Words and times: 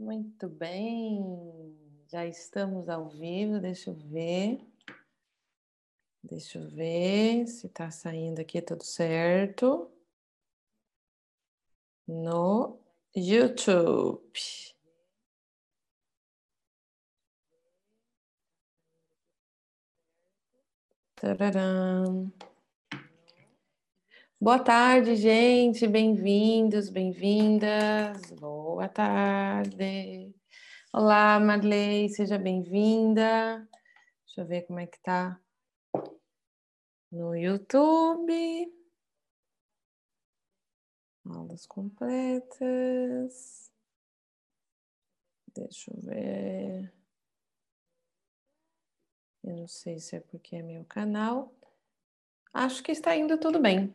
Muito 0.00 0.48
bem, 0.48 1.76
já 2.10 2.24
estamos 2.24 2.88
ao 2.88 3.10
vivo, 3.10 3.60
deixa 3.60 3.90
eu 3.90 3.94
ver. 3.94 4.58
Deixa 6.24 6.58
eu 6.58 6.70
ver 6.70 7.46
se 7.46 7.66
está 7.66 7.90
saindo 7.90 8.40
aqui 8.40 8.62
tudo 8.62 8.82
certo. 8.82 9.90
No 12.08 12.80
YouTube. 13.14 14.32
Tararam. 21.14 22.32
Boa 24.42 24.58
tarde, 24.58 25.16
gente. 25.16 25.86
Bem-vindos, 25.86 26.88
bem-vindas. 26.88 28.30
Boa 28.40 28.88
tarde. 28.88 30.34
Olá, 30.94 31.38
Marley, 31.38 32.08
seja 32.08 32.38
bem-vinda. 32.38 33.68
Deixa 34.24 34.40
eu 34.40 34.46
ver 34.46 34.62
como 34.62 34.80
é 34.80 34.86
que 34.86 34.98
tá 35.00 35.38
no 37.12 37.36
YouTube. 37.36 38.72
Aulas 41.26 41.66
completas. 41.66 43.70
Deixa 45.54 45.92
eu 45.92 46.00
ver. 46.00 46.90
Eu 49.44 49.54
não 49.54 49.68
sei 49.68 49.98
se 49.98 50.16
é 50.16 50.20
porque 50.20 50.56
é 50.56 50.62
meu 50.62 50.82
canal. 50.86 51.54
Acho 52.54 52.82
que 52.82 52.90
está 52.90 53.14
indo 53.14 53.36
tudo 53.36 53.60
bem. 53.60 53.94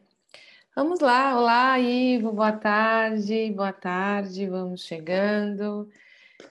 Vamos 0.78 1.00
lá, 1.00 1.40
olá 1.40 1.80
Ivo, 1.80 2.34
boa 2.34 2.52
tarde, 2.52 3.50
boa 3.52 3.72
tarde, 3.72 4.46
vamos 4.46 4.84
chegando, 4.84 5.90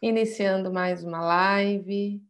iniciando 0.01 0.73
mais 0.73 1.05
uma 1.05 1.21
live, 1.21 2.23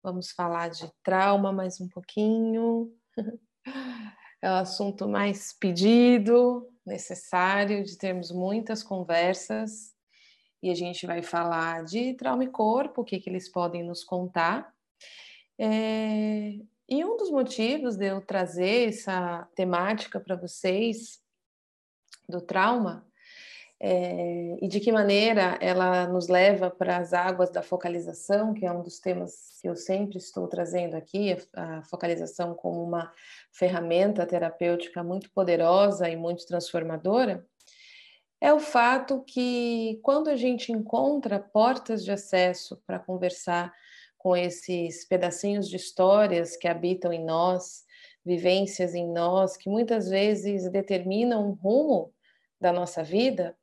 vamos 0.00 0.30
falar 0.30 0.70
de 0.70 0.88
trauma 1.02 1.52
mais 1.52 1.80
um 1.80 1.88
pouquinho, 1.88 2.94
é 4.40 4.48
o 4.48 4.54
assunto 4.54 5.08
mais 5.08 5.52
pedido, 5.52 6.68
necessário 6.86 7.82
de 7.82 7.98
termos 7.98 8.30
muitas 8.30 8.84
conversas, 8.84 9.92
e 10.62 10.70
a 10.70 10.74
gente 10.76 11.04
vai 11.04 11.20
falar 11.20 11.82
de 11.82 12.14
trauma 12.14 12.44
e 12.44 12.48
corpo, 12.48 13.02
o 13.02 13.04
que, 13.04 13.18
que 13.18 13.28
eles 13.28 13.50
podem 13.50 13.82
nos 13.82 14.04
contar. 14.04 14.72
É... 15.58 16.60
E 16.88 17.04
um 17.04 17.16
dos 17.16 17.28
motivos 17.28 17.96
de 17.96 18.06
eu 18.06 18.20
trazer 18.20 18.90
essa 18.90 19.48
temática 19.56 20.20
para 20.20 20.36
vocês 20.36 21.20
do 22.30 22.40
trauma 22.40 23.04
é, 23.82 24.58
e 24.60 24.68
de 24.68 24.78
que 24.78 24.92
maneira 24.92 25.56
ela 25.58 26.06
nos 26.06 26.28
leva 26.28 26.70
para 26.70 26.98
as 26.98 27.14
águas 27.14 27.50
da 27.50 27.62
focalização, 27.62 28.52
que 28.52 28.66
é 28.66 28.70
um 28.70 28.82
dos 28.82 28.98
temas 28.98 29.58
que 29.62 29.68
eu 29.68 29.74
sempre 29.74 30.18
estou 30.18 30.46
trazendo 30.46 30.94
aqui, 30.94 31.34
a 31.54 31.82
focalização 31.84 32.54
como 32.54 32.82
uma 32.82 33.10
ferramenta 33.50 34.26
terapêutica 34.26 35.02
muito 35.02 35.30
poderosa 35.32 36.10
e 36.10 36.16
muito 36.16 36.46
transformadora, 36.46 37.46
é 38.38 38.52
o 38.52 38.60
fato 38.60 39.22
que 39.26 39.98
quando 40.02 40.28
a 40.28 40.36
gente 40.36 40.72
encontra 40.72 41.40
portas 41.40 42.04
de 42.04 42.12
acesso 42.12 42.82
para 42.86 42.98
conversar 42.98 43.72
com 44.18 44.36
esses 44.36 45.06
pedacinhos 45.06 45.68
de 45.68 45.76
histórias 45.76 46.54
que 46.54 46.68
habitam 46.68 47.12
em 47.12 47.24
nós, 47.24 47.84
vivências 48.24 48.94
em 48.94 49.10
nós, 49.10 49.56
que 49.56 49.70
muitas 49.70 50.08
vezes 50.10 50.70
determinam 50.70 51.48
um 51.48 51.52
rumo 51.52 52.12
da 52.60 52.72
nossa 52.72 53.02
vida, 53.02 53.56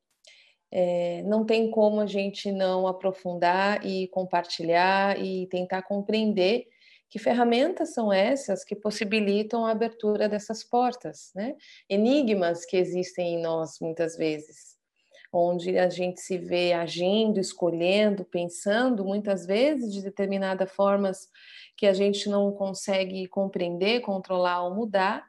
é, 0.72 1.22
não 1.23 1.45
tem 1.45 1.72
como 1.72 2.02
a 2.02 2.06
gente 2.06 2.52
não 2.52 2.88
aprofundar 2.88 3.86
e 3.86 4.08
compartilhar 4.09 5.20
e 5.20 5.48
tentar 5.48 5.81
compreender 5.84 6.67
que 7.09 7.20
ferramentas 7.20 7.94
são 7.94 8.12
essas 8.12 8.66
que 8.66 8.76
possibilitam 8.76 9.66
a 9.66 9.72
abertura 9.72 10.28
dessas 10.28 10.64
portas, 10.64 11.32
né? 11.33 11.55
Enigmas 11.89 12.66
que 12.66 12.76
existem 12.76 13.36
em 13.36 13.42
nós 13.42 13.80
muitas 13.80 14.17
vezes, 14.17 14.76
onde 15.32 15.77
a 15.77 15.89
gente 15.89 16.20
se 16.20 16.38
vê 16.38 16.73
agindo, 16.73 17.39
escolhendo, 17.39 18.26
pensando 18.26 19.05
muitas 19.05 19.45
vezes 19.45 19.94
de 19.94 20.02
determinadas 20.02 20.70
formas 20.71 21.30
que 21.77 21.86
a 21.86 21.94
gente 21.94 22.27
não 22.27 22.52
consegue 22.52 23.26
compreender, 23.27 24.02
controlar 24.02 24.64
ou 24.64 24.76
mudar, 24.76 25.26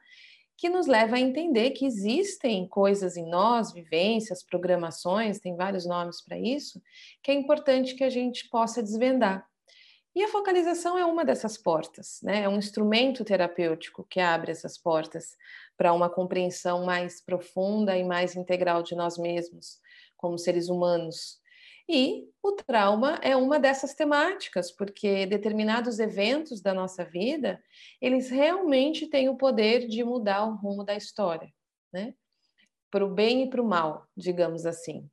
que 0.59 0.67
nos 0.67 0.87
leva 0.87 1.15
a 1.15 1.19
entender 1.19 1.71
que 1.71 1.85
existem 1.85 2.67
coisas 2.67 3.15
em 3.15 3.25
nós, 3.25 3.71
vivências, 3.71 4.43
programações, 4.43 5.39
tem 5.39 5.55
vários 5.55 5.85
nomes 5.85 6.21
para 6.21 6.37
isso, 6.37 6.81
que 7.23 7.31
é 7.31 7.33
importante 7.33 7.95
que 7.95 8.03
a 8.03 8.09
gente 8.09 8.49
possa 8.49 8.83
desvendar. 8.83 9.47
E 10.13 10.21
a 10.21 10.27
focalização 10.27 10.97
é 10.97 11.05
uma 11.05 11.23
dessas 11.23 11.57
portas, 11.57 12.19
né? 12.21 12.43
É 12.43 12.49
um 12.49 12.57
instrumento 12.57 13.23
terapêutico 13.23 14.05
que 14.09 14.19
abre 14.19 14.51
essas 14.51 14.77
portas 14.77 15.37
para 15.77 15.93
uma 15.93 16.09
compreensão 16.09 16.83
mais 16.83 17.21
profunda 17.21 17.95
e 17.97 18.03
mais 18.03 18.35
integral 18.35 18.83
de 18.83 18.95
nós 18.95 19.17
mesmos, 19.17 19.79
como 20.17 20.37
seres 20.37 20.67
humanos, 20.67 21.39
e 21.89 22.29
o 22.43 22.51
trauma 22.51 23.19
é 23.23 23.35
uma 23.35 23.59
dessas 23.59 23.95
temáticas, 23.95 24.71
porque 24.71 25.25
determinados 25.25 25.99
eventos 25.99 26.61
da 26.61 26.73
nossa 26.73 27.03
vida, 27.03 27.61
eles 27.99 28.29
realmente 28.29 29.07
têm 29.07 29.27
o 29.27 29.35
poder 29.35 29.87
de 29.87 30.03
mudar 30.03 30.45
o 30.45 30.55
rumo 30.55 30.83
da 30.85 30.95
história, 30.95 31.51
né? 31.91 32.13
Para 32.91 33.03
o 33.03 33.13
bem 33.13 33.43
e 33.43 33.49
para 33.49 33.61
o 33.61 33.67
mal, 33.67 34.07
digamos 34.15 34.67
assim. 34.67 35.09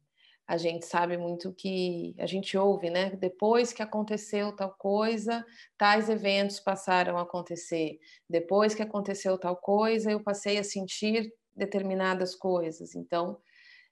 A 0.46 0.56
gente 0.56 0.86
sabe 0.86 1.16
muito 1.16 1.52
que 1.52 2.14
a 2.18 2.26
gente 2.26 2.56
ouve, 2.56 2.90
né? 2.90 3.10
Depois 3.16 3.72
que 3.72 3.82
aconteceu 3.82 4.54
tal 4.54 4.72
coisa, 4.78 5.44
tais 5.76 6.08
eventos 6.08 6.60
passaram 6.60 7.16
a 7.16 7.22
acontecer. 7.22 7.98
Depois 8.28 8.74
que 8.74 8.82
aconteceu 8.82 9.36
tal 9.38 9.56
coisa, 9.56 10.12
eu 10.12 10.22
passei 10.22 10.58
a 10.58 10.64
sentir 10.64 11.32
determinadas 11.54 12.36
coisas. 12.36 12.94
Então, 12.94 13.40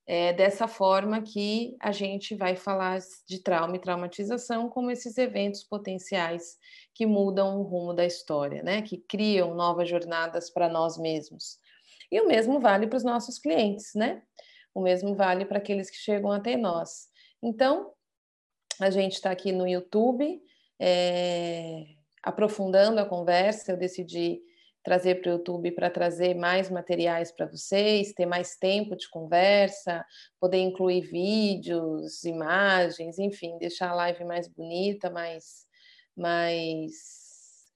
é 0.07 0.33
dessa 0.33 0.69
forma 0.69 1.23
que 1.23 1.77
a 1.81 1.91
gente 1.91 2.35
vai 2.35 2.57
falar 2.57 2.99
de 3.27 3.39
trauma 3.39 3.77
e 3.77 3.81
traumatização 3.81 4.69
como 4.69 4.91
esses 4.91 5.17
eventos 5.17 5.65
potenciais 5.65 6.59
que 6.95 7.07
mudam 7.07 7.59
o 7.59 7.63
rumo 7.63 7.95
da 7.95 8.05
história, 8.05 8.63
né? 8.63 8.83
Que 8.83 8.99
criam 8.99 9.55
novas 9.55 9.89
jornadas 9.89 10.51
para 10.51 10.69
nós 10.69 10.99
mesmos. 10.99 11.59
E 12.13 12.21
o 12.21 12.27
mesmo 12.27 12.61
vale 12.61 12.87
para 12.87 12.99
os 12.99 13.05
nossos 13.05 13.39
clientes, 13.39 13.95
né? 13.95 14.23
O 14.75 14.83
mesmo 14.83 15.15
vale 15.15 15.45
para 15.47 15.59
aqueles 15.59 15.89
que 15.89 15.97
chegam 15.97 16.31
até 16.31 16.57
nós. 16.57 17.09
Então, 17.43 17.93
a 18.81 18.91
gente 18.91 19.13
está 19.13 19.31
aqui 19.31 19.53
no 19.53 19.67
YouTube, 19.67 20.41
é, 20.79 21.85
aprofundando 22.23 23.01
a 23.01 23.07
conversa. 23.07 23.73
Eu 23.73 23.77
decidi 23.79 24.43
trazer 24.85 25.23
para 25.23 25.31
o 25.31 25.33
YouTube 25.37 25.73
para 25.73 25.91
trazer 25.91 26.35
mais 26.35 26.71
materiais 26.71 27.33
para 27.33 27.47
vocês, 27.47 28.13
ter 28.13 28.27
mais 28.27 28.55
tempo 28.55 28.95
de 28.95 29.09
conversa, 29.09 30.05
poder 30.39 30.59
incluir 30.59 31.01
vídeos, 31.01 32.23
imagens, 32.23 33.19
enfim, 33.19 33.57
deixar 33.59 33.91
a 33.91 33.95
live 33.95 34.25
mais 34.25 34.47
bonita, 34.47 35.09
mais, 35.09 35.67
mais 36.15 36.93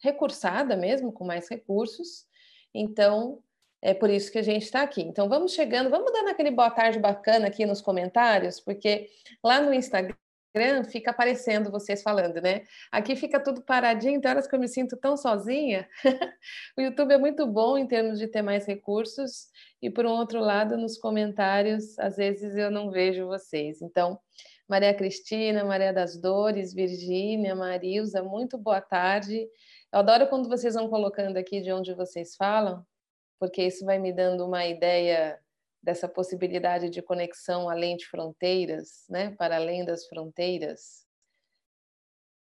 recursada 0.03 0.77
mesmo, 0.77 1.11
com 1.11 1.25
mais 1.25 1.49
recursos. 1.49 2.27
Então, 2.75 3.43
é 3.81 3.95
por 3.95 4.11
isso 4.11 4.31
que 4.31 4.39
a 4.39 4.43
gente 4.43 4.65
está 4.65 4.83
aqui. 4.83 5.01
Então, 5.01 5.31
vamos 5.31 5.53
chegando, 5.53 5.89
vamos 5.89 6.13
dando 6.13 6.29
aquele 6.29 6.51
boa 6.51 6.71
tarde 6.71 6.99
bacana 6.99 7.47
aqui 7.47 7.65
nos 7.65 7.81
comentários, 7.81 8.61
porque 8.61 9.09
lá 9.43 9.63
no 9.63 9.73
Instagram 9.73 10.15
Instagram 10.49 10.85
fica 10.85 11.11
aparecendo 11.11 11.71
vocês 11.71 12.03
falando, 12.03 12.41
né? 12.41 12.63
Aqui 12.91 13.15
fica 13.15 13.39
tudo 13.39 13.63
paradinho, 13.63 14.21
tem 14.21 14.31
horas 14.31 14.47
que 14.47 14.55
eu 14.55 14.61
me 14.61 14.69
sinto 14.69 14.97
tão 14.97 15.17
sozinha. 15.17 15.89
o 16.77 16.81
YouTube 16.81 17.13
é 17.13 17.19
muito 17.19 17.47
bom 17.47 17.77
em 17.77 17.87
termos 17.87 18.19
de 18.19 18.27
ter 18.27 18.43
mais 18.43 18.67
recursos, 18.67 19.49
e 19.81 19.91
por 19.91 20.07
um 20.07 20.11
outro 20.11 20.41
lado, 20.41 20.77
nos 20.77 20.99
comentários, 20.99 21.99
às 21.99 22.17
vezes 22.17 22.57
eu 22.57 22.71
não 22.71 22.91
vejo 22.91 23.27
vocês. 23.27 23.83
Então, 23.83 24.19
Maria 24.69 24.95
Cristina, 24.95 25.65
Maria 25.65 25.93
das 25.93 26.21
Dores, 26.21 26.75
Virgínia, 26.75 27.55
Marilza, 27.55 28.23
muito 28.23 28.59
boa 28.59 28.81
tarde. 28.81 29.49
Eu 29.93 30.01
adoro 30.01 30.29
quando 30.29 30.49
vocês 30.49 30.75
vão 30.75 30.89
colocando 30.89 31.37
aqui 31.37 31.61
de 31.61 31.73
onde 31.73 31.95
vocês 31.95 32.35
falam, 32.37 32.85
porque 33.39 33.63
isso 33.63 33.85
vai 33.85 33.99
me 33.99 34.13
dando 34.13 34.45
uma 34.47 34.67
ideia 34.67 35.39
dessa 35.89 36.07
possibilidade 36.07 36.91
de 36.91 37.01
conexão 37.01 37.71
além 37.71 37.97
de 37.97 38.07
fronteiras, 38.07 39.07
né? 39.09 39.31
para 39.39 39.57
além 39.57 39.87
das 39.87 40.07
fronteiras. 40.07 41.07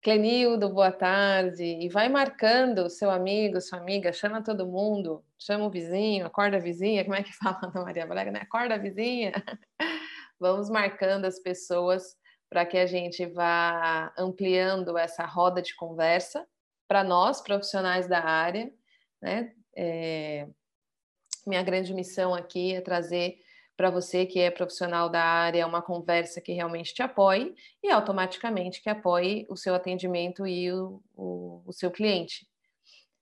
Clenildo, 0.03 0.73
boa 0.73 0.91
tarde. 0.91 1.63
E 1.63 1.87
vai 1.87 2.09
marcando 2.09 2.89
seu 2.89 3.09
amigo, 3.09 3.61
sua 3.61 3.79
amiga, 3.79 4.11
chama 4.11 4.43
todo 4.43 4.67
mundo, 4.67 5.23
chama 5.39 5.65
o 5.65 5.69
vizinho, 5.69 6.25
acorda 6.25 6.57
a 6.57 6.59
vizinha, 6.59 7.05
como 7.05 7.15
é 7.15 7.23
que 7.23 7.31
fala 7.41 7.57
Ana 7.63 7.85
Maria 7.85 8.05
Braga, 8.05 8.31
né? 8.31 8.39
Acorda 8.41 8.75
a 8.75 8.77
vizinha. 8.77 9.31
Vamos 10.37 10.69
marcando 10.69 11.23
as 11.23 11.39
pessoas 11.39 12.17
para 12.49 12.65
que 12.65 12.77
a 12.77 12.85
gente 12.85 13.25
vá 13.27 14.13
ampliando 14.17 14.97
essa 14.97 15.25
roda 15.25 15.61
de 15.61 15.73
conversa 15.73 16.45
para 16.85 17.01
nós, 17.01 17.39
profissionais 17.39 18.09
da 18.09 18.19
área, 18.19 18.69
né? 19.21 19.53
É, 19.73 20.49
minha 21.47 21.63
grande 21.63 21.93
missão 21.93 22.33
aqui 22.33 22.73
é 22.73 22.81
trazer 22.81 23.39
para 23.75 23.89
você 23.89 24.25
que 24.25 24.39
é 24.39 24.49
profissional 24.49 25.09
da 25.09 25.23
área 25.23 25.67
uma 25.67 25.81
conversa 25.81 26.41
que 26.41 26.51
realmente 26.51 26.93
te 26.93 27.03
apoie 27.03 27.55
e 27.83 27.91
automaticamente 27.91 28.81
que 28.81 28.89
apoie 28.89 29.45
o 29.49 29.55
seu 29.55 29.75
atendimento 29.75 30.47
e 30.47 30.71
o, 30.71 31.01
o, 31.15 31.61
o 31.65 31.71
seu 31.71 31.91
cliente. 31.91 32.47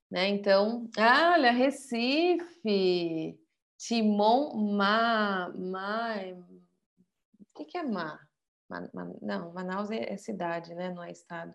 Né? 0.10 0.30
Então, 0.30 0.89
ah, 0.98 1.33
olha, 1.33 1.51
Recife, 1.51 3.38
Timon, 3.77 4.56
Ma, 4.78 5.50
Ma, 5.50 6.16
o 7.39 7.45
que, 7.54 7.66
que 7.66 7.78
é 7.78 7.83
Ma? 7.83 8.19
Ma, 8.69 8.89
Ma? 8.94 9.13
Não, 9.21 9.54
Manaus 9.54 9.92
é, 9.92 10.13
é 10.13 10.18
cidade, 10.18 10.74
né? 10.74 10.89
Não 10.94 11.04
é 11.04 11.12
estado. 11.12 11.54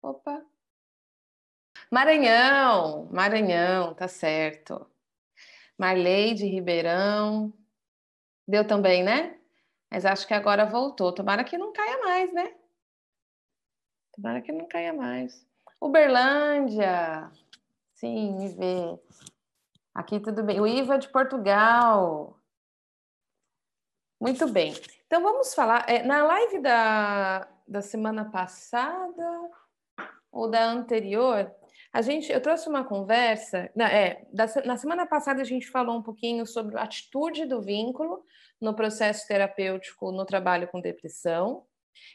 Opa, 0.00 0.42
Maranhão, 1.90 3.08
Maranhão, 3.10 3.94
tá 3.94 4.08
certo. 4.08 4.86
Marley 5.78 6.34
de 6.34 6.46
Ribeirão, 6.46 7.52
Deu 8.48 8.66
também, 8.66 9.04
né? 9.04 9.38
Mas 9.90 10.06
acho 10.06 10.26
que 10.26 10.32
agora 10.32 10.64
voltou. 10.64 11.12
Tomara 11.12 11.44
que 11.44 11.58
não 11.58 11.70
caia 11.70 11.98
mais, 11.98 12.32
né? 12.32 12.54
Tomara 14.14 14.40
que 14.40 14.50
não 14.50 14.66
caia 14.66 14.94
mais. 14.94 15.46
Uberlândia. 15.78 17.30
Sim, 17.92 18.38
me 18.38 18.48
vê. 18.48 18.98
Aqui 19.94 20.18
tudo 20.18 20.42
bem. 20.42 20.58
O 20.58 20.66
Iva 20.66 20.98
de 20.98 21.10
Portugal. 21.10 22.40
Muito 24.18 24.48
bem. 24.50 24.72
Então 25.06 25.22
vamos 25.22 25.54
falar. 25.54 25.84
É, 25.86 26.02
na 26.02 26.24
live 26.24 26.60
da, 26.60 27.46
da 27.66 27.82
semana 27.82 28.30
passada 28.30 29.50
ou 30.32 30.50
da 30.50 30.64
anterior, 30.64 31.54
a 31.92 32.02
gente, 32.02 32.30
eu 32.30 32.40
trouxe 32.40 32.68
uma 32.68 32.84
conversa, 32.84 33.70
na, 33.74 33.90
é, 33.90 34.26
da, 34.32 34.46
na 34.64 34.76
semana 34.76 35.06
passada 35.06 35.40
a 35.40 35.44
gente 35.44 35.66
falou 35.68 35.96
um 35.96 36.02
pouquinho 36.02 36.46
sobre 36.46 36.76
a 36.76 36.82
atitude 36.82 37.46
do 37.46 37.62
vínculo 37.62 38.24
no 38.60 38.74
processo 38.74 39.26
terapêutico 39.26 40.12
no 40.12 40.24
trabalho 40.24 40.68
com 40.68 40.80
depressão. 40.80 41.64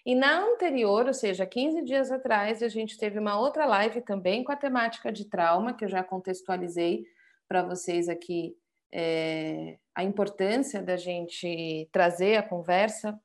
E 0.06 0.16
na 0.16 0.40
anterior, 0.40 1.08
ou 1.08 1.14
seja, 1.14 1.46
15 1.46 1.84
dias 1.84 2.12
atrás, 2.12 2.62
a 2.62 2.68
gente 2.68 2.98
teve 2.98 3.20
uma 3.20 3.38
outra 3.40 3.66
live 3.66 4.02
também 4.02 4.44
com 4.44 4.52
a 4.52 4.56
temática 4.56 5.12
de 5.12 5.26
trauma, 5.26 5.74
que 5.74 5.84
eu 5.84 5.90
já 5.90 6.04
contextualizei 6.04 7.06
para 7.48 7.64
vocês 7.64 8.08
aqui 8.08 8.56
é, 8.92 9.78
a 9.96 10.04
importância 10.04 10.82
da 10.82 10.96
gente 10.96 11.90
trazer 11.92 12.38
a 12.38 12.44
conversa 12.44 13.20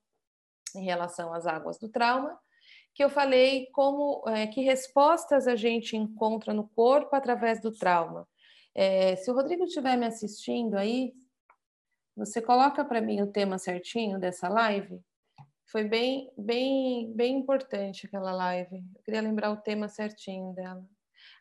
em 0.74 0.84
relação 0.84 1.32
às 1.32 1.46
águas 1.46 1.78
do 1.78 1.88
trauma 1.88 2.38
que 2.98 3.04
eu 3.04 3.08
falei 3.08 3.66
como 3.66 4.24
é, 4.26 4.48
que 4.48 4.60
respostas 4.60 5.46
a 5.46 5.54
gente 5.54 5.96
encontra 5.96 6.52
no 6.52 6.66
corpo 6.66 7.14
através 7.14 7.60
do 7.60 7.70
trauma. 7.70 8.26
É, 8.74 9.14
se 9.14 9.30
o 9.30 9.34
Rodrigo 9.34 9.62
estiver 9.62 9.96
me 9.96 10.04
assistindo 10.04 10.74
aí, 10.74 11.14
você 12.16 12.42
coloca 12.42 12.84
para 12.84 13.00
mim 13.00 13.22
o 13.22 13.30
tema 13.30 13.56
certinho 13.56 14.18
dessa 14.18 14.48
live. 14.48 15.00
Foi 15.70 15.84
bem, 15.84 16.28
bem, 16.36 17.12
bem 17.14 17.36
importante 17.36 18.04
aquela 18.04 18.32
live. 18.32 18.82
Eu 18.96 19.02
queria 19.04 19.20
lembrar 19.20 19.52
o 19.52 19.58
tema 19.58 19.86
certinho 19.86 20.52
dela. 20.54 20.84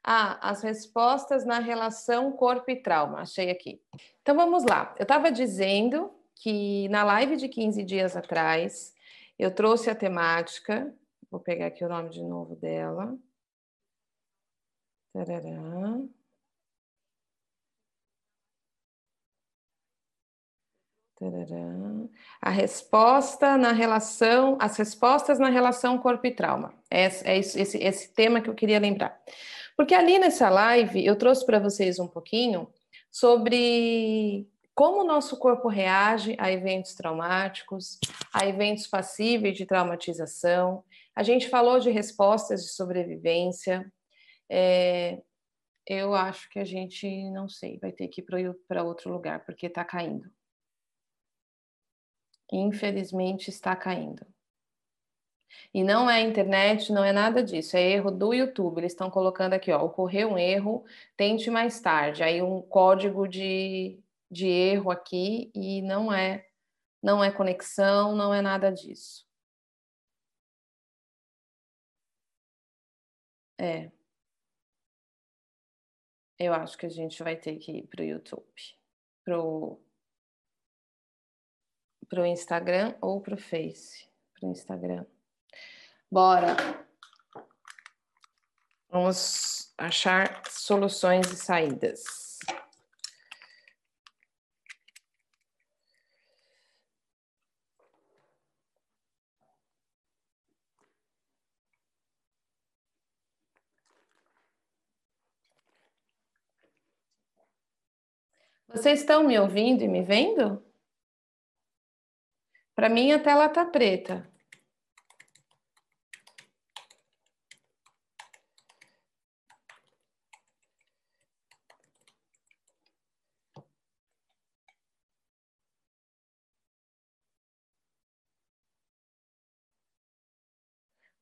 Ah, 0.03 0.38
as 0.48 0.62
respostas 0.62 1.44
na 1.44 1.57
relação 1.57 2.33
corpo 2.33 2.69
e 2.69 2.83
trauma. 2.83 3.21
Achei 3.21 3.50
aqui. 3.50 3.81
Então 4.21 4.36
vamos 4.36 4.63
lá. 4.63 4.94
Eu 5.00 5.03
estava 5.06 5.31
dizendo 5.31 6.13
que 6.36 6.88
na 6.89 7.03
live 7.03 7.36
de 7.36 7.50
15 7.50 7.83
dias 7.83 8.15
atrás 8.15 8.94
eu 9.39 9.50
trouxe 9.50 9.89
a 9.89 9.95
temática 9.95 10.94
Vou 11.29 11.39
pegar 11.39 11.68
aqui 11.68 11.83
o 11.83 11.89
nome 11.89 12.09
de 12.09 12.24
novo 12.24 12.56
dela. 12.56 13.18
Tarará. 15.13 16.00
Tarará. 21.15 22.07
A 22.41 22.50
resposta 22.50 23.57
na 23.57 23.71
relação, 23.71 24.57
as 24.62 24.77
respostas 24.77 25.39
na 25.39 25.50
relação 25.50 25.97
corpo 25.97 26.27
e 26.27 26.31
trauma. 26.31 26.74
É, 26.89 27.06
é 27.06 27.38
esse, 27.38 27.59
esse, 27.59 27.77
esse 27.77 28.13
tema 28.13 28.39
que 28.39 28.50
eu 28.50 28.56
queria 28.56 28.79
lembrar. 28.79 29.19
Porque 29.75 29.94
ali 29.94 30.19
nessa 30.19 30.50
live 30.50 31.06
eu 31.06 31.15
trouxe 31.15 31.45
para 31.45 31.59
vocês 31.59 32.00
um 32.00 32.07
pouquinho 32.07 32.71
sobre 33.12 34.47
como 34.77 35.01
o 35.01 35.07
nosso 35.07 35.38
corpo 35.38 35.68
reage 35.68 36.35
a 36.38 36.51
eventos 36.51 36.94
traumáticos, 36.94 38.00
a 38.31 38.45
eventos 38.45 38.85
passíveis 38.85 39.57
de 39.57 39.65
traumatização, 39.65 40.83
a 41.17 41.23
gente 41.23 41.49
falou 41.49 41.79
de 41.79 41.89
respostas 41.89 42.61
de 42.61 42.69
sobrevivência. 42.69 43.91
É, 44.47 45.19
eu 45.83 46.13
acho 46.13 46.47
que 46.47 46.59
a 46.59 46.63
gente, 46.63 47.07
não 47.31 47.49
sei, 47.49 47.79
vai 47.79 47.91
ter 47.91 48.07
que 48.07 48.21
ir 48.21 48.53
para 48.67 48.83
outro 48.83 49.11
lugar, 49.11 49.43
porque 49.43 49.65
está 49.65 49.83
caindo. 49.83 50.29
Infelizmente 52.53 53.49
está 53.49 53.75
caindo. 53.75 54.23
E 55.73 55.83
não 55.83 56.07
é 56.07 56.21
internet, 56.21 56.93
não 56.93 57.03
é 57.03 57.11
nada 57.11 57.41
disso, 57.41 57.75
é 57.75 57.81
erro 57.81 58.11
do 58.11 58.31
YouTube. 58.31 58.77
Eles 58.77 58.91
estão 58.91 59.09
colocando 59.09 59.53
aqui, 59.53 59.71
ó, 59.71 59.83
ocorreu 59.83 60.33
um 60.33 60.37
erro, 60.37 60.85
tente 61.15 61.49
mais 61.49 61.81
tarde. 61.81 62.21
Aí 62.21 62.43
um 62.43 62.61
código 62.61 63.27
de, 63.27 63.99
de 64.29 64.45
erro 64.45 64.91
aqui 64.91 65.49
e 65.55 65.81
não 65.81 66.13
é 66.13 66.45
não 67.01 67.23
é 67.23 67.31
conexão, 67.31 68.15
não 68.15 68.31
é 68.31 68.41
nada 68.41 68.71
disso. 68.71 69.26
É. 73.57 73.92
Eu 76.39 76.54
acho 76.54 76.77
que 76.77 76.86
a 76.86 76.89
gente 76.89 77.24
vai 77.24 77.36
ter 77.36 77.57
que 77.57 77.71
ir 77.71 77.88
para 77.88 78.04
o 78.04 78.06
YouTube, 78.06 78.45
para 79.24 79.39
o 82.21 82.25
Instagram 82.25 82.95
ou 83.01 83.19
para 83.21 83.33
o 83.33 83.38
Face. 83.38 84.07
Para 84.33 84.48
o 84.48 84.51
Instagram. 84.51 85.06
Bora! 86.12 86.56
Vamos 88.89 89.74
achar 89.77 90.44
soluções 90.50 91.31
e 91.31 91.36
saídas. 91.36 92.26
Vocês 108.69 108.99
estão 108.99 109.23
me 109.23 109.39
ouvindo 109.39 109.81
e 109.83 109.87
me 109.87 110.03
vendo? 110.03 110.61
Para 112.75 112.89
mim 112.89 113.11
a 113.11 113.19
tela 113.19 113.45
está 113.45 113.65
preta. 113.65 114.29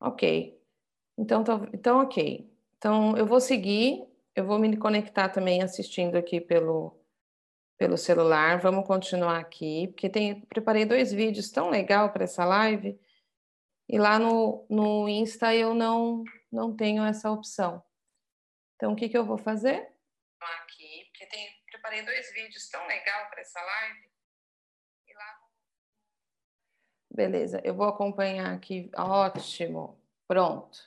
Ok. 0.00 0.60
Então, 1.18 1.44
tá, 1.44 1.68
então, 1.72 2.00
ok. 2.02 2.50
Então, 2.78 3.16
eu 3.16 3.26
vou 3.26 3.40
seguir, 3.40 4.06
eu 4.34 4.46
vou 4.46 4.58
me 4.58 4.76
conectar 4.76 5.28
também 5.30 5.62
assistindo 5.62 6.16
aqui 6.16 6.40
pelo, 6.40 6.96
pelo 7.76 7.96
celular. 7.96 8.58
Vamos 8.58 8.86
continuar 8.86 9.38
aqui, 9.38 9.88
porque 9.88 10.08
tem, 10.08 10.40
preparei 10.42 10.84
dois 10.84 11.12
vídeos 11.12 11.50
tão 11.50 11.70
legal 11.70 12.12
para 12.12 12.24
essa 12.24 12.44
live. 12.44 12.98
E 13.88 13.98
lá 13.98 14.18
no, 14.18 14.66
no 14.68 15.08
Insta 15.08 15.54
eu 15.54 15.74
não, 15.74 16.24
não 16.50 16.74
tenho 16.74 17.04
essa 17.04 17.30
opção. 17.30 17.82
Então, 18.74 18.92
o 18.92 18.96
que, 18.96 19.08
que 19.08 19.16
eu 19.16 19.24
vou 19.24 19.38
fazer? 19.38 19.88
Aqui, 20.62 21.04
porque 21.06 21.26
tem, 21.26 21.48
preparei 21.70 22.02
dois 22.02 22.32
vídeos 22.32 22.68
tão 22.68 22.86
legal 22.86 23.28
para 23.30 23.40
essa 23.40 23.60
live. 23.60 24.10
E 25.08 25.14
lá 25.14 25.38
Beleza, 27.10 27.60
eu 27.64 27.74
vou 27.74 27.86
acompanhar 27.86 28.52
aqui. 28.54 28.90
Ótimo, 28.96 30.00
pronto. 30.26 30.78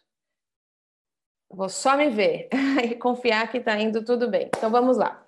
Vou 1.49 1.67
só 1.67 1.97
me 1.97 2.09
ver 2.09 2.47
e 2.83 2.95
confiar 2.95 3.49
que 3.49 3.57
está 3.57 3.79
indo 3.79 4.05
tudo 4.05 4.29
bem. 4.29 4.47
Então, 4.55 4.69
vamos 4.69 4.97
lá. 4.97 5.25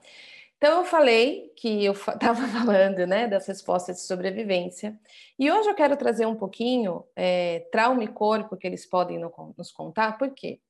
Então, 0.63 0.77
eu 0.77 0.85
falei 0.85 1.51
que 1.57 1.83
eu 1.83 1.93
estava 1.93 2.35
falando 2.47 3.07
né, 3.07 3.27
das 3.27 3.47
respostas 3.47 3.95
de 3.95 4.03
sobrevivência, 4.03 4.95
e 5.39 5.51
hoje 5.51 5.67
eu 5.67 5.73
quero 5.73 5.97
trazer 5.97 6.27
um 6.27 6.35
pouquinho 6.35 7.03
é, 7.15 7.67
trauma 7.71 8.03
e 8.03 8.07
corpo 8.07 8.55
que 8.55 8.67
eles 8.67 8.85
podem 8.85 9.17
no, 9.17 9.33
nos 9.57 9.71
contar, 9.71 10.19
por 10.19 10.29
quê? 10.35 10.61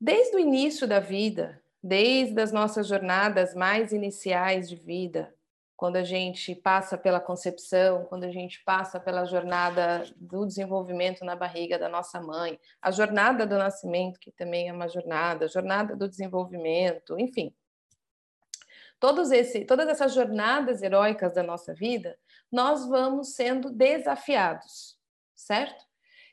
Desde 0.00 0.34
o 0.34 0.40
início 0.40 0.88
da 0.88 0.98
vida, 0.98 1.62
desde 1.80 2.40
as 2.40 2.50
nossas 2.50 2.88
jornadas 2.88 3.54
mais 3.54 3.92
iniciais 3.92 4.68
de 4.68 4.74
vida, 4.74 5.32
quando 5.76 5.94
a 5.94 6.02
gente 6.02 6.52
passa 6.52 6.98
pela 6.98 7.20
concepção, 7.20 8.06
quando 8.06 8.24
a 8.24 8.32
gente 8.32 8.60
passa 8.64 8.98
pela 8.98 9.24
jornada 9.24 10.04
do 10.16 10.44
desenvolvimento 10.44 11.24
na 11.24 11.36
barriga 11.36 11.78
da 11.78 11.88
nossa 11.88 12.20
mãe, 12.20 12.58
a 12.80 12.90
jornada 12.90 13.46
do 13.46 13.56
nascimento, 13.56 14.18
que 14.18 14.32
também 14.32 14.68
é 14.68 14.72
uma 14.72 14.88
jornada, 14.88 15.44
a 15.44 15.48
jornada 15.48 15.94
do 15.94 16.08
desenvolvimento, 16.08 17.16
enfim 17.20 17.54
todos 19.02 19.32
esse, 19.32 19.64
todas 19.64 19.88
essas 19.88 20.14
jornadas 20.14 20.80
heróicas 20.80 21.34
da 21.34 21.42
nossa 21.42 21.74
vida, 21.74 22.16
nós 22.52 22.86
vamos 22.86 23.34
sendo 23.34 23.68
desafiados, 23.68 24.96
certo? 25.34 25.84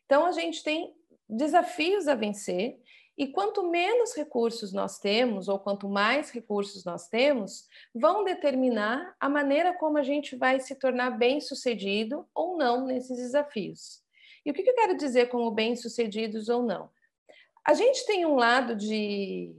Então 0.05 0.23
a 0.23 0.31
gente 0.31 0.63
tem 0.63 0.95
desafios 1.27 2.07
a 2.07 2.13
vencer 2.13 2.79
e 3.17 3.25
quanto 3.25 3.67
menos 3.67 4.15
recursos 4.15 4.71
nós 4.71 4.99
temos, 4.99 5.47
ou 5.47 5.57
quanto 5.57 5.89
mais 5.89 6.29
recursos 6.29 6.85
nós 6.85 7.07
temos, 7.07 7.67
vão 7.91 8.23
determinar 8.23 9.15
a 9.19 9.27
maneira 9.27 9.73
como 9.73 9.97
a 9.97 10.03
gente 10.03 10.35
vai 10.35 10.59
se 10.59 10.75
tornar 10.75 11.17
bem-sucedido 11.17 12.23
ou 12.35 12.55
não 12.55 12.85
nesses 12.85 13.17
desafios. 13.17 14.03
E 14.45 14.51
o 14.51 14.53
que 14.53 14.61
eu 14.61 14.75
quero 14.75 14.95
dizer 14.95 15.29
como 15.29 15.49
bem-sucedidos 15.49 16.49
ou 16.49 16.61
não? 16.61 16.91
A 17.65 17.73
gente 17.73 18.05
tem 18.05 18.27
um 18.27 18.35
lado 18.35 18.75
de, 18.75 19.55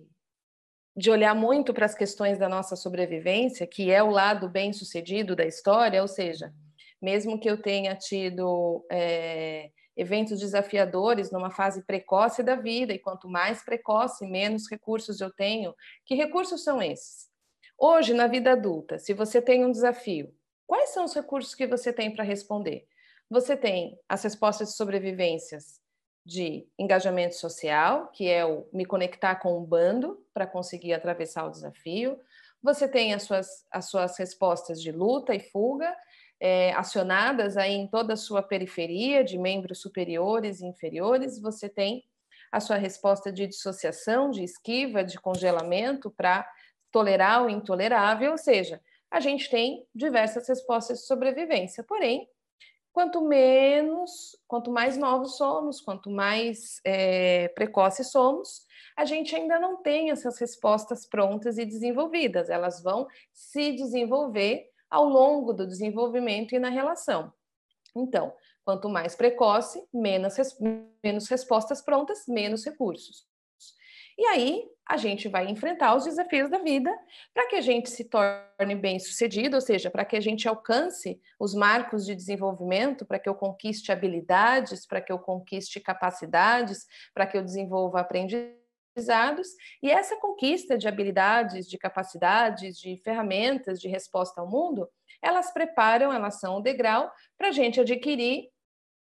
de 0.97 1.11
olhar 1.11 1.35
muito 1.35 1.73
para 1.73 1.87
as 1.87 1.94
questões 1.94 2.38
da 2.38 2.49
nossa 2.49 2.76
sobrevivência, 2.76 3.66
que 3.66 3.90
é 3.90 4.02
o 4.02 4.11
lado 4.11 4.49
bem-sucedido 4.49 5.37
da 5.37 5.47
história, 5.47 6.02
ou 6.02 6.09
seja, 6.09 6.52
mesmo 7.00 7.38
que 7.38 7.49
eu 7.49 7.61
tenha 7.61 7.94
tido. 7.94 8.85
É, 8.90 9.70
eventos 9.97 10.40
desafiadores 10.40 11.30
numa 11.30 11.50
fase 11.50 11.82
precoce 11.85 12.42
da 12.42 12.54
vida, 12.54 12.94
e 12.94 12.99
quanto 12.99 13.28
mais 13.28 13.62
precoce, 13.62 14.26
menos 14.26 14.66
recursos 14.70 15.20
eu 15.20 15.30
tenho. 15.30 15.75
Que 16.06 16.14
recursos 16.14 16.64
são 16.64 16.80
esses? 16.80 17.28
Hoje, 17.76 18.14
na 18.14 18.26
vida 18.26 18.52
adulta, 18.52 18.99
se 18.99 19.12
você 19.12 19.42
tem 19.42 19.62
um 19.62 19.70
desafio, 19.70 20.35
quais 20.66 20.90
são 20.90 21.04
os 21.04 21.14
recursos 21.14 21.54
que 21.54 21.66
você 21.66 21.92
tem 21.92 22.11
para 22.14 22.25
responder? 22.25 22.87
Você 23.28 23.54
tem 23.54 23.99
as 24.09 24.23
respostas 24.23 24.70
de 24.70 24.75
sobrevivências 24.75 25.80
de 26.30 26.64
engajamento 26.78 27.34
social, 27.34 28.06
que 28.12 28.28
é 28.28 28.46
o 28.46 28.64
me 28.72 28.87
conectar 28.87 29.34
com 29.34 29.58
um 29.58 29.64
bando 29.64 30.25
para 30.32 30.46
conseguir 30.46 30.92
atravessar 30.92 31.44
o 31.44 31.50
desafio. 31.50 32.16
Você 32.62 32.87
tem 32.87 33.12
as 33.12 33.25
suas, 33.25 33.66
as 33.68 33.90
suas 33.90 34.16
respostas 34.16 34.80
de 34.80 34.92
luta 34.92 35.34
e 35.34 35.40
fuga, 35.40 35.92
é, 36.38 36.72
acionadas 36.75 37.56
aí 37.56 37.72
em 37.72 37.88
toda 37.88 38.12
a 38.12 38.16
sua 38.16 38.44
periferia, 38.44 39.25
de 39.25 39.37
membros 39.37 39.80
superiores 39.80 40.60
e 40.60 40.66
inferiores, 40.66 41.40
você 41.42 41.68
tem 41.68 42.04
a 42.52 42.60
sua 42.60 42.76
resposta 42.76 43.32
de 43.32 43.49
dissociação, 43.49 44.30
de 44.30 44.44
esquiva, 44.44 45.02
de 45.02 45.18
congelamento 45.18 46.12
para 46.12 46.49
tolerar 46.92 47.44
o 47.44 47.50
intolerável, 47.50 48.30
ou 48.30 48.38
seja, 48.38 48.80
a 49.10 49.18
gente 49.18 49.50
tem 49.50 49.84
diversas 49.92 50.49
respostas 50.49 51.00
de 51.00 51.06
sobrevivência. 51.06 51.82
Porém, 51.82 52.28
quanto 52.92 53.23
menos, 53.23 54.37
quanto 54.47 54.70
mais 54.70 54.97
novos 54.97 55.37
somos, 55.37 55.80
quanto 55.80 56.11
mais 56.11 56.80
é, 56.85 57.49
precoces 57.49 58.11
somos, 58.11 58.66
a 58.97 59.04
gente 59.04 59.35
ainda 59.35 59.59
não 59.59 59.82
tem 59.82 60.11
essas 60.11 60.38
respostas 60.38 61.06
prontas 61.06 61.59
e 61.59 61.64
desenvolvidas. 61.64 62.50
Elas 62.50 62.82
vão 62.82 63.06
se 63.32 63.73
desenvolver 63.73 64.68
ao 64.90 65.04
longo 65.04 65.52
do 65.52 65.66
desenvolvimento 65.66 66.54
e 66.54 66.59
na 66.59 66.68
relação. 66.68 67.32
Então, 67.97 68.32
quanto 68.64 68.88
mais 68.88 69.14
precoce, 69.14 69.82
menos, 69.92 70.35
menos 71.02 71.28
respostas 71.28 71.80
prontas, 71.80 72.25
menos 72.26 72.64
recursos. 72.64 73.29
E 74.20 74.26
aí 74.26 74.68
a 74.86 74.98
gente 74.98 75.28
vai 75.28 75.48
enfrentar 75.48 75.96
os 75.96 76.04
desafios 76.04 76.50
da 76.50 76.58
vida 76.58 76.94
para 77.32 77.46
que 77.46 77.56
a 77.56 77.60
gente 77.62 77.88
se 77.88 78.04
torne 78.04 78.74
bem-sucedido, 78.74 79.56
ou 79.56 79.62
seja, 79.62 79.90
para 79.90 80.04
que 80.04 80.14
a 80.14 80.20
gente 80.20 80.46
alcance 80.46 81.18
os 81.38 81.54
marcos 81.54 82.04
de 82.04 82.14
desenvolvimento, 82.14 83.06
para 83.06 83.18
que 83.18 83.30
eu 83.30 83.34
conquiste 83.34 83.90
habilidades, 83.90 84.86
para 84.86 85.00
que 85.00 85.10
eu 85.10 85.18
conquiste 85.18 85.80
capacidades, 85.80 86.86
para 87.14 87.26
que 87.26 87.38
eu 87.38 87.42
desenvolva 87.42 88.00
aprendizados 88.00 89.48
e 89.82 89.90
essa 89.90 90.16
conquista 90.16 90.76
de 90.76 90.86
habilidades, 90.86 91.66
de 91.66 91.78
capacidades, 91.78 92.78
de 92.78 92.98
ferramentas 92.98 93.80
de 93.80 93.88
resposta 93.88 94.42
ao 94.42 94.50
mundo, 94.50 94.86
elas 95.22 95.50
preparam, 95.50 96.12
elas 96.12 96.38
são 96.40 96.58
o 96.58 96.60
degrau 96.60 97.10
para 97.38 97.48
a 97.48 97.52
gente 97.52 97.80
adquirir 97.80 98.50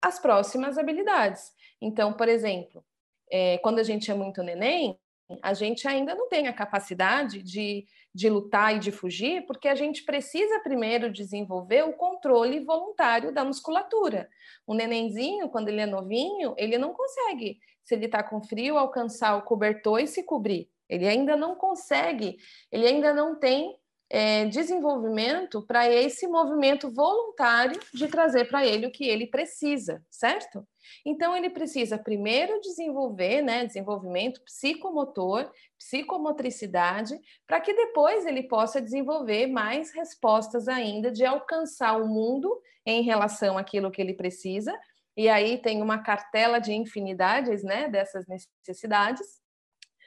as 0.00 0.20
próximas 0.20 0.78
habilidades. 0.78 1.50
Então, 1.80 2.12
por 2.12 2.28
exemplo, 2.28 2.84
é, 3.32 3.58
quando 3.58 3.80
a 3.80 3.82
gente 3.82 4.08
é 4.12 4.14
muito 4.14 4.44
neném, 4.44 4.96
a 5.42 5.52
gente 5.52 5.86
ainda 5.86 6.14
não 6.14 6.28
tem 6.28 6.48
a 6.48 6.52
capacidade 6.52 7.42
de, 7.42 7.86
de 8.14 8.30
lutar 8.30 8.76
e 8.76 8.78
de 8.78 8.90
fugir, 8.90 9.44
porque 9.46 9.68
a 9.68 9.74
gente 9.74 10.04
precisa 10.04 10.60
primeiro 10.60 11.12
desenvolver 11.12 11.82
o 11.82 11.92
controle 11.92 12.60
voluntário 12.60 13.32
da 13.32 13.44
musculatura. 13.44 14.28
O 14.66 14.74
nenenzinho, 14.74 15.48
quando 15.48 15.68
ele 15.68 15.80
é 15.80 15.86
novinho, 15.86 16.54
ele 16.56 16.78
não 16.78 16.92
consegue 16.92 17.58
se 17.84 17.94
ele 17.94 18.04
está 18.04 18.22
com 18.22 18.42
frio, 18.42 18.76
alcançar 18.76 19.36
o 19.36 19.42
cobertor 19.42 20.00
e 20.00 20.06
se 20.06 20.22
cobrir. 20.22 20.68
Ele 20.88 21.06
ainda 21.06 21.36
não 21.36 21.54
consegue, 21.54 22.36
ele 22.70 22.86
ainda 22.86 23.14
não 23.14 23.38
tem 23.38 23.76
é, 24.10 24.46
desenvolvimento 24.46 25.60
para 25.66 25.88
esse 25.88 26.26
movimento 26.26 26.90
voluntário 26.90 27.78
de 27.92 28.08
trazer 28.08 28.48
para 28.48 28.66
ele 28.66 28.86
o 28.86 28.90
que 28.90 29.04
ele 29.04 29.26
precisa, 29.26 30.02
certo? 30.10 30.66
Então 31.04 31.36
ele 31.36 31.50
precisa 31.50 31.98
primeiro 31.98 32.60
desenvolver, 32.60 33.42
né, 33.42 33.66
desenvolvimento 33.66 34.42
psicomotor, 34.44 35.50
psicomotricidade, 35.78 37.18
para 37.46 37.60
que 37.60 37.74
depois 37.74 38.24
ele 38.24 38.44
possa 38.44 38.80
desenvolver 38.80 39.46
mais 39.46 39.92
respostas 39.92 40.68
ainda 40.68 41.10
de 41.10 41.24
alcançar 41.24 42.00
o 42.00 42.08
mundo 42.08 42.50
em 42.86 43.02
relação 43.02 43.58
àquilo 43.58 43.90
que 43.90 44.00
ele 44.00 44.14
precisa 44.14 44.72
e 45.18 45.28
aí 45.28 45.58
tem 45.58 45.82
uma 45.82 45.98
cartela 45.98 46.60
de 46.60 46.72
infinidades 46.72 47.64
né, 47.64 47.88
dessas 47.88 48.24
necessidades, 48.28 49.26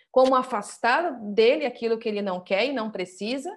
como 0.09 0.35
afastar 0.35 1.11
dele 1.33 1.65
aquilo 1.65 1.99
que 1.99 2.07
ele 2.07 2.21
não 2.21 2.41
quer 2.41 2.65
e 2.65 2.71
não 2.71 2.89
precisa, 2.89 3.51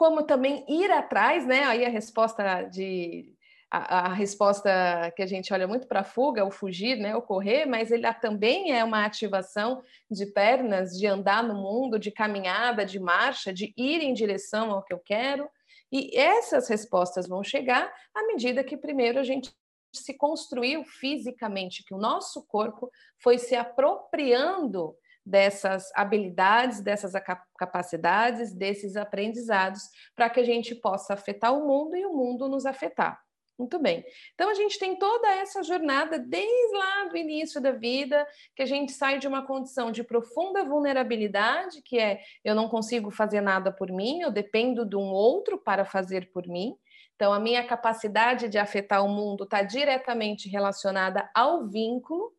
como 0.00 0.22
também 0.22 0.64
ir 0.66 0.90
atrás, 0.90 1.46
né? 1.46 1.64
Aí 1.64 1.84
a 1.84 1.90
resposta 1.90 2.62
de 2.62 3.36
a, 3.70 4.06
a 4.06 4.14
resposta 4.14 5.12
que 5.14 5.22
a 5.22 5.26
gente 5.26 5.52
olha 5.52 5.68
muito 5.68 5.86
para 5.86 6.00
a 6.00 6.04
fuga, 6.04 6.42
o 6.42 6.50
fugir, 6.50 6.96
né, 6.96 7.14
o 7.14 7.20
correr, 7.20 7.66
mas 7.66 7.90
ele 7.92 8.10
também 8.14 8.72
é 8.72 8.82
uma 8.82 9.04
ativação 9.04 9.82
de 10.10 10.24
pernas, 10.24 10.98
de 10.98 11.06
andar 11.06 11.42
no 11.42 11.52
mundo, 11.52 11.98
de 11.98 12.10
caminhada, 12.10 12.82
de 12.82 12.98
marcha, 12.98 13.52
de 13.52 13.74
ir 13.76 14.00
em 14.00 14.14
direção 14.14 14.70
ao 14.70 14.82
que 14.82 14.94
eu 14.94 14.98
quero. 14.98 15.46
E 15.92 16.18
essas 16.18 16.66
respostas 16.66 17.28
vão 17.28 17.44
chegar 17.44 17.92
à 18.14 18.26
medida 18.26 18.64
que 18.64 18.78
primeiro 18.78 19.18
a 19.18 19.22
gente 19.22 19.52
se 19.94 20.16
construiu 20.16 20.82
fisicamente, 20.82 21.84
que 21.84 21.92
o 21.92 21.98
nosso 21.98 22.46
corpo 22.46 22.90
foi 23.18 23.36
se 23.36 23.54
apropriando 23.54 24.96
dessas 25.24 25.90
habilidades, 25.94 26.80
dessas 26.80 27.12
capacidades, 27.58 28.52
desses 28.52 28.96
aprendizados, 28.96 29.82
para 30.14 30.30
que 30.30 30.40
a 30.40 30.44
gente 30.44 30.74
possa 30.74 31.14
afetar 31.14 31.56
o 31.56 31.66
mundo 31.66 31.96
e 31.96 32.06
o 32.06 32.12
mundo 32.12 32.48
nos 32.48 32.66
afetar. 32.66 33.20
Muito 33.60 33.78
bem. 33.78 34.02
Então 34.34 34.48
a 34.48 34.54
gente 34.54 34.78
tem 34.78 34.98
toda 34.98 35.28
essa 35.34 35.62
jornada 35.62 36.18
desde 36.18 36.76
lá 36.78 37.04
do 37.04 37.16
início 37.18 37.60
da 37.60 37.72
vida, 37.72 38.26
que 38.56 38.62
a 38.62 38.66
gente 38.66 38.90
sai 38.92 39.18
de 39.18 39.28
uma 39.28 39.46
condição 39.46 39.92
de 39.92 40.02
profunda 40.02 40.64
vulnerabilidade, 40.64 41.82
que 41.82 41.98
é 41.98 42.22
eu 42.42 42.54
não 42.54 42.70
consigo 42.70 43.10
fazer 43.10 43.42
nada 43.42 43.70
por 43.70 43.92
mim, 43.92 44.22
eu 44.22 44.30
dependo 44.30 44.86
de 44.86 44.96
um 44.96 45.10
outro 45.12 45.58
para 45.58 45.84
fazer 45.84 46.32
por 46.32 46.46
mim. 46.46 46.74
Então, 47.20 47.34
a 47.34 47.38
minha 47.38 47.62
capacidade 47.66 48.48
de 48.48 48.56
afetar 48.56 49.04
o 49.04 49.08
mundo 49.08 49.44
está 49.44 49.62
diretamente 49.62 50.48
relacionada 50.48 51.30
ao 51.34 51.68
vínculo, 51.68 52.32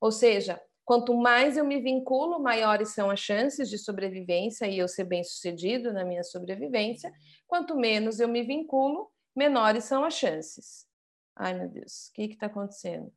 ou 0.00 0.12
seja, 0.12 0.60
quanto 0.88 1.14
mais 1.14 1.58
eu 1.58 1.66
me 1.66 1.82
vinculo, 1.82 2.40
maiores 2.40 2.94
são 2.94 3.10
as 3.10 3.20
chances 3.20 3.68
de 3.68 3.76
sobrevivência 3.76 4.66
e 4.66 4.78
eu 4.78 4.88
ser 4.88 5.04
bem-sucedido 5.04 5.92
na 5.92 6.02
minha 6.02 6.24
sobrevivência. 6.24 7.12
Quanto 7.46 7.76
menos 7.76 8.20
eu 8.20 8.26
me 8.26 8.42
vinculo, 8.42 9.12
menores 9.36 9.84
são 9.84 10.02
as 10.02 10.14
chances. 10.14 10.88
Ai, 11.36 11.52
meu 11.52 11.68
Deus, 11.68 12.08
o 12.08 12.12
que 12.14 12.22
está 12.22 12.46
acontecendo? 12.46 13.12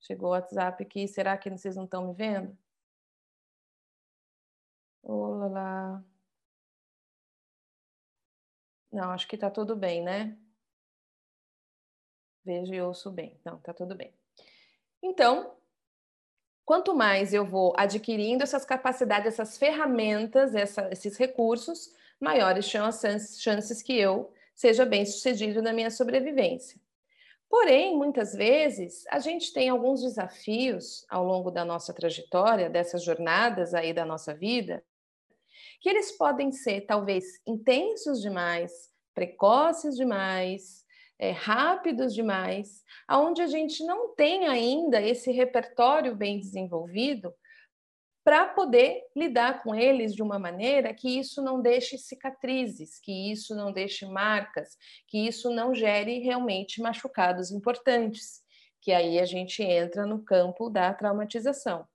Chegou 0.00 0.30
o 0.30 0.32
WhatsApp 0.32 0.82
aqui, 0.82 1.06
será 1.06 1.38
que 1.38 1.48
vocês 1.48 1.76
não 1.76 1.84
estão 1.84 2.08
me 2.08 2.14
vendo? 2.14 2.58
Olá. 5.00 6.04
Não, 8.90 9.12
acho 9.12 9.28
que 9.28 9.36
está 9.36 9.48
tudo 9.52 9.76
bem, 9.76 10.02
né? 10.02 10.36
Vejo 12.44 12.74
e 12.74 12.82
ouço 12.82 13.08
bem. 13.08 13.40
Não, 13.44 13.60
tá 13.60 13.72
tudo 13.72 13.94
bem. 13.94 14.12
Então, 15.00 15.56
quanto 16.64 16.94
mais 16.94 17.34
eu 17.34 17.44
vou 17.44 17.74
adquirindo 17.76 18.42
essas 18.42 18.64
capacidades, 18.64 19.28
essas 19.28 19.58
ferramentas, 19.58 20.54
essa, 20.54 20.88
esses 20.90 21.16
recursos, 21.16 21.94
maiores 22.20 22.66
são 22.66 22.84
as 22.84 23.40
chances 23.40 23.82
que 23.82 23.96
eu 23.96 24.32
seja 24.54 24.84
bem 24.84 25.04
sucedido 25.04 25.60
na 25.60 25.72
minha 25.72 25.90
sobrevivência. 25.90 26.80
Porém, 27.48 27.96
muitas 27.96 28.34
vezes, 28.34 29.04
a 29.08 29.18
gente 29.18 29.52
tem 29.52 29.68
alguns 29.68 30.02
desafios 30.02 31.04
ao 31.08 31.24
longo 31.24 31.50
da 31.50 31.64
nossa 31.64 31.92
trajetória, 31.92 32.70
dessas 32.70 33.04
jornadas 33.04 33.74
aí 33.74 33.92
da 33.92 34.04
nossa 34.04 34.34
vida, 34.34 34.82
que 35.80 35.88
eles 35.88 36.12
podem 36.12 36.50
ser 36.50 36.80
talvez 36.82 37.40
intensos 37.46 38.20
demais, 38.20 38.90
precoces 39.14 39.94
demais, 39.96 40.83
é, 41.18 41.30
rápidos 41.30 42.14
demais, 42.14 42.82
aonde 43.06 43.42
a 43.42 43.46
gente 43.46 43.84
não 43.84 44.14
tem 44.14 44.46
ainda 44.46 45.00
esse 45.00 45.30
repertório 45.30 46.14
bem 46.14 46.38
desenvolvido 46.38 47.32
para 48.24 48.46
poder 48.46 49.02
lidar 49.14 49.62
com 49.62 49.74
eles 49.74 50.14
de 50.14 50.22
uma 50.22 50.38
maneira 50.38 50.94
que 50.94 51.18
isso 51.18 51.42
não 51.42 51.60
deixe 51.60 51.98
cicatrizes, 51.98 52.98
que 52.98 53.30
isso 53.30 53.54
não 53.54 53.70
deixe 53.70 54.06
marcas, 54.06 54.78
que 55.06 55.26
isso 55.26 55.50
não 55.50 55.74
gere 55.74 56.20
realmente 56.20 56.80
machucados 56.80 57.50
importantes, 57.50 58.42
que 58.80 58.92
aí 58.92 59.18
a 59.18 59.26
gente 59.26 59.62
entra 59.62 60.06
no 60.06 60.24
campo 60.24 60.70
da 60.70 60.92
traumatização. 60.94 61.86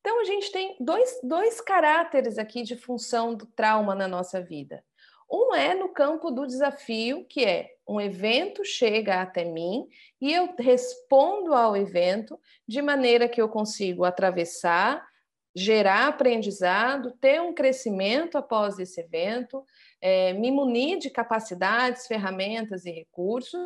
Então, 0.00 0.20
a 0.20 0.24
gente 0.24 0.50
tem 0.50 0.76
dois, 0.80 1.20
dois 1.22 1.60
caráteres 1.60 2.36
aqui 2.36 2.64
de 2.64 2.76
função 2.76 3.34
do 3.34 3.46
trauma 3.46 3.94
na 3.94 4.08
nossa 4.08 4.42
vida. 4.42 4.84
Um 5.30 5.54
é 5.54 5.74
no 5.74 5.88
campo 5.88 6.30
do 6.30 6.46
desafio, 6.46 7.24
que 7.24 7.44
é 7.44 7.71
um 7.86 8.00
evento 8.00 8.64
chega 8.64 9.20
até 9.20 9.44
mim 9.44 9.88
e 10.20 10.32
eu 10.32 10.54
respondo 10.58 11.52
ao 11.54 11.76
evento 11.76 12.38
de 12.66 12.80
maneira 12.80 13.28
que 13.28 13.42
eu 13.42 13.48
consigo 13.48 14.04
atravessar, 14.04 15.06
gerar 15.54 16.08
aprendizado, 16.08 17.12
ter 17.20 17.40
um 17.42 17.52
crescimento 17.52 18.38
após 18.38 18.78
esse 18.78 19.00
evento, 19.00 19.64
é, 20.00 20.32
me 20.32 20.50
munir 20.50 20.98
de 20.98 21.10
capacidades, 21.10 22.06
ferramentas 22.06 22.86
e 22.86 22.90
recursos 22.90 23.60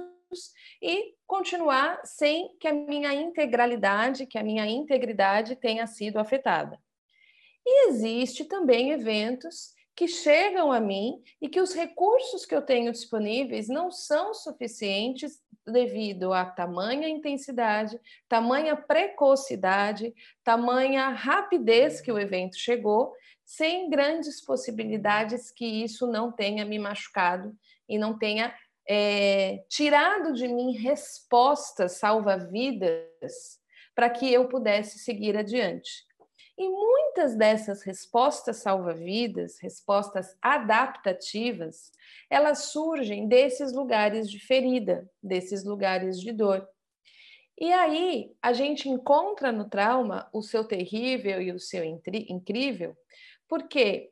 e 0.83 1.15
continuar 1.27 2.01
sem 2.05 2.57
que 2.59 2.67
a 2.67 2.73
minha 2.73 3.15
integralidade, 3.15 4.27
que 4.27 4.39
a 4.39 4.43
minha 4.43 4.67
integridade 4.67 5.55
tenha 5.57 5.87
sido 5.87 6.19
afetada. 6.19 6.81
E 7.65 7.89
existe 7.89 8.45
também 8.45 8.93
eventos 8.93 9.76
que 9.97 10.07
chegam 10.07 10.71
a 10.71 10.79
mim 10.79 11.23
e 11.41 11.49
que 11.49 11.61
os 11.61 11.73
recursos 11.73 12.45
que 12.45 12.55
eu 12.55 12.61
tenho 12.61 12.93
disponíveis 12.93 13.67
não 13.67 13.91
são 13.91 14.35
suficientes 14.35 15.43
devido 15.67 16.35
à 16.35 16.45
tamanha 16.45 17.09
intensidade, 17.09 17.99
tamanha 18.29 18.77
precocidade, 18.77 20.15
tamanha 20.45 21.09
rapidez 21.09 22.01
que 22.01 22.13
o 22.13 22.19
evento 22.19 22.57
chegou, 22.59 23.13
sem 23.43 23.89
grandes 23.89 24.45
possibilidades 24.45 25.51
que 25.51 25.65
isso 25.65 26.07
não 26.07 26.31
tenha 26.31 26.65
me 26.65 26.79
machucado 26.79 27.57
e 27.89 27.99
não 27.99 28.19
tenha 28.19 28.55
é, 28.89 29.65
tirado 29.69 30.35
de 30.35 30.47
mim 30.47 30.73
respostas 30.73 31.93
salva-vidas 31.93 33.59
para 33.95 34.11
que 34.11 34.31
eu 34.31 34.47
pudesse 34.47 34.99
seguir 34.99 35.37
adiante. 35.37 36.06
E 36.59 36.69
muitas 36.69 37.37
dessas 37.37 37.83
respostas 37.83 38.59
salva-vidas, 38.59 39.59
respostas 39.61 40.35
adaptativas, 40.41 41.93
elas 42.31 42.67
surgem 42.67 43.29
desses 43.29 43.75
lugares 43.75 44.31
de 44.31 44.39
ferida, 44.39 45.09
desses 45.23 45.65
lugares 45.65 46.19
de 46.19 46.33
dor. 46.33 46.67
E 47.59 47.73
aí 47.73 48.35
a 48.41 48.53
gente 48.53 48.89
encontra 48.89 49.53
no 49.53 49.69
trauma 49.69 50.29
o 50.33 50.43
seu 50.43 50.65
terrível 50.65 51.41
e 51.41 51.53
o 51.53 51.59
seu 51.59 51.85
incrível, 51.85 52.97
porque 53.49 54.11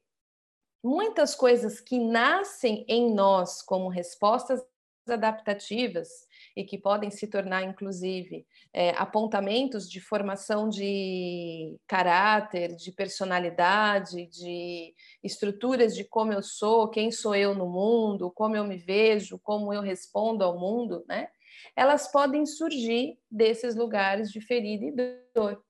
muitas 0.83 1.35
coisas 1.35 1.81
que 1.81 1.99
nascem 1.99 2.85
em 2.87 3.15
nós 3.15 3.63
como 3.63 3.89
respostas 3.89 4.63
adaptativas 5.09 6.27
e 6.57 6.65
que 6.65 6.79
podem 6.79 7.11
se 7.11 7.27
tornar, 7.27 7.65
inclusive, 7.65 8.47
é, 8.73 8.91
apontamentos 8.91 9.91
de 9.91 10.01
formação 10.01 10.69
de 10.69 11.77
caráter, 11.87 12.77
de 12.77 12.93
personalidade, 12.93 14.27
de 14.27 14.95
estruturas 15.23 15.95
de 15.95 16.05
como 16.05 16.33
eu 16.33 16.43
sou, 16.43 16.89
quem 16.89 17.11
sou 17.11 17.35
eu 17.35 17.55
no 17.55 17.69
mundo, 17.69 18.31
como 18.31 18.57
eu 18.57 18.65
me 18.65 18.77
vejo, 18.77 19.39
como 19.43 19.73
eu 19.73 19.81
respondo 19.81 20.45
ao 20.45 20.59
mundo, 20.59 21.05
né? 21.09 21.29
Elas 21.77 22.11
podem 22.11 22.47
surgir 22.47 23.19
desses 23.31 23.75
lugares 23.75 24.31
de 24.31 24.41
ferida 24.41 24.85
e 24.85 24.93
dor. 25.35 25.63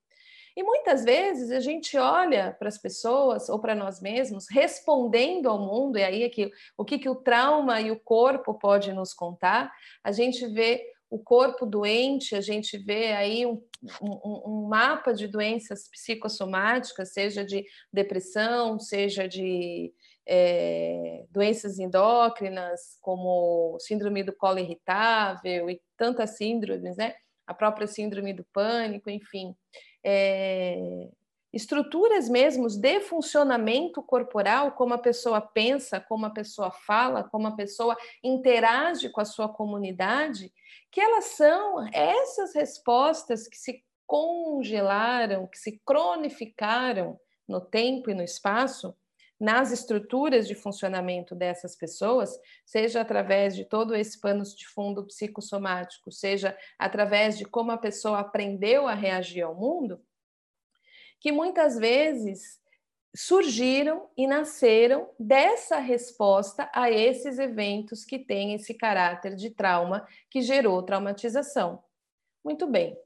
E 0.56 0.62
muitas 0.62 1.04
vezes 1.04 1.50
a 1.50 1.58
gente 1.58 1.96
olha 1.98 2.52
para 2.56 2.68
as 2.68 2.78
pessoas 2.78 3.48
ou 3.48 3.58
para 3.58 3.74
nós 3.74 4.00
mesmos 4.00 4.46
respondendo 4.48 5.48
ao 5.48 5.58
mundo, 5.58 5.98
e 5.98 6.04
aí 6.04 6.22
é 6.22 6.28
que, 6.28 6.50
o 6.78 6.84
que, 6.84 6.98
que 6.98 7.08
o 7.08 7.16
trauma 7.16 7.80
e 7.80 7.90
o 7.90 7.98
corpo 7.98 8.54
pode 8.54 8.92
nos 8.92 9.12
contar, 9.12 9.72
a 10.02 10.12
gente 10.12 10.46
vê 10.46 10.94
o 11.10 11.18
corpo 11.18 11.66
doente, 11.66 12.36
a 12.36 12.40
gente 12.40 12.78
vê 12.78 13.12
aí 13.12 13.44
um, 13.44 13.62
um, 14.00 14.42
um, 14.46 14.68
mapa 14.68 15.12
de 15.12 15.26
doenças 15.26 15.88
psicossomáticas, 15.88 17.12
seja 17.12 17.44
de 17.44 17.64
depressão, 17.92 18.78
seja 18.78 19.28
de 19.28 19.92
é, 20.26 21.24
doenças 21.30 21.78
endócrinas, 21.78 22.96
como 23.00 23.76
síndrome 23.80 24.22
do 24.22 24.32
colo 24.32 24.58
irritável 24.58 25.68
e 25.68 25.80
tantas 25.96 26.36
síndromes, 26.36 26.96
né? 26.96 27.14
A 27.46 27.52
própria 27.52 27.86
síndrome 27.86 28.32
do 28.32 28.44
pânico, 28.52 29.10
enfim 29.10 29.54
é, 30.04 31.08
estruturas 31.52 32.28
mesmo 32.28 32.66
de 32.68 33.00
funcionamento 33.00 34.02
corporal, 34.02 34.72
como 34.72 34.92
a 34.92 34.98
pessoa 34.98 35.40
pensa, 35.40 36.00
como 36.00 36.26
a 36.26 36.30
pessoa 36.30 36.70
fala, 36.70 37.24
como 37.24 37.46
a 37.46 37.56
pessoa 37.56 37.96
interage 38.22 39.08
com 39.08 39.20
a 39.20 39.24
sua 39.24 39.48
comunidade, 39.48 40.52
que 40.90 41.00
elas 41.00 41.26
são 41.26 41.88
essas 41.92 42.54
respostas 42.54 43.48
que 43.48 43.56
se 43.56 43.84
congelaram, 44.06 45.46
que 45.46 45.58
se 45.58 45.80
cronificaram 45.84 47.18
no 47.48 47.60
tempo 47.60 48.10
e 48.10 48.14
no 48.14 48.22
espaço, 48.22 48.94
nas 49.38 49.72
estruturas 49.72 50.46
de 50.46 50.54
funcionamento 50.54 51.34
dessas 51.34 51.76
pessoas, 51.76 52.38
seja 52.64 53.00
através 53.00 53.54
de 53.54 53.64
todo 53.64 53.94
esse 53.94 54.20
pano 54.20 54.42
de 54.42 54.66
fundo 54.68 55.06
psicossomático, 55.06 56.10
seja 56.12 56.56
através 56.78 57.36
de 57.36 57.44
como 57.44 57.72
a 57.72 57.78
pessoa 57.78 58.20
aprendeu 58.20 58.86
a 58.86 58.94
reagir 58.94 59.42
ao 59.42 59.54
mundo, 59.54 60.00
que 61.20 61.32
muitas 61.32 61.78
vezes 61.78 62.60
surgiram 63.16 64.08
e 64.16 64.26
nasceram 64.26 65.08
dessa 65.18 65.78
resposta 65.78 66.68
a 66.74 66.90
esses 66.90 67.38
eventos 67.38 68.04
que 68.04 68.18
têm 68.18 68.54
esse 68.54 68.74
caráter 68.74 69.36
de 69.36 69.50
trauma 69.50 70.06
que 70.28 70.42
gerou 70.42 70.82
traumatização. 70.82 71.82
Muito 72.44 72.66
bem. 72.66 72.98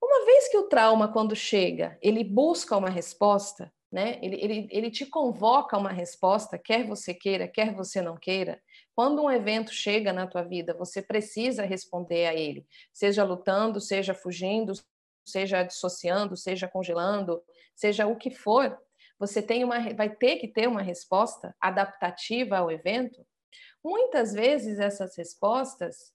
Uma 0.00 0.26
vez 0.26 0.48
que 0.48 0.58
o 0.58 0.68
trauma, 0.68 1.10
quando 1.10 1.34
chega, 1.34 1.98
ele 2.02 2.22
busca 2.22 2.76
uma 2.76 2.90
resposta, 2.90 3.72
né? 3.92 4.18
Ele, 4.22 4.36
ele, 4.42 4.68
ele 4.70 4.90
te 4.90 5.04
convoca 5.04 5.76
uma 5.76 5.92
resposta, 5.92 6.58
quer 6.58 6.86
você 6.86 7.12
queira, 7.12 7.46
quer 7.46 7.74
você 7.74 8.00
não 8.00 8.16
queira. 8.16 8.60
Quando 8.94 9.22
um 9.22 9.30
evento 9.30 9.70
chega 9.70 10.12
na 10.14 10.26
tua 10.26 10.42
vida, 10.42 10.72
você 10.72 11.02
precisa 11.02 11.62
responder 11.64 12.26
a 12.26 12.34
ele, 12.34 12.66
seja 12.90 13.22
lutando, 13.22 13.78
seja 13.80 14.14
fugindo, 14.14 14.72
seja 15.26 15.62
dissociando, 15.62 16.36
seja 16.36 16.66
congelando, 16.66 17.42
seja 17.76 18.06
o 18.06 18.16
que 18.16 18.30
for. 18.30 18.78
Você 19.18 19.42
tem 19.42 19.62
uma, 19.62 19.92
vai 19.94 20.08
ter 20.08 20.36
que 20.36 20.48
ter 20.48 20.66
uma 20.66 20.82
resposta 20.82 21.54
adaptativa 21.60 22.56
ao 22.56 22.70
evento. 22.70 23.24
Muitas 23.84 24.32
vezes 24.32 24.78
essas 24.78 25.14
respostas 25.16 26.12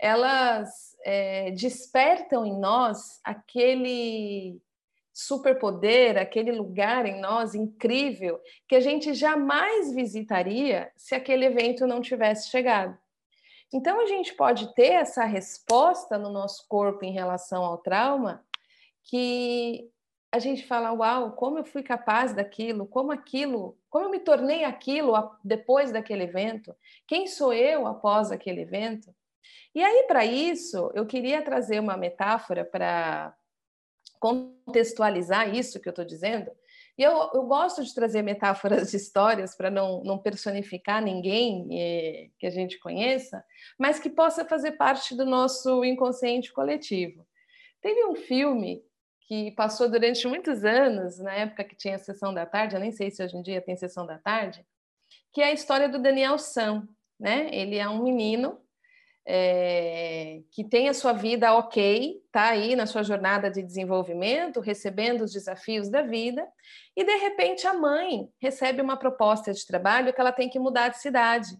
elas 0.00 0.96
é, 1.04 1.50
despertam 1.50 2.46
em 2.46 2.58
nós 2.58 3.20
aquele 3.24 4.62
superpoder, 5.18 6.16
aquele 6.16 6.52
lugar 6.52 7.04
em 7.04 7.20
nós 7.20 7.52
incrível 7.52 8.40
que 8.68 8.76
a 8.76 8.80
gente 8.80 9.12
jamais 9.14 9.92
visitaria 9.92 10.92
se 10.96 11.12
aquele 11.12 11.44
evento 11.44 11.88
não 11.88 12.00
tivesse 12.00 12.48
chegado. 12.50 12.96
Então 13.74 14.00
a 14.00 14.06
gente 14.06 14.32
pode 14.34 14.72
ter 14.76 14.92
essa 14.92 15.24
resposta 15.24 16.16
no 16.16 16.30
nosso 16.30 16.64
corpo 16.68 17.04
em 17.04 17.10
relação 17.10 17.64
ao 17.64 17.78
trauma 17.78 18.44
que 19.02 19.90
a 20.30 20.38
gente 20.38 20.64
fala, 20.64 20.92
uau, 20.92 21.32
como 21.32 21.58
eu 21.58 21.64
fui 21.64 21.82
capaz 21.82 22.32
daquilo, 22.32 22.86
como 22.86 23.10
aquilo, 23.10 23.76
como 23.90 24.04
eu 24.04 24.10
me 24.10 24.20
tornei 24.20 24.62
aquilo 24.62 25.14
depois 25.42 25.90
daquele 25.90 26.22
evento, 26.22 26.72
quem 27.08 27.26
sou 27.26 27.52
eu 27.52 27.88
após 27.88 28.30
aquele 28.30 28.60
evento? 28.60 29.12
E 29.74 29.82
aí, 29.82 30.04
para 30.06 30.24
isso, 30.24 30.92
eu 30.94 31.04
queria 31.06 31.42
trazer 31.42 31.80
uma 31.80 31.96
metáfora 31.96 32.64
para 32.64 33.34
contextualizar 34.18 35.54
isso 35.54 35.80
que 35.80 35.88
eu 35.88 35.92
estou 35.92 36.04
dizendo. 36.04 36.50
E 36.96 37.02
eu, 37.02 37.30
eu, 37.32 37.44
gosto 37.44 37.84
de 37.84 37.94
trazer 37.94 38.22
metáforas 38.22 38.90
de 38.90 38.96
histórias 38.96 39.54
para 39.56 39.70
não, 39.70 40.02
não 40.02 40.18
personificar 40.18 41.02
ninguém 41.02 41.68
eh, 41.70 42.30
que 42.38 42.46
a 42.46 42.50
gente 42.50 42.78
conheça, 42.80 43.44
mas 43.78 44.00
que 44.00 44.10
possa 44.10 44.44
fazer 44.44 44.72
parte 44.72 45.16
do 45.16 45.24
nosso 45.24 45.84
inconsciente 45.84 46.52
coletivo. 46.52 47.24
Teve 47.80 48.04
um 48.04 48.16
filme 48.16 48.82
que 49.28 49.52
passou 49.52 49.88
durante 49.88 50.26
muitos 50.26 50.64
anos, 50.64 51.18
na 51.18 51.34
época 51.34 51.62
que 51.62 51.76
tinha 51.76 51.98
sessão 51.98 52.34
da 52.34 52.46
tarde, 52.46 52.74
eu 52.74 52.80
nem 52.80 52.90
sei 52.90 53.10
se 53.10 53.22
hoje 53.22 53.36
em 53.36 53.42
dia 53.42 53.60
tem 53.60 53.76
sessão 53.76 54.04
da 54.04 54.18
tarde, 54.18 54.66
que 55.32 55.40
é 55.40 55.46
a 55.46 55.52
história 55.52 55.88
do 55.88 56.00
Daniel 56.00 56.38
Sam. 56.38 56.88
Né? 57.20 57.48
Ele 57.52 57.76
é 57.76 57.88
um 57.88 58.02
menino 58.02 58.60
é, 59.30 60.40
que 60.50 60.64
tem 60.64 60.88
a 60.88 60.94
sua 60.94 61.12
vida 61.12 61.52
ok, 61.54 62.22
está 62.24 62.48
aí 62.48 62.74
na 62.74 62.86
sua 62.86 63.02
jornada 63.02 63.50
de 63.50 63.62
desenvolvimento, 63.62 64.58
recebendo 64.58 65.22
os 65.22 65.32
desafios 65.32 65.90
da 65.90 66.00
vida, 66.00 66.48
e 66.96 67.04
de 67.04 67.14
repente 67.16 67.66
a 67.66 67.74
mãe 67.74 68.26
recebe 68.40 68.80
uma 68.80 68.96
proposta 68.96 69.52
de 69.52 69.66
trabalho 69.66 70.14
que 70.14 70.20
ela 70.20 70.32
tem 70.32 70.48
que 70.48 70.58
mudar 70.58 70.88
de 70.88 70.98
cidade. 70.98 71.50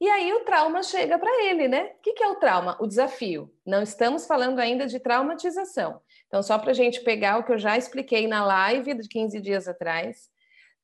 E 0.00 0.08
aí 0.08 0.32
o 0.32 0.44
trauma 0.44 0.82
chega 0.82 1.18
para 1.18 1.44
ele, 1.44 1.68
né? 1.68 1.92
O 1.98 2.02
que, 2.02 2.14
que 2.14 2.22
é 2.22 2.28
o 2.28 2.36
trauma? 2.36 2.78
O 2.80 2.86
desafio. 2.86 3.52
Não 3.66 3.82
estamos 3.82 4.26
falando 4.26 4.58
ainda 4.58 4.86
de 4.86 4.98
traumatização. 4.98 6.00
Então, 6.26 6.42
só 6.42 6.56
para 6.56 6.70
a 6.70 6.74
gente 6.74 7.00
pegar 7.00 7.36
o 7.36 7.44
que 7.44 7.52
eu 7.52 7.58
já 7.58 7.76
expliquei 7.76 8.26
na 8.26 8.46
live 8.46 8.94
de 8.94 9.08
15 9.08 9.40
dias 9.40 9.68
atrás, 9.68 10.30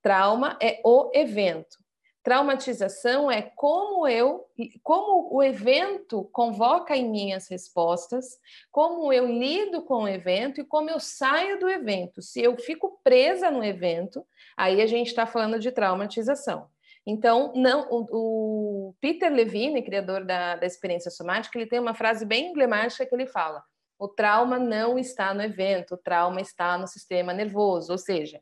trauma 0.02 0.58
é 0.60 0.80
o 0.84 1.10
evento. 1.14 1.83
Traumatização 2.24 3.30
é 3.30 3.42
como 3.42 4.08
eu, 4.08 4.46
como 4.82 5.28
o 5.30 5.42
evento 5.42 6.24
convoca 6.32 6.96
em 6.96 7.06
mim 7.06 7.34
as 7.34 7.48
respostas, 7.48 8.40
como 8.72 9.12
eu 9.12 9.26
lido 9.26 9.82
com 9.82 10.04
o 10.04 10.08
evento 10.08 10.58
e 10.58 10.64
como 10.64 10.88
eu 10.88 10.98
saio 10.98 11.60
do 11.60 11.68
evento. 11.68 12.22
Se 12.22 12.42
eu 12.42 12.56
fico 12.56 12.98
presa 13.04 13.50
no 13.50 13.62
evento, 13.62 14.26
aí 14.56 14.80
a 14.80 14.86
gente 14.86 15.08
está 15.08 15.26
falando 15.26 15.58
de 15.58 15.70
traumatização. 15.70 16.66
Então, 17.06 17.52
não, 17.54 17.86
o, 17.90 18.88
o 18.88 18.94
Peter 19.02 19.30
Levine, 19.30 19.82
criador 19.82 20.24
da, 20.24 20.56
da 20.56 20.66
experiência 20.66 21.10
somática, 21.10 21.58
ele 21.58 21.68
tem 21.68 21.78
uma 21.78 21.92
frase 21.92 22.24
bem 22.24 22.52
emblemática 22.52 23.04
que 23.04 23.14
ele 23.14 23.26
fala: 23.26 23.62
o 23.98 24.08
trauma 24.08 24.58
não 24.58 24.98
está 24.98 25.34
no 25.34 25.42
evento, 25.42 25.92
o 25.94 25.98
trauma 25.98 26.40
está 26.40 26.78
no 26.78 26.86
sistema 26.86 27.34
nervoso, 27.34 27.92
ou 27.92 27.98
seja, 27.98 28.40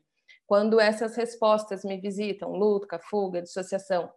quando 0.53 0.79
essas 0.79 1.15
respostas 1.15 1.83
me 1.83 1.97
visitam, 1.97 2.51
luto, 2.51 2.85
fuga, 3.09 3.41
dissociação, 3.41 4.13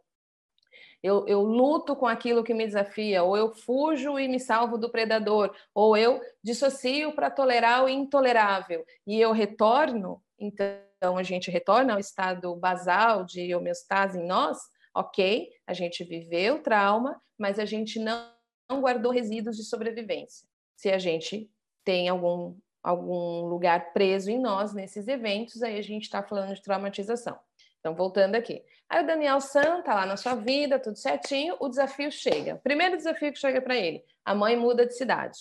eu, 1.02 1.26
eu, 1.26 1.40
luto 1.40 1.96
com 1.96 2.06
aquilo 2.06 2.44
que 2.44 2.52
me 2.52 2.66
desafia, 2.66 3.22
ou 3.22 3.38
eu 3.38 3.54
fujo 3.54 4.18
e 4.18 4.28
me 4.28 4.38
salvo 4.38 4.76
do 4.76 4.90
predador, 4.90 5.56
ou 5.72 5.96
eu 5.96 6.20
dissocio 6.44 7.14
para 7.14 7.30
tolerar 7.30 7.86
o 7.86 7.88
intolerável 7.88 8.84
e 9.06 9.18
eu 9.18 9.32
retorno, 9.32 10.22
então 10.38 11.16
a 11.16 11.22
gente 11.22 11.50
retorna 11.50 11.94
ao 11.94 11.98
estado 11.98 12.54
basal 12.54 13.24
de 13.24 13.54
homeostase 13.54 14.18
em 14.18 14.26
nós, 14.26 14.58
ok, 14.94 15.48
a 15.66 15.72
gente 15.72 16.04
viveu 16.04 16.56
o 16.56 16.62
trauma, 16.62 17.18
mas 17.38 17.58
a 17.58 17.64
gente 17.64 17.98
não, 17.98 18.30
não 18.68 18.82
guardou 18.82 19.10
resíduos 19.10 19.56
de 19.56 19.64
sobrevivência. 19.64 20.46
Se 20.76 20.90
a 20.90 20.98
gente 20.98 21.50
tem 21.82 22.10
algum 22.10 22.58
algum 22.86 23.46
lugar 23.46 23.92
preso 23.92 24.30
em 24.30 24.38
nós 24.38 24.72
nesses 24.72 25.08
eventos, 25.08 25.60
aí 25.60 25.76
a 25.76 25.82
gente 25.82 26.04
está 26.04 26.22
falando 26.22 26.54
de 26.54 26.62
traumatização. 26.62 27.36
Então, 27.80 27.96
voltando 27.96 28.36
aqui. 28.36 28.62
Aí 28.88 29.02
o 29.02 29.06
Daniel 29.06 29.40
San 29.40 29.82
tá 29.82 29.92
lá 29.92 30.06
na 30.06 30.16
sua 30.16 30.36
vida, 30.36 30.78
tudo 30.78 30.96
certinho, 30.96 31.56
o 31.58 31.68
desafio 31.68 32.12
chega. 32.12 32.60
Primeiro 32.62 32.96
desafio 32.96 33.32
que 33.32 33.40
chega 33.40 33.60
para 33.60 33.74
ele, 33.74 34.04
a 34.24 34.36
mãe 34.36 34.56
muda 34.56 34.86
de 34.86 34.96
cidade. 34.96 35.36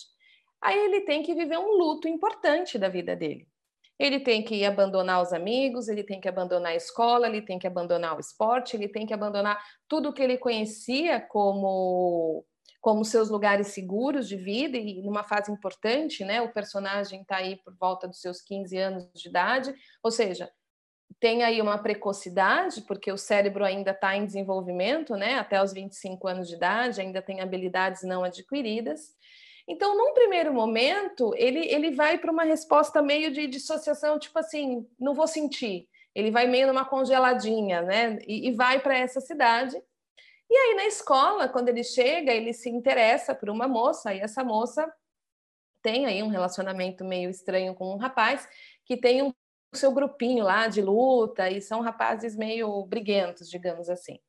Aí 0.60 0.76
ele 0.86 1.02
tem 1.02 1.22
que 1.22 1.36
viver 1.36 1.60
um 1.60 1.78
luto 1.78 2.08
importante 2.08 2.80
da 2.80 2.90
vida 2.90 3.16
dele. 3.16 3.48
Ele 4.00 4.20
tem 4.20 4.44
que 4.44 4.66
abandonar 4.66 5.22
os 5.22 5.32
amigos, 5.32 5.88
ele 5.88 6.04
tem 6.04 6.20
que 6.20 6.28
abandonar 6.28 6.72
a 6.72 6.76
escola, 6.76 7.28
ele 7.28 7.44
tem 7.44 7.60
que 7.60 7.68
abandonar 7.68 8.18
o 8.18 8.20
esporte, 8.20 8.76
ele 8.76 8.90
tem 8.90 9.06
que 9.06 9.14
abandonar 9.14 9.64
tudo 9.88 10.12
que 10.12 10.24
ele 10.24 10.40
conhecia 10.40 11.22
como 11.22 12.44
como 12.86 13.04
seus 13.04 13.32
lugares 13.32 13.70
seguros 13.70 14.30
de 14.30 14.36
vida 14.36 14.78
e 14.78 15.02
numa 15.02 15.24
fase 15.24 15.52
importante, 15.52 16.24
né? 16.24 16.40
O 16.40 16.54
personagem 16.54 17.24
está 17.24 17.38
aí 17.38 17.56
por 17.56 17.76
volta 17.76 18.08
dos 18.08 18.22
seus 18.22 18.44
15 18.44 18.78
anos 18.78 19.10
de 19.12 19.28
idade, 19.28 19.74
ou 20.04 20.12
seja, 20.12 20.52
tem 21.20 21.42
aí 21.42 21.60
uma 21.60 21.80
precocidade, 21.80 22.84
porque 22.84 23.12
o 23.12 23.18
cérebro 23.18 23.66
ainda 23.66 23.90
está 23.90 24.16
em 24.16 24.24
desenvolvimento, 24.24 25.16
né? 25.16 25.40
Até 25.40 25.64
os 25.64 25.74
25 25.74 26.28
anos 26.28 26.48
de 26.48 26.54
idade, 26.54 27.02
ainda 27.02 27.24
tem 27.24 27.42
habilidades 27.42 28.04
não 28.04 28.24
adquiridas. 28.24 29.16
Então, 29.68 29.98
num 29.98 30.14
primeiro 30.14 30.54
momento, 30.54 31.34
ele, 31.38 31.68
ele 31.68 31.90
vai 31.90 32.20
para 32.20 32.32
uma 32.32 32.44
resposta 32.44 33.02
meio 33.02 33.32
de 33.32 33.48
dissociação, 33.48 34.20
tipo 34.20 34.38
assim, 34.38 34.88
não 35.00 35.16
vou 35.16 35.26
sentir. 35.26 35.90
Ele 36.14 36.30
vai 36.30 36.46
meio 36.46 36.68
numa 36.68 36.86
congeladinha, 36.86 37.82
né? 37.82 38.20
E, 38.28 38.48
e 38.48 38.52
vai 38.52 38.80
para 38.80 38.96
essa 38.96 39.20
cidade 39.20 39.76
e 40.50 40.56
aí, 40.56 40.76
na 40.76 40.86
escola, 40.86 41.50
quando 41.50 41.70
ele 41.70 41.84
chega, 41.84 42.32
ele 42.32 42.54
se 42.54 42.70
interessa 42.70 43.34
por 43.34 43.50
uma 43.50 43.68
moça, 43.68 44.14
e 44.14 44.20
essa 44.20 44.44
moça 44.44 44.92
tem 45.82 46.06
aí 46.06 46.24
um 46.24 46.30
relacionamento 46.30 47.04
meio 47.04 47.30
estranho 47.30 47.76
com 47.76 47.94
um 47.94 47.98
rapaz 47.98 48.48
que 48.86 48.98
tem 48.98 49.22
um 49.22 49.34
seu 49.74 49.92
grupinho 49.92 50.44
lá 50.44 50.68
de 50.68 50.82
luta, 50.82 51.50
e 51.50 51.62
são 51.62 51.82
rapazes 51.82 52.36
meio 52.36 52.86
briguentos, 52.86 53.50
digamos 53.50 53.90
assim. 53.90 54.20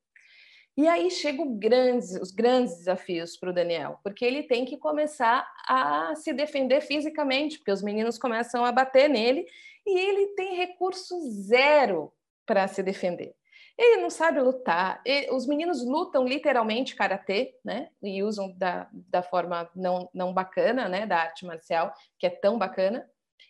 E 0.77 0.87
aí 0.87 1.11
chegam 1.11 1.57
grandes, 1.57 2.15
os 2.21 2.31
grandes 2.31 2.77
desafios 2.77 3.35
para 3.37 3.49
o 3.49 3.53
Daniel, 3.53 3.99
porque 4.03 4.23
ele 4.23 4.43
tem 4.43 4.67
que 4.67 4.77
começar 4.77 5.51
a 5.67 6.15
se 6.15 6.35
defender 6.35 6.83
fisicamente, 6.83 7.57
porque 7.57 7.73
os 7.73 7.83
meninos 7.83 8.19
começam 8.19 8.63
a 8.63 8.71
bater 8.71 9.09
nele 9.09 9.47
e 9.87 9.99
ele 9.99 10.35
tem 10.35 10.55
recurso 10.55 11.19
zero 11.31 12.13
para 12.45 12.69
se 12.69 12.83
defender. 12.83 13.35
Ele 13.79 14.01
não 14.01 14.09
sabe 14.11 14.41
lutar. 14.41 15.03
Os 15.33 15.47
meninos 15.47 15.85
lutam 15.85 16.27
literalmente 16.27 16.97
karatê, 16.97 17.55
né? 17.65 17.91
E 18.03 18.23
usam 18.23 18.53
da, 18.57 18.89
da 18.93 19.23
forma 19.23 19.71
não, 19.75 20.09
não 20.15 20.33
bacana, 20.33 20.89
né? 20.89 21.07
Da 21.07 21.19
arte 21.19 21.45
marcial, 21.45 21.93
que 22.19 22.27
é 22.27 22.31
tão 22.31 22.59
bacana. 22.59 23.07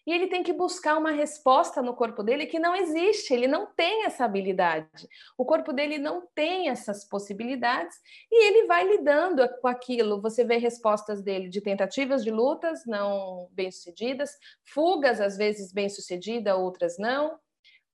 E 0.07 0.13
ele 0.13 0.29
tem 0.29 0.43
que 0.43 0.53
buscar 0.53 0.97
uma 0.97 1.11
resposta 1.11 1.83
no 1.83 1.93
corpo 1.93 2.23
dele 2.23 2.47
que 2.47 2.61
não 2.61 2.77
existe, 2.77 3.35
ele 3.35 3.49
não 3.49 3.67
tem 3.67 4.05
essa 4.05 4.25
habilidade. 4.25 5.09
O 5.37 5.45
corpo 5.45 5.73
dele 5.73 5.99
não 5.99 6.25
tem 6.33 6.69
essas 6.69 7.05
possibilidades 7.05 7.97
e 8.31 8.47
ele 8.47 8.69
vai 8.69 8.87
lidando 8.87 9.49
com 9.61 9.67
aquilo. 9.67 10.23
Você 10.23 10.45
vê 10.45 10.59
respostas 10.59 11.21
dele 11.23 11.49
de 11.49 11.61
tentativas 11.61 12.23
de 12.23 12.31
lutas 12.31 12.87
não 12.87 13.49
bem-sucedidas, 13.51 14.31
fugas 14.65 15.21
às 15.21 15.37
vezes 15.37 15.73
bem-sucedida, 15.73 16.57
outras 16.57 16.97
não 16.99 17.37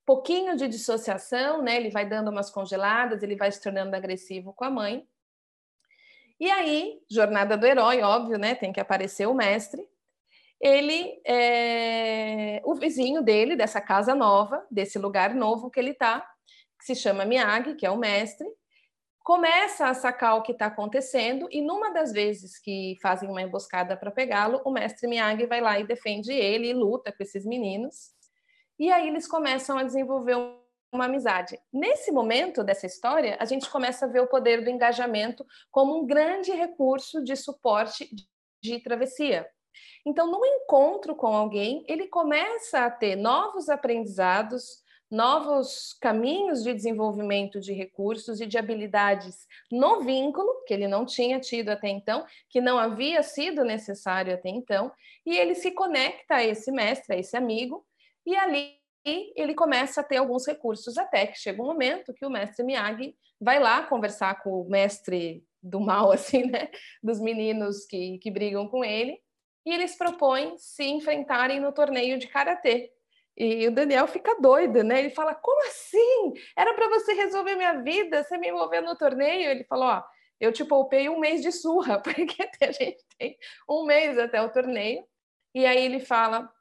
pouquinho 0.05 0.55
de 0.55 0.67
dissociação, 0.67 1.61
né? 1.61 1.77
Ele 1.77 1.89
vai 1.89 2.07
dando 2.07 2.29
umas 2.29 2.49
congeladas, 2.49 3.23
ele 3.23 3.35
vai 3.35 3.51
se 3.51 3.61
tornando 3.61 3.95
agressivo 3.95 4.53
com 4.53 4.65
a 4.65 4.69
mãe. 4.69 5.07
E 6.39 6.49
aí, 6.49 6.99
jornada 7.09 7.57
do 7.57 7.65
herói, 7.65 8.01
óbvio, 8.01 8.37
né? 8.37 8.55
Tem 8.55 8.73
que 8.73 8.79
aparecer 8.79 9.27
o 9.27 9.33
mestre. 9.33 9.87
Ele, 10.59 11.21
é... 11.25 12.61
o 12.65 12.75
vizinho 12.75 13.21
dele, 13.21 13.55
dessa 13.55 13.81
casa 13.81 14.15
nova, 14.15 14.65
desse 14.71 14.97
lugar 14.97 15.33
novo 15.33 15.69
que 15.69 15.79
ele 15.79 15.91
está, 15.91 16.19
que 16.79 16.85
se 16.85 16.95
chama 16.95 17.25
Miyagi, 17.25 17.75
que 17.75 17.85
é 17.85 17.91
o 17.91 17.97
mestre, 17.97 18.47
começa 19.23 19.87
a 19.87 19.93
sacar 19.93 20.35
o 20.35 20.41
que 20.41 20.51
está 20.51 20.65
acontecendo 20.65 21.47
e 21.49 21.61
numa 21.61 21.91
das 21.91 22.11
vezes 22.11 22.59
que 22.59 22.97
fazem 23.01 23.29
uma 23.29 23.41
emboscada 23.41 23.95
para 23.95 24.11
pegá-lo, 24.11 24.61
o 24.65 24.71
mestre 24.71 25.07
Miyagi 25.07 25.45
vai 25.45 25.61
lá 25.61 25.79
e 25.79 25.87
defende 25.87 26.33
ele 26.33 26.67
e 26.67 26.73
luta 26.73 27.11
com 27.11 27.23
esses 27.23 27.45
meninos. 27.45 28.11
E 28.79 28.91
aí 28.91 29.07
eles 29.07 29.27
começam 29.27 29.77
a 29.77 29.83
desenvolver 29.83 30.35
uma 30.91 31.05
amizade. 31.05 31.59
Nesse 31.71 32.11
momento 32.11 32.63
dessa 32.63 32.85
história, 32.85 33.35
a 33.39 33.45
gente 33.45 33.69
começa 33.69 34.05
a 34.05 34.09
ver 34.09 34.21
o 34.21 34.27
poder 34.27 34.63
do 34.63 34.69
engajamento 34.69 35.45
como 35.71 35.97
um 35.97 36.05
grande 36.05 36.51
recurso 36.51 37.23
de 37.23 37.35
suporte 37.35 38.09
de 38.61 38.79
travessia. 38.79 39.47
Então, 40.05 40.29
no 40.29 40.45
encontro 40.45 41.15
com 41.15 41.27
alguém, 41.27 41.83
ele 41.87 42.07
começa 42.07 42.85
a 42.85 42.91
ter 42.91 43.15
novos 43.15 43.69
aprendizados, 43.69 44.83
novos 45.09 45.95
caminhos 46.01 46.63
de 46.63 46.73
desenvolvimento 46.73 47.59
de 47.59 47.73
recursos 47.73 48.41
e 48.41 48.45
de 48.45 48.57
habilidades 48.57 49.47
no 49.71 50.01
vínculo, 50.01 50.63
que 50.65 50.73
ele 50.73 50.87
não 50.87 51.05
tinha 51.05 51.39
tido 51.39 51.69
até 51.69 51.87
então, 51.87 52.25
que 52.49 52.59
não 52.59 52.77
havia 52.77 53.21
sido 53.23 53.63
necessário 53.63 54.33
até 54.33 54.49
então, 54.49 54.91
e 55.25 55.37
ele 55.37 55.55
se 55.55 55.71
conecta 55.71 56.35
a 56.35 56.43
esse 56.43 56.71
mestre, 56.71 57.15
a 57.15 57.19
esse 57.19 57.37
amigo, 57.37 57.85
e 58.25 58.35
ali 58.35 58.75
ele 59.05 59.53
começa 59.53 60.01
a 60.01 60.03
ter 60.03 60.17
alguns 60.17 60.47
recursos, 60.47 60.97
até 60.97 61.27
que 61.27 61.37
chega 61.37 61.61
um 61.61 61.65
momento 61.65 62.13
que 62.13 62.25
o 62.25 62.29
mestre 62.29 62.65
Miyagi 62.65 63.15
vai 63.39 63.59
lá 63.59 63.83
conversar 63.83 64.41
com 64.41 64.61
o 64.61 64.69
mestre 64.69 65.45
do 65.61 65.79
mal, 65.79 66.11
assim, 66.13 66.45
né? 66.49 66.69
Dos 67.01 67.19
meninos 67.19 67.85
que, 67.85 68.17
que 68.19 68.31
brigam 68.31 68.67
com 68.67 68.83
ele, 68.83 69.19
e 69.65 69.73
eles 69.73 69.95
propõem 69.97 70.57
se 70.57 70.83
enfrentarem 70.83 71.59
no 71.59 71.71
torneio 71.71 72.17
de 72.17 72.27
karatê. 72.27 72.91
E 73.35 73.67
o 73.67 73.71
Daniel 73.71 74.07
fica 74.07 74.39
doido, 74.39 74.83
né? 74.83 74.99
Ele 74.99 75.09
fala: 75.09 75.33
Como 75.33 75.65
assim? 75.67 76.33
Era 76.55 76.73
para 76.73 76.87
você 76.89 77.13
resolver 77.13 77.55
minha 77.55 77.81
vida, 77.81 78.23
você 78.23 78.37
me 78.37 78.49
envolver 78.49 78.81
no 78.81 78.95
torneio? 78.95 79.49
Ele 79.49 79.63
falou: 79.63 79.85
Ó, 79.85 80.03
eu 80.39 80.51
te 80.51 80.63
poupei 80.63 81.09
um 81.09 81.19
mês 81.19 81.41
de 81.41 81.51
surra, 81.51 81.99
porque 82.03 82.47
a 82.61 82.71
gente 82.71 83.03
tem 83.17 83.37
um 83.67 83.85
mês 83.85 84.17
até 84.17 84.41
o 84.41 84.51
torneio. 84.51 85.03
E 85.55 85.65
aí 85.65 85.83
ele 85.83 85.99
fala 85.99 86.51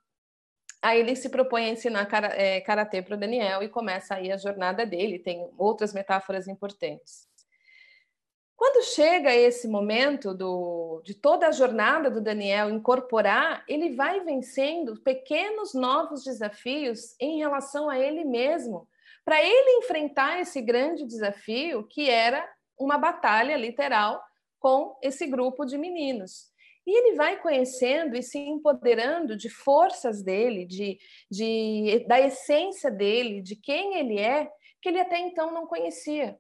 Aí 0.83 0.99
ele 0.99 1.15
se 1.15 1.29
propõe 1.29 1.67
a 1.67 1.71
ensinar 1.71 2.09
é, 2.35 2.61
karatê 2.61 3.01
para 3.01 3.15
o 3.15 3.19
Daniel 3.19 3.63
e 3.63 3.69
começa 3.69 4.17
aí 4.17 4.33
a 4.33 4.37
jornada 4.37 4.85
dele. 4.85 5.21
Tem 5.21 5.49
outras 5.57 5.95
metáforas 5.95 6.49
importantes. 6.49 7.31
Quando 8.57 8.85
chega 8.85 9.35
esse 9.35 9.67
momento 9.67 10.35
do, 10.35 11.01
de 11.05 11.15
toda 11.15 11.49
a 11.49 11.53
jornada 11.53 12.11
do 12.11 12.21
Daniel 12.21 12.71
incorporar, 12.71 13.65
ele 13.67 13.95
vai 13.97 14.21
vencendo 14.21 15.01
pequenos 15.03 15.75
novos 15.75 16.23
desafios 16.23 17.17
em 17.21 17.39
relação 17.39 17.89
a 17.89 17.99
ele 17.99 18.25
mesmo, 18.25 18.89
para 19.25 19.43
ele 19.43 19.79
enfrentar 19.79 20.41
esse 20.41 20.61
grande 20.61 21.05
desafio 21.05 21.87
que 21.89 22.09
era 22.09 22.49
uma 22.79 22.99
batalha 22.99 23.57
literal 23.57 24.23
com 24.61 24.97
esse 25.03 25.27
grupo 25.27 25.65
de 25.65 25.77
meninos. 25.77 26.52
E 26.87 26.99
ele 26.99 27.17
vai 27.17 27.41
conhecendo 27.41 28.17
e 28.17 28.23
se 28.23 28.39
empoderando 28.39 29.37
de 29.37 29.49
forças 29.49 30.23
dele, 30.23 30.67
de, 30.67 30.99
de, 31.31 32.05
da 32.09 32.21
essência 32.21 32.91
dele, 32.91 33.41
de 33.41 33.55
quem 33.55 33.99
ele 33.99 34.19
é, 34.19 34.51
que 34.81 34.89
ele 34.89 35.01
até 35.01 35.19
então 35.19 35.53
não 35.53 35.67
conhecia. 35.67 36.39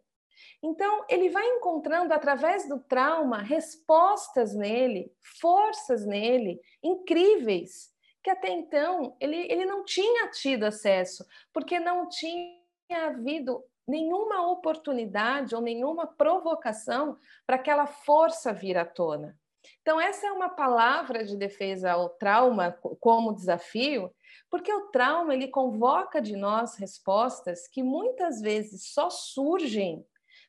Então, 0.62 1.04
ele 1.08 1.28
vai 1.28 1.46
encontrando, 1.46 2.12
através 2.12 2.68
do 2.68 2.80
trauma, 2.80 3.38
respostas 3.38 4.54
nele, 4.54 5.12
forças 5.40 6.04
nele, 6.04 6.60
incríveis, 6.82 7.92
que 8.22 8.30
até 8.30 8.48
então 8.50 9.16
ele, 9.20 9.36
ele 9.50 9.64
não 9.64 9.84
tinha 9.84 10.28
tido 10.28 10.64
acesso, 10.64 11.24
porque 11.52 11.80
não 11.80 12.08
tinha 12.08 12.60
havido 13.06 13.64
nenhuma 13.86 14.48
oportunidade 14.50 15.54
ou 15.54 15.60
nenhuma 15.60 16.06
provocação 16.06 17.18
para 17.44 17.56
aquela 17.56 17.86
força 17.86 18.52
vir 18.52 18.78
à 18.78 18.84
tona. 18.84 19.36
Então, 19.80 20.00
essa 20.00 20.26
é 20.26 20.32
uma 20.32 20.48
palavra 20.48 21.24
de 21.24 21.36
defesa 21.36 21.92
ao 21.92 22.08
trauma 22.08 22.72
como 23.00 23.34
desafio, 23.34 24.12
porque 24.50 24.72
o 24.72 24.88
trauma 24.88 25.34
ele 25.34 25.48
convoca 25.48 26.20
de 26.20 26.36
nós 26.36 26.76
respostas 26.76 27.66
que 27.68 27.82
muitas 27.82 28.40
vezes 28.40 28.92
só 28.92 29.10
surgem 29.10 30.04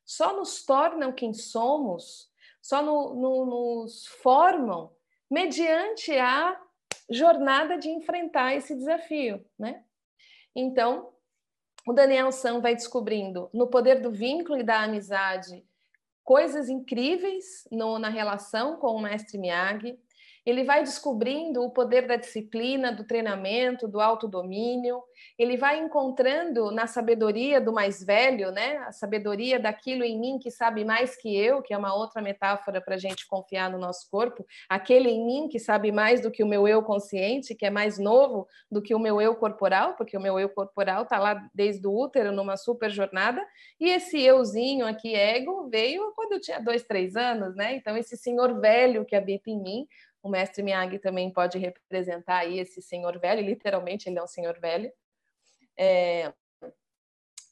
só 0.06 0.36
nos 0.36 0.66
tornam 0.66 1.12
quem 1.12 1.34
somos, 1.34 2.30
só 2.62 2.82
no, 2.82 3.14
no, 3.16 3.46
nos 3.46 4.06
formam 4.22 4.92
mediante 5.30 6.18
a 6.18 6.60
jornada 7.10 7.78
de 7.78 7.90
enfrentar 7.90 8.54
esse 8.54 8.76
desafio, 8.76 9.46
né? 9.58 9.84
Então, 10.56 11.14
o 11.86 11.94
Daniel 11.94 12.32
San 12.32 12.62
vai 12.62 12.76
descobrindo 12.76 13.50
no 13.54 13.68
poder 13.68 14.02
do 14.02 14.12
vínculo 14.12 14.60
e 14.60 14.64
da 14.64 14.84
amizade 14.84 15.66
coisas 16.24 16.70
incríveis 16.70 17.68
no, 17.72 18.00
na 18.00 18.10
relação 18.10 18.78
com 18.78 18.96
o 18.96 19.02
mestre 19.02 19.38
Miyagi 19.38 19.98
ele 20.46 20.64
vai 20.64 20.84
descobrindo 20.84 21.64
o 21.64 21.72
poder 21.72 22.06
da 22.06 22.16
disciplina, 22.16 22.92
do 22.92 23.06
treinamento, 23.06 23.88
do 23.88 24.02
autodomínio, 24.02 25.02
ele 25.38 25.56
vai 25.56 25.80
encontrando 25.80 26.70
na 26.72 26.86
sabedoria 26.86 27.62
do 27.62 27.72
mais 27.72 28.04
velho, 28.04 28.52
né? 28.52 28.78
A 28.80 28.92
sabedoria 28.92 29.60
daquilo 29.60 30.04
em 30.04 30.20
mim 30.20 30.38
que 30.38 30.52
sabe 30.52 30.84
mais 30.84 31.16
que 31.16 31.36
eu, 31.36 31.62
que 31.62 31.74
é 31.74 31.78
uma 31.78 31.96
outra 31.96 32.22
metáfora 32.22 32.82
para 32.82 32.96
a 32.96 32.98
gente 32.98 33.26
confiar 33.28 33.70
no 33.70 33.78
nosso 33.78 34.10
corpo, 34.10 34.46
aquele 34.68 35.10
em 35.10 35.26
mim 35.26 35.48
que 35.48 35.60
sabe 35.60 35.92
mais 35.92 36.22
do 36.22 36.30
que 36.30 36.44
o 36.44 36.48
meu 36.48 36.68
eu 36.68 36.84
consciente, 36.84 37.56
que 37.56 37.66
é 37.66 37.70
mais 37.70 37.98
novo 37.98 38.48
do 38.70 38.82
que 38.82 38.94
o 38.94 39.00
meu 39.00 39.22
eu 39.22 39.36
corporal, 39.36 39.96
porque 39.96 40.18
o 40.18 40.22
meu 40.22 40.40
eu 40.40 40.50
corporal 40.50 41.04
está 41.04 41.18
lá 41.18 41.48
desde 41.54 41.88
o 41.88 41.98
útero 41.98 42.32
numa 42.32 42.58
super 42.58 42.90
jornada, 42.90 43.42
e 43.80 43.90
esse 43.90 44.22
euzinho 44.22 44.86
aqui, 44.86 45.16
ego, 45.16 45.70
veio 45.70 46.12
quando 46.16 46.34
eu 46.34 46.42
tinha 46.42 46.60
dois, 46.60 46.84
três 46.84 47.16
anos, 47.16 47.56
né? 47.56 47.76
Então, 47.76 47.96
esse 47.96 48.18
senhor 48.18 48.60
velho 48.60 49.06
que 49.06 49.16
habita 49.16 49.50
em 49.50 49.62
mim 49.62 49.88
o 50.24 50.30
mestre 50.30 50.64
Miyagi 50.64 50.98
também 50.98 51.30
pode 51.30 51.60
representar 51.60 52.38
aí 52.38 52.58
esse 52.58 52.82
senhor 52.82 53.20
velho, 53.20 53.46
literalmente 53.46 54.08
ele 54.08 54.18
é 54.18 54.24
um 54.24 54.28
senhor 54.28 54.58
velho. 54.60 54.92
É... 55.78 56.34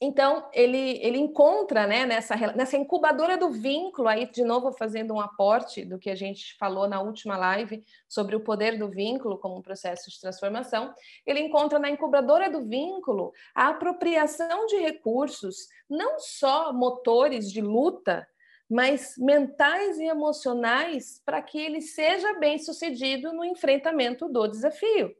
Então, 0.04 0.48
ele, 0.52 0.98
ele 1.00 1.18
encontra 1.18 1.86
né, 1.86 2.04
nessa, 2.04 2.34
nessa 2.56 2.76
incubadora 2.76 3.38
do 3.38 3.50
vínculo, 3.50 4.08
aí 4.08 4.28
de 4.28 4.42
novo 4.42 4.72
fazendo 4.72 5.14
um 5.14 5.20
aporte 5.20 5.84
do 5.84 5.96
que 5.96 6.10
a 6.10 6.14
gente 6.16 6.56
falou 6.58 6.88
na 6.88 7.00
última 7.00 7.36
live 7.36 7.84
sobre 8.08 8.34
o 8.34 8.40
poder 8.40 8.76
do 8.76 8.90
vínculo 8.90 9.38
como 9.38 9.56
um 9.56 9.62
processo 9.62 10.10
de 10.10 10.20
transformação, 10.20 10.92
ele 11.24 11.38
encontra 11.38 11.78
na 11.78 11.88
incubadora 11.88 12.50
do 12.50 12.64
vínculo 12.64 13.32
a 13.54 13.68
apropriação 13.68 14.66
de 14.66 14.78
recursos, 14.78 15.68
não 15.88 16.18
só 16.18 16.72
motores 16.72 17.48
de 17.48 17.60
luta, 17.60 18.26
mas 18.72 19.18
mentais 19.18 19.98
e 19.98 20.04
emocionais 20.04 21.20
para 21.26 21.42
que 21.42 21.58
ele 21.60 21.82
seja 21.82 22.38
bem 22.38 22.58
sucedido 22.58 23.30
no 23.30 23.44
enfrentamento 23.44 24.30
do 24.30 24.48
desafio. 24.48 25.14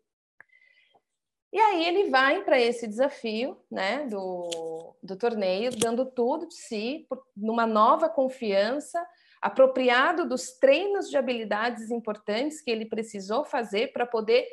E 1.52 1.60
aí 1.60 1.84
ele 1.84 2.08
vai 2.08 2.42
para 2.44 2.58
esse 2.58 2.88
desafio 2.88 3.62
né, 3.70 4.06
do, 4.06 4.96
do 5.02 5.18
torneio, 5.18 5.70
dando 5.70 6.06
tudo 6.06 6.48
de 6.48 6.54
si, 6.54 7.06
numa 7.36 7.66
nova 7.66 8.08
confiança, 8.08 9.06
apropriado 9.38 10.26
dos 10.26 10.52
treinos 10.52 11.10
de 11.10 11.18
habilidades 11.18 11.90
importantes 11.90 12.62
que 12.62 12.70
ele 12.70 12.86
precisou 12.86 13.44
fazer 13.44 13.92
para 13.92 14.06
poder 14.06 14.48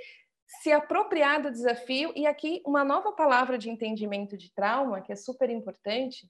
se 0.62 0.74
apropriar 0.74 1.42
do 1.42 1.52
desafio. 1.52 2.12
E 2.18 2.28
aqui 2.28 2.62
uma 2.66 2.84
nova 2.84 3.14
palavra 3.14 3.58
de 3.58 3.70
entendimento 3.70 4.36
de 4.36 4.54
trauma, 4.54 5.00
que 5.00 5.14
é 5.14 5.16
super 5.16 5.50
importante. 5.50 6.30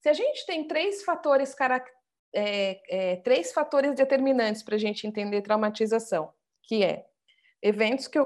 Se 0.00 0.08
a 0.08 0.12
gente 0.12 0.44
tem 0.46 0.66
três 0.66 1.04
fatores 1.04 1.54
é, 2.34 2.80
é, 2.88 3.16
três 3.16 3.52
fatores 3.52 3.94
determinantes 3.94 4.62
para 4.62 4.76
a 4.76 4.78
gente 4.78 5.06
entender 5.06 5.42
traumatização, 5.42 6.32
que 6.62 6.84
é 6.84 7.06
eventos 7.62 8.06
que 8.06 8.18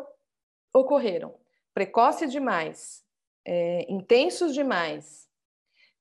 ocorreram 0.74 1.40
precoce 1.74 2.26
demais, 2.26 3.02
é, 3.46 3.86
intensos 3.90 4.52
demais, 4.52 5.28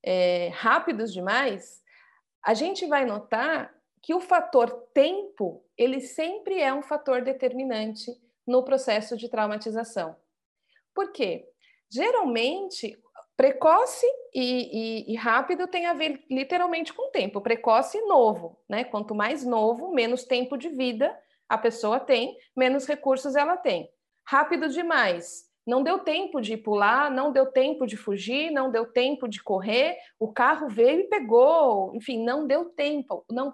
é, 0.02 0.48
rápidos 0.48 1.12
demais, 1.12 1.82
a 2.44 2.54
gente 2.54 2.86
vai 2.86 3.04
notar 3.04 3.74
que 4.02 4.14
o 4.14 4.20
fator 4.20 4.70
tempo 4.92 5.64
ele 5.78 6.00
sempre 6.00 6.60
é 6.60 6.74
um 6.74 6.82
fator 6.82 7.22
determinante 7.22 8.10
no 8.46 8.64
processo 8.64 9.16
de 9.16 9.28
traumatização. 9.28 10.16
Por 10.94 11.12
quê? 11.12 11.48
Geralmente 11.88 13.00
Precoce 13.42 14.06
e, 14.32 15.08
e, 15.10 15.12
e, 15.12 15.16
rápido 15.16 15.66
tem 15.66 15.86
a 15.86 15.94
ver 15.94 16.24
literalmente 16.30 16.92
com 16.92 17.10
tempo. 17.10 17.40
Precoce 17.40 17.98
e 17.98 18.06
novo, 18.06 18.56
né? 18.68 18.84
Quanto 18.84 19.16
mais 19.16 19.44
novo, 19.44 19.92
menos 19.92 20.22
tempo 20.22 20.56
de 20.56 20.68
vida 20.68 21.12
a 21.48 21.58
pessoa 21.58 21.98
tem, 21.98 22.36
menos 22.56 22.86
recursos 22.86 23.34
ela 23.34 23.56
tem. 23.56 23.90
Rápido 24.24 24.68
demais. 24.68 25.42
Não 25.66 25.82
deu 25.82 25.98
tempo 25.98 26.40
de 26.40 26.56
pular, 26.56 27.10
não 27.10 27.32
deu 27.32 27.46
tempo 27.46 27.84
de 27.84 27.96
fugir, 27.96 28.52
não 28.52 28.70
deu 28.70 28.86
tempo 28.86 29.26
de 29.26 29.42
correr, 29.42 29.96
o 30.20 30.32
carro 30.32 30.68
veio 30.68 31.00
e 31.00 31.08
pegou, 31.08 31.96
enfim, 31.96 32.22
não 32.22 32.46
deu 32.46 32.66
tempo, 32.66 33.24
não 33.28 33.52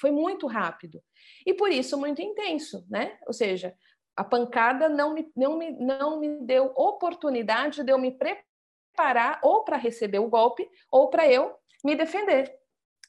foi 0.00 0.10
muito 0.10 0.48
rápido. 0.48 1.00
E 1.46 1.54
por 1.54 1.70
isso 1.70 1.96
muito 1.96 2.20
intenso, 2.20 2.84
né? 2.90 3.16
Ou 3.24 3.32
seja, 3.32 3.72
a 4.16 4.24
pancada 4.24 4.88
não 4.88 5.14
me, 5.14 5.30
não 5.36 5.56
me, 5.56 5.70
não 5.70 6.18
me 6.18 6.40
deu 6.40 6.72
oportunidade 6.74 7.84
de 7.84 7.92
eu 7.92 7.98
me 7.98 8.10
preparar 8.10 8.44
parar 8.96 9.38
ou 9.42 9.62
para 9.62 9.76
receber 9.76 10.18
o 10.18 10.28
golpe 10.28 10.68
ou 10.90 11.08
para 11.08 11.28
eu 11.28 11.54
me 11.84 11.94
defender. 11.94 12.52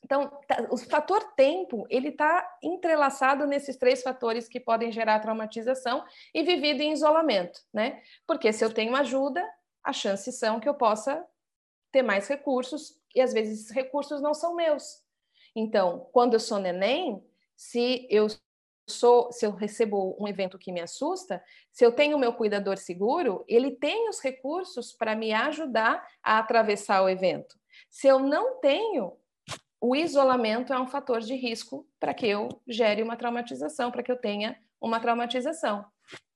Então, 0.04 0.30
tá, 0.48 0.68
o 0.70 0.78
fator 0.78 1.24
tempo, 1.36 1.86
ele 1.90 2.10
está 2.10 2.48
entrelaçado 2.62 3.48
nesses 3.48 3.78
três 3.78 4.04
fatores 4.04 4.48
que 4.48 4.60
podem 4.60 4.92
gerar 4.92 5.20
traumatização 5.20 6.04
e 6.34 6.44
vivido 6.44 6.82
em 6.82 6.94
isolamento, 6.94 7.60
né? 7.74 8.02
Porque 8.26 8.54
se 8.54 8.64
eu 8.64 8.74
tenho 8.74 8.96
ajuda, 8.96 9.44
as 9.84 9.96
chances 9.96 10.38
são 10.38 10.60
que 10.60 10.70
eu 10.70 10.76
possa 10.76 11.26
ter 11.92 12.04
mais 12.04 12.28
recursos 12.28 12.98
e 13.16 13.22
às 13.22 13.34
vezes 13.34 13.62
esses 13.62 13.72
recursos 13.72 14.22
não 14.22 14.34
são 14.34 14.56
meus. 14.56 15.02
Então, 15.56 16.08
quando 16.12 16.34
eu 16.34 16.40
sou 16.40 16.60
neném, 16.60 17.26
se 17.56 18.08
eu 18.12 18.28
sou, 18.88 19.32
se 19.32 19.46
eu 19.46 19.52
recebo 19.52 20.16
um 20.20 20.28
evento 20.28 20.58
que 20.58 20.72
me 20.72 20.80
assusta, 20.80 21.44
se 21.72 21.86
eu 21.86 21.92
tenho 21.92 22.18
meu 22.18 22.34
cuidador 22.34 22.78
seguro, 22.78 23.44
ele 23.48 23.72
tem 23.72 24.10
os 24.10 24.20
recursos 24.20 24.94
para 24.94 25.16
me 25.16 25.34
ajudar 25.34 26.06
a 26.24 26.40
atravessar 26.40 27.04
o 27.04 27.10
evento. 27.10 27.60
Se 27.90 28.08
eu 28.08 28.20
não 28.20 28.60
tenho, 28.60 29.14
o 29.80 29.96
isolamento 29.96 30.74
é 30.74 30.80
um 30.80 30.88
fator 30.88 31.20
de 31.20 31.36
risco 31.36 31.88
para 32.00 32.14
que 32.14 32.28
eu 32.28 32.48
gere 32.68 33.04
uma 33.04 33.18
traumatização, 33.18 33.92
para 33.92 34.02
que 34.02 34.12
eu 34.12 34.18
tenha 34.18 34.58
uma 34.82 35.00
traumatização. 35.00 35.86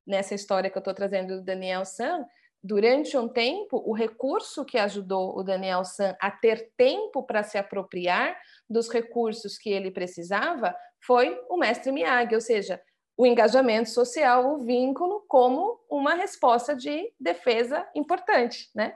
Nessa 0.06 0.36
história 0.36 0.70
que 0.70 0.78
eu 0.78 0.82
estou 0.82 0.94
trazendo 0.94 1.38
do 1.38 1.44
Daniel 1.44 1.86
San, 1.86 2.26
durante 2.64 3.18
um 3.18 3.28
tempo, 3.28 3.82
o 3.86 3.94
recurso 3.94 4.66
que 4.66 4.78
ajudou 4.78 5.38
o 5.38 5.44
Daniel 5.44 5.84
San 5.86 6.16
a 6.20 6.30
ter 6.30 6.72
tempo 6.76 7.24
para 7.24 7.44
se 7.44 7.58
apropriar 7.58 8.38
dos 8.70 8.90
recursos 8.90 9.58
que 9.58 9.70
ele 9.70 9.90
precisava 9.90 10.76
foi 11.02 11.40
o 11.50 11.58
mestre 11.58 11.92
Miyagi, 11.92 12.36
ou 12.36 12.42
seja, 12.42 12.82
o 13.18 13.26
engajamento 13.26 13.90
social, 13.90 14.54
o 14.54 14.58
vínculo, 14.60 15.24
como 15.28 15.80
uma 15.90 16.14
resposta 16.14 16.76
de 16.76 17.14
defesa 17.20 17.88
importante, 17.96 18.70
né? 18.74 18.96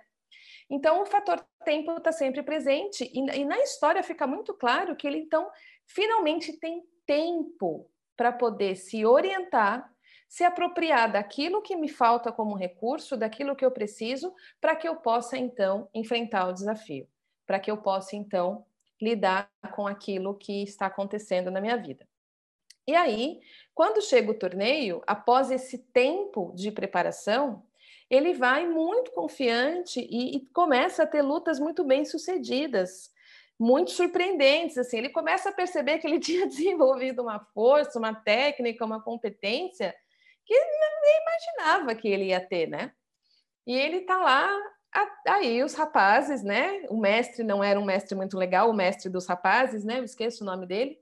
Então, 0.70 1.02
o 1.02 1.06
fator 1.06 1.46
tempo 1.64 1.92
está 1.92 2.12
sempre 2.12 2.42
presente, 2.42 3.04
e, 3.14 3.20
e 3.20 3.46
na 3.46 3.60
história 3.60 4.02
fica 4.02 4.26
muito 4.26 4.54
claro 4.54 4.96
que 4.96 5.06
ele, 5.06 5.20
então, 5.20 5.50
finalmente 5.86 6.54
tem 6.54 6.84
tempo 7.06 7.90
para 8.18 8.32
poder 8.32 8.76
se 8.76 9.06
orientar, 9.06 9.92
se 10.28 10.44
apropriar 10.44 11.12
daquilo 11.12 11.62
que 11.62 11.76
me 11.76 11.88
falta 11.88 12.32
como 12.32 12.56
recurso, 12.56 13.16
daquilo 13.16 13.56
que 13.56 13.64
eu 13.64 13.72
preciso, 13.72 14.34
para 14.60 14.76
que 14.76 14.88
eu 14.88 14.96
possa, 14.96 15.38
então, 15.38 15.88
enfrentar 15.94 16.48
o 16.48 16.54
desafio, 16.54 17.08
para 17.46 17.60
que 17.60 17.70
eu 17.70 17.78
possa, 17.78 18.16
então, 18.16 18.66
lidar 19.02 19.50
com 19.76 19.88
aquilo 19.88 20.36
que 20.36 20.64
está 20.64 20.86
acontecendo 20.86 21.52
na 21.52 21.62
minha 21.62 21.78
vida. 21.78 22.08
E 22.88 22.96
aí, 22.96 23.40
quando 23.74 24.02
chega 24.02 24.32
o 24.32 24.38
torneio, 24.38 25.02
após 25.08 25.50
esse 25.50 25.80
tempo 25.92 26.54
de 26.56 26.72
preparação, 26.72 27.64
ele 28.10 28.34
vai 28.34 28.68
muito 28.68 29.12
confiante 29.12 30.00
e, 30.00 30.38
e 30.38 30.46
começa 30.48 31.04
a 31.04 31.08
ter 31.08 31.22
lutas 31.22 31.60
muito 31.60 31.84
bem 31.84 32.06
sucedidas, 32.06 33.12
muito 33.60 33.92
surpreendentes. 33.92 34.78
Assim, 34.78 35.00
ele 35.00 35.10
começa 35.10 35.50
a 35.50 35.54
perceber 35.54 35.98
que 35.98 36.08
ele 36.08 36.20
tinha 36.22 36.48
desenvolvido 36.48 37.24
uma 37.24 37.40
força, 37.40 37.98
uma 37.98 38.14
técnica, 38.14 38.86
uma 38.86 39.02
competência 39.02 39.96
que 40.46 40.54
nem 40.54 41.22
imaginava 41.22 41.96
que 41.96 42.08
ele 42.08 42.26
ia 42.26 42.40
ter, 42.40 42.68
né? 42.68 42.92
E 43.66 43.76
ele 43.76 43.98
está 43.98 44.20
lá 44.20 44.75
aí 45.28 45.64
os 45.64 45.74
rapazes, 45.74 46.44
né? 46.44 46.86
O 46.90 46.98
mestre 46.98 47.44
não 47.44 47.64
era 47.64 47.80
um 47.80 47.86
mestre 47.86 48.16
muito 48.16 48.38
legal, 48.38 48.70
o 48.70 48.74
mestre 48.74 49.10
dos 49.10 49.26
rapazes, 49.26 49.84
né? 49.84 50.00
Eu 50.00 50.04
esqueço 50.04 50.44
o 50.44 50.46
nome 50.46 50.66
dele. 50.66 51.00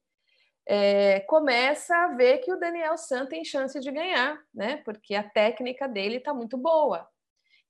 É, 0.65 1.19
começa 1.21 1.95
a 1.95 2.07
ver 2.15 2.39
que 2.39 2.51
o 2.51 2.59
Daniel 2.59 2.97
San 2.97 3.25
tem 3.25 3.43
chance 3.43 3.79
de 3.79 3.91
ganhar, 3.91 4.41
né? 4.53 4.77
Porque 4.77 5.13
a 5.13 5.23
técnica 5.23 5.87
dele 5.87 6.17
está 6.17 6.33
muito 6.33 6.57
boa. 6.57 7.07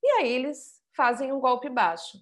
E 0.02 0.08
aí 0.20 0.32
eles 0.32 0.82
fazem 0.96 1.32
um 1.32 1.40
golpe 1.40 1.70
baixo. 1.70 2.20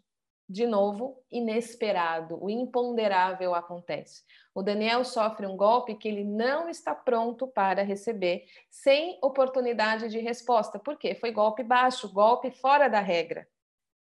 De 0.47 0.67
novo, 0.67 1.23
inesperado, 1.31 2.37
o 2.43 2.49
imponderável 2.49 3.55
acontece. 3.55 4.23
O 4.53 4.61
Daniel 4.61 5.05
sofre 5.05 5.47
um 5.47 5.55
golpe 5.55 5.95
que 5.95 6.09
ele 6.09 6.25
não 6.25 6.67
está 6.67 6.93
pronto 6.93 7.47
para 7.47 7.83
receber, 7.83 8.45
sem 8.69 9.17
oportunidade 9.21 10.09
de 10.09 10.19
resposta. 10.19 10.77
Por 10.77 10.97
quê? 10.97 11.15
Foi 11.15 11.31
golpe 11.31 11.63
baixo, 11.63 12.11
golpe 12.11 12.51
fora 12.51 12.89
da 12.89 12.99
regra 12.99 13.47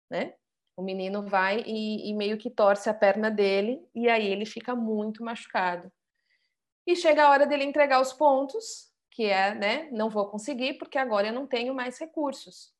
né? 0.09 0.33
O 0.75 0.81
menino 0.81 1.25
vai 1.25 1.61
e, 1.65 2.09
e 2.09 2.13
meio 2.13 2.37
que 2.37 2.49
torce 2.49 2.89
a 2.89 2.93
perna 2.93 3.29
dele 3.29 3.85
e 3.93 4.07
aí 4.07 4.27
ele 4.27 4.45
fica 4.45 4.75
muito 4.75 5.23
machucado. 5.23 5.91
E 6.87 6.95
chega 6.95 7.25
a 7.25 7.29
hora 7.29 7.45
dele 7.45 7.65
entregar 7.65 8.01
os 8.01 8.13
pontos, 8.13 8.89
que 9.11 9.25
é, 9.25 9.53
né? 9.53 9.89
Não 9.91 10.09
vou 10.09 10.27
conseguir 10.29 10.75
porque 10.75 10.97
agora 10.97 11.27
eu 11.27 11.33
não 11.33 11.45
tenho 11.45 11.73
mais 11.73 11.99
recursos. 11.99 12.73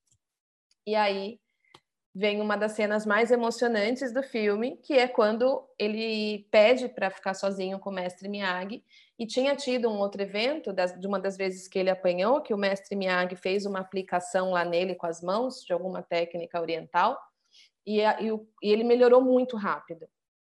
E 0.88 0.96
aí 0.96 1.39
vem 2.15 2.42
uma 2.42 2.58
das 2.58 2.72
cenas 2.72 3.06
mais 3.06 3.32
emocionantes 3.32 4.13
do 4.13 4.24
filme, 4.24 4.78
que 4.78 4.94
é 4.94 5.08
quando 5.08 5.68
ele 5.78 6.48
pede 6.52 6.89
para 6.89 7.12
ficar 7.12 7.34
sozinho 7.34 7.80
com 7.80 7.89
o 7.89 7.94
mestre 7.94 8.28
Miyagi. 8.28 8.84
E 9.19 9.27
tinha 9.27 9.53
tido 9.53 9.89
um 9.89 9.99
outro 9.99 10.21
evento, 10.21 10.71
das, 10.71 10.97
de 10.97 11.05
uma 11.05 11.19
das 11.19 11.36
vezes 11.36 11.67
que 11.67 11.77
ele 11.77 11.89
apanhou, 11.89 12.41
que 12.41 12.53
o 12.53 12.58
mestre 12.58 12.95
Miyagi 12.95 13.36
fez 13.36 13.65
uma 13.65 13.79
aplicação 13.79 14.51
lá 14.51 14.63
nele 14.63 14.95
com 14.95 15.05
as 15.05 15.21
mãos, 15.21 15.62
de 15.62 15.73
alguma 15.73 16.01
técnica 16.01 16.62
oriental, 16.62 17.19
e, 17.86 18.01
a, 18.01 18.21
e, 18.21 18.32
o, 18.32 18.47
e 18.63 18.71
ele 18.71 18.86
melhorou 18.86 19.21
muito 19.21 19.58
rápido. 19.58 20.08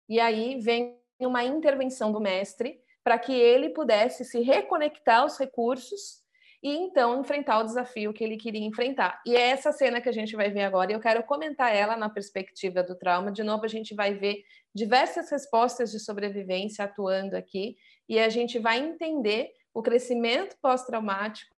E 0.08 0.18
aí 0.18 0.58
vem 0.58 0.98
uma 1.20 1.44
intervenção 1.44 2.10
do 2.10 2.20
mestre 2.20 2.80
para 3.04 3.20
que 3.20 3.32
ele 3.32 3.70
pudesse 3.70 4.24
se 4.24 4.40
reconectar 4.40 5.20
aos 5.20 5.38
recursos 5.38 6.26
e 6.62 6.70
então 6.70 7.20
enfrentar 7.20 7.60
o 7.60 7.64
desafio 7.64 8.12
que 8.12 8.24
ele 8.24 8.36
queria 8.36 8.66
enfrentar. 8.66 9.22
E 9.24 9.36
é 9.36 9.50
essa 9.50 9.70
cena 9.70 10.00
que 10.00 10.08
a 10.08 10.12
gente 10.12 10.34
vai 10.34 10.50
ver 10.50 10.62
agora, 10.64 10.90
e 10.90 10.94
eu 10.94 11.00
quero 11.00 11.22
comentar 11.22 11.72
ela 11.72 11.96
na 11.96 12.08
perspectiva 12.08 12.82
do 12.82 12.96
trauma. 12.96 13.30
De 13.30 13.44
novo, 13.44 13.64
a 13.64 13.68
gente 13.68 13.94
vai 13.94 14.14
ver 14.14 14.42
diversas 14.74 15.30
respostas 15.30 15.92
de 15.92 16.00
sobrevivência 16.00 16.84
atuando 16.84 17.36
aqui, 17.36 17.76
e 18.08 18.18
a 18.18 18.28
gente 18.28 18.58
vai 18.58 18.78
entender 18.78 19.52
o 19.74 19.82
crescimento 19.82 20.56
pós-traumático 20.60 21.54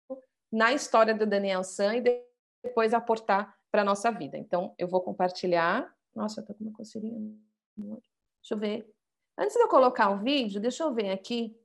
na 0.52 0.74
história 0.74 1.14
do 1.14 1.26
Daniel 1.26 1.64
San 1.64 1.96
e 1.96 2.24
depois 2.64 2.94
aportar 2.94 3.56
para 3.72 3.82
a 3.82 3.86
nossa 3.86 4.12
vida. 4.12 4.38
Então, 4.38 4.74
eu 4.78 4.88
vou 4.88 5.02
compartilhar. 5.02 5.94
Nossa, 6.16 6.42
eu 6.42 6.46
tô 6.46 6.54
com 6.54 6.64
uma 6.64 6.74
coceirinha. 6.74 7.36
Deixa 7.78 8.54
eu 8.54 8.58
ver. 8.58 8.94
Antes 9.38 9.56
de 9.56 9.62
eu 9.62 9.68
colocar 9.68 10.10
o 10.10 10.18
vídeo, 10.18 10.60
deixa 10.60 10.84
eu 10.84 10.94
ver 10.94 11.12
aqui 11.12 11.56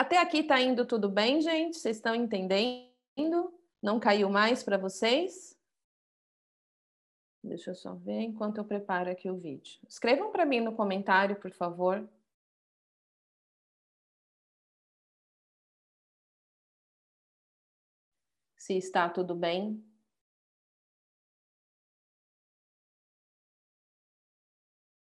até 0.00 0.16
aqui 0.16 0.38
está 0.38 0.58
indo 0.58 0.86
tudo 0.86 1.10
bem, 1.10 1.42
gente? 1.42 1.76
Vocês 1.76 1.96
estão 1.96 2.14
entendendo? 2.14 3.52
Não 3.82 4.00
caiu 4.00 4.30
mais 4.30 4.62
para 4.62 4.78
vocês? 4.78 5.54
Deixa 7.44 7.72
eu 7.72 7.74
só 7.74 7.94
ver 7.94 8.20
enquanto 8.20 8.56
eu 8.56 8.64
preparo 8.64 9.10
aqui 9.10 9.30
o 9.30 9.36
vídeo. 9.36 9.78
Escrevam 9.86 10.32
para 10.32 10.46
mim 10.46 10.60
no 10.60 10.74
comentário, 10.74 11.36
por 11.36 11.50
favor. 11.52 12.08
Se 18.70 18.76
está 18.76 19.08
tudo 19.08 19.34
bem. 19.34 19.84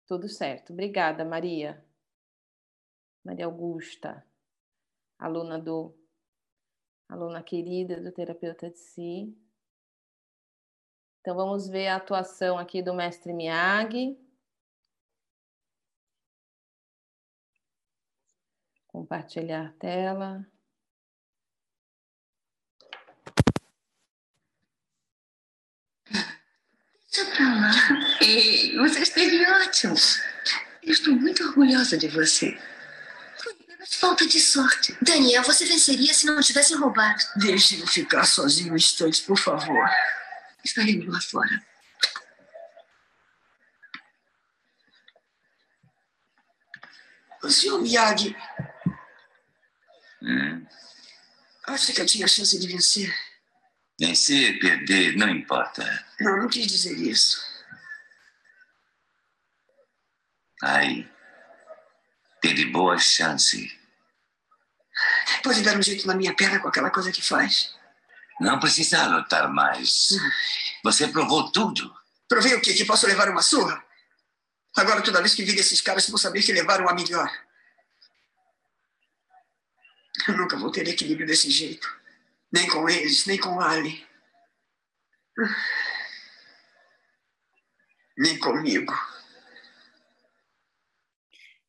Tudo 0.07 0.27
certo. 0.27 0.73
Obrigada, 0.73 1.23
Maria. 1.23 1.85
Maria 3.23 3.45
Augusta 3.45 4.25
aluna 5.19 5.59
do 5.59 5.95
aluna 7.07 7.43
querida 7.43 8.01
do 8.01 8.11
terapeuta 8.11 8.71
de 8.71 8.79
si. 8.79 9.37
Então 11.19 11.35
vamos 11.35 11.69
ver 11.69 11.89
a 11.89 11.97
atuação 11.97 12.57
aqui 12.57 12.81
do 12.81 12.95
mestre 12.95 13.31
Miyagi. 13.31 14.17
Compartilhar 18.87 19.67
a 19.67 19.73
tela. 19.73 20.50
Deixa 27.13 27.29
pra 27.35 27.45
lá. 27.55 27.71
Ei, 28.21 28.77
você 28.77 28.99
esteve 28.99 29.45
ótimo. 29.45 29.95
Eu 30.81 30.93
estou 30.93 31.13
muito 31.13 31.43
orgulhosa 31.43 31.97
de 31.97 32.07
você. 32.07 32.57
Falta 33.99 34.25
de 34.25 34.39
sorte. 34.39 34.97
Daniel, 35.01 35.43
você 35.43 35.65
venceria 35.65 36.13
se 36.13 36.25
não 36.25 36.39
tivessem 36.41 36.77
roubado. 36.77 37.21
Deixe-me 37.35 37.85
ficar 37.85 38.23
sozinho 38.25 38.73
um 38.73 38.77
instante, 38.77 39.21
por 39.23 39.37
favor. 39.37 39.89
Estaremos 40.63 41.07
lá 41.07 41.19
fora. 41.19 41.61
O 47.43 47.49
senhor 47.49 47.81
Miyagi. 47.81 48.35
Hum. 50.21 50.65
Acha 51.65 51.91
que 51.91 52.01
eu 52.01 52.05
tinha 52.05 52.27
chance 52.27 52.57
de 52.57 52.67
vencer? 52.67 53.13
Vencer, 54.01 54.57
perder, 54.57 55.15
não 55.15 55.29
importa. 55.29 55.83
Não, 56.19 56.35
não 56.35 56.47
quis 56.49 56.65
dizer 56.65 56.97
isso. 56.97 57.39
Aí. 60.63 61.07
Teve 62.41 62.65
boa 62.65 62.97
chance. 62.97 63.79
Pode 65.43 65.61
dar 65.61 65.77
um 65.77 65.83
jeito 65.83 66.07
na 66.07 66.15
minha 66.15 66.35
perna 66.35 66.59
com 66.59 66.67
aquela 66.67 66.89
coisa 66.89 67.11
que 67.11 67.21
faz. 67.21 67.75
Não 68.39 68.59
precisa 68.59 69.05
lutar 69.05 69.47
mais. 69.53 70.09
Você 70.83 71.07
provou 71.07 71.51
tudo. 71.51 71.95
Provei 72.27 72.55
o 72.55 72.61
quê? 72.61 72.73
Que 72.73 72.85
posso 72.85 73.05
levar 73.05 73.29
uma 73.29 73.43
surra? 73.43 73.85
Agora, 74.75 75.03
toda 75.03 75.21
vez 75.21 75.35
que 75.35 75.43
vir 75.43 75.59
esses 75.59 75.79
caras, 75.79 76.09
vou 76.09 76.17
saber 76.17 76.41
que 76.41 76.51
levaram 76.51 76.89
a 76.89 76.95
melhor. 76.95 77.31
Eu 80.27 80.37
nunca 80.37 80.57
vou 80.57 80.71
ter 80.71 80.87
equilíbrio 80.87 81.27
desse 81.27 81.51
jeito. 81.51 82.00
Nem 82.51 82.67
com 82.67 82.89
eles, 82.89 83.25
nem 83.25 83.39
com 83.39 83.59
Ali. 83.59 84.05
Nem 88.17 88.37
comigo. 88.39 88.93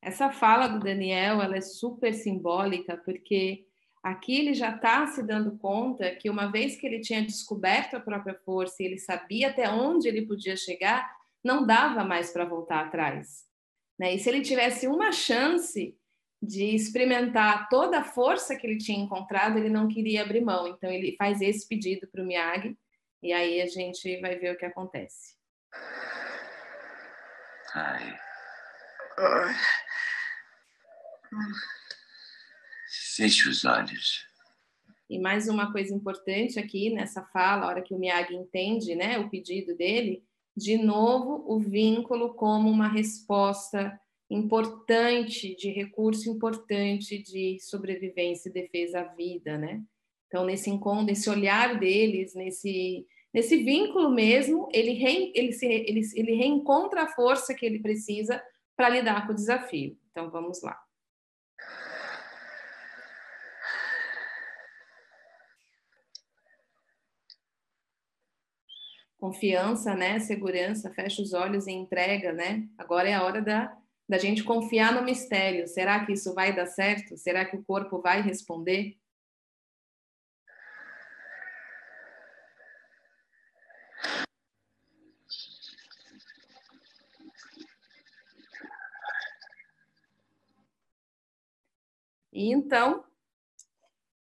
Essa 0.03 0.33
fala 0.33 0.67
do 0.67 0.81
Daniel 0.81 1.41
ela 1.41 1.57
é 1.57 1.61
super 1.61 2.13
simbólica, 2.13 2.97
porque 2.97 3.65
aqui 4.03 4.41
ele 4.41 4.53
já 4.53 4.75
está 4.75 5.07
se 5.07 5.23
dando 5.23 5.57
conta 5.59 6.11
que 6.17 6.29
uma 6.29 6.51
vez 6.51 6.75
que 6.75 6.85
ele 6.85 7.01
tinha 7.01 7.25
descoberto 7.25 7.95
a 7.95 8.01
própria 8.01 8.35
força 8.35 8.83
e 8.83 8.87
ele 8.87 8.99
sabia 8.99 9.51
até 9.51 9.71
onde 9.71 10.09
ele 10.09 10.27
podia 10.27 10.57
chegar, 10.57 11.09
não 11.45 11.65
dava 11.65 12.03
mais 12.03 12.33
para 12.33 12.45
voltar 12.45 12.81
atrás. 12.81 13.45
Né? 13.97 14.15
E 14.15 14.19
se 14.19 14.29
ele 14.29 14.43
tivesse 14.43 14.89
uma 14.89 15.13
chance 15.13 15.97
de 16.43 16.75
experimentar 16.75 17.69
toda 17.69 18.01
a 18.01 18.05
força 18.05 18.57
que 18.57 18.67
ele 18.67 18.77
tinha 18.77 18.99
encontrado, 18.99 19.59
ele 19.59 19.69
não 19.69 19.87
queria 19.87 20.23
abrir 20.23 20.41
mão. 20.41 20.67
Então 20.67 20.91
ele 20.91 21.15
faz 21.17 21.41
esse 21.41 21.69
pedido 21.69 22.09
para 22.09 22.21
o 22.21 22.27
Miyagi 22.27 22.77
e 23.23 23.33
aí 23.33 23.61
a 23.61 23.67
gente 23.67 24.21
vai 24.21 24.37
ver 24.37 24.53
o 24.53 24.59
que 24.59 24.67
acontece. 24.67 25.37
Ai. 27.73 28.19
Ai. 29.19 29.55
Feche 33.15 33.49
os 33.49 33.65
olhos. 33.65 34.27
E 35.09 35.21
mais 35.21 35.47
uma 35.47 35.71
coisa 35.71 35.95
importante 35.95 36.59
aqui 36.59 36.91
nessa 36.91 37.23
fala, 37.27 37.67
a 37.67 37.69
hora 37.69 37.83
que 37.83 37.95
o 37.95 37.99
Miyagi 37.99 38.35
entende 38.35 38.97
né, 38.97 39.19
o 39.19 39.31
pedido 39.31 39.77
dele, 39.77 40.25
de 40.57 40.77
novo 40.77 41.45
o 41.47 41.61
vínculo 41.61 42.35
como 42.35 42.69
uma 42.69 42.89
resposta 42.89 43.99
importante, 44.33 45.55
de 45.57 45.71
recurso 45.71 46.29
importante 46.31 47.23
de 47.23 47.59
sobrevivência 47.61 48.49
e 48.49 48.53
defesa 48.53 49.01
à 49.01 49.05
vida, 49.05 49.59
né? 49.59 49.83
Então, 50.27 50.45
nesse 50.45 50.71
encontro, 50.71 51.07
nesse 51.07 51.29
olhar 51.29 51.79
deles, 51.79 52.35
nesse, 52.35 53.07
nesse 53.33 53.59
vínculo 53.59 54.11
mesmo, 54.11 54.69
ele, 54.73 54.93
re, 54.93 55.33
ele, 55.35 55.53
se, 55.53 55.67
ele, 55.67 56.01
ele 56.15 56.35
reencontra 56.35 57.03
a 57.03 57.09
força 57.09 57.55
que 57.55 57.67
ele 57.67 57.81
precisa 57.81 58.43
para 58.77 58.89
lidar 58.89 59.27
com 59.27 59.33
o 59.33 59.37
desafio. 59.37 59.97
Então, 60.11 60.31
vamos 60.31 60.63
lá. 60.63 60.81
confiança, 69.23 69.95
né? 69.95 70.19
Segurança, 70.19 70.93
fecha 70.93 71.23
os 71.23 71.33
olhos 71.33 71.69
e 71.69 71.71
entrega, 71.71 72.33
né? 72.33 72.67
Agora 72.77 73.09
é 73.09 73.15
a 73.15 73.23
hora 73.23 73.41
da, 73.41 73.73
da 74.13 74.19
gente 74.19 74.45
confiar 74.45 74.93
no 74.93 75.03
mistério. 75.03 75.67
Será 75.67 76.05
que 76.05 76.13
isso 76.13 76.35
vai 76.35 76.55
dar 76.55 76.67
certo? 76.67 77.17
Será 77.17 77.47
que 77.47 77.57
o 77.57 77.65
corpo 77.65 78.03
vai 78.03 78.21
responder? 78.21 78.95
E 92.31 92.53
então, 92.53 93.03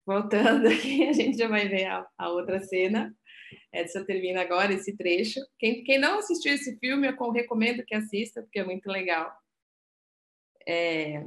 voltando 0.06 0.68
aqui, 0.68 1.08
a 1.10 1.14
gente 1.14 1.36
já 1.36 1.48
vai 1.48 1.68
ver 1.68 1.86
a, 1.86 2.08
a 2.16 2.30
outra 2.30 2.60
cena. 2.60 3.12
Essa 3.72 4.06
termina 4.06 4.42
agora 4.42 4.72
esse 4.72 4.96
trecho. 4.96 5.40
Quem, 5.58 5.84
quem 5.84 5.98
não 5.98 6.20
assistiu 6.20 6.54
esse 6.54 6.78
filme, 6.78 7.08
eu 7.08 7.32
recomendo 7.32 7.84
que 7.84 7.96
assista, 7.96 8.44
porque 8.44 8.60
é 8.60 8.64
muito 8.64 8.86
legal. 8.88 9.36
É... 10.68 11.26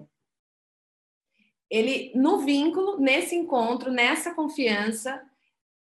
Ele, 1.71 2.13
no 2.15 2.41
vínculo, 2.41 2.99
nesse 2.99 3.35
encontro, 3.35 3.91
nessa 3.91 4.35
confiança, 4.35 5.23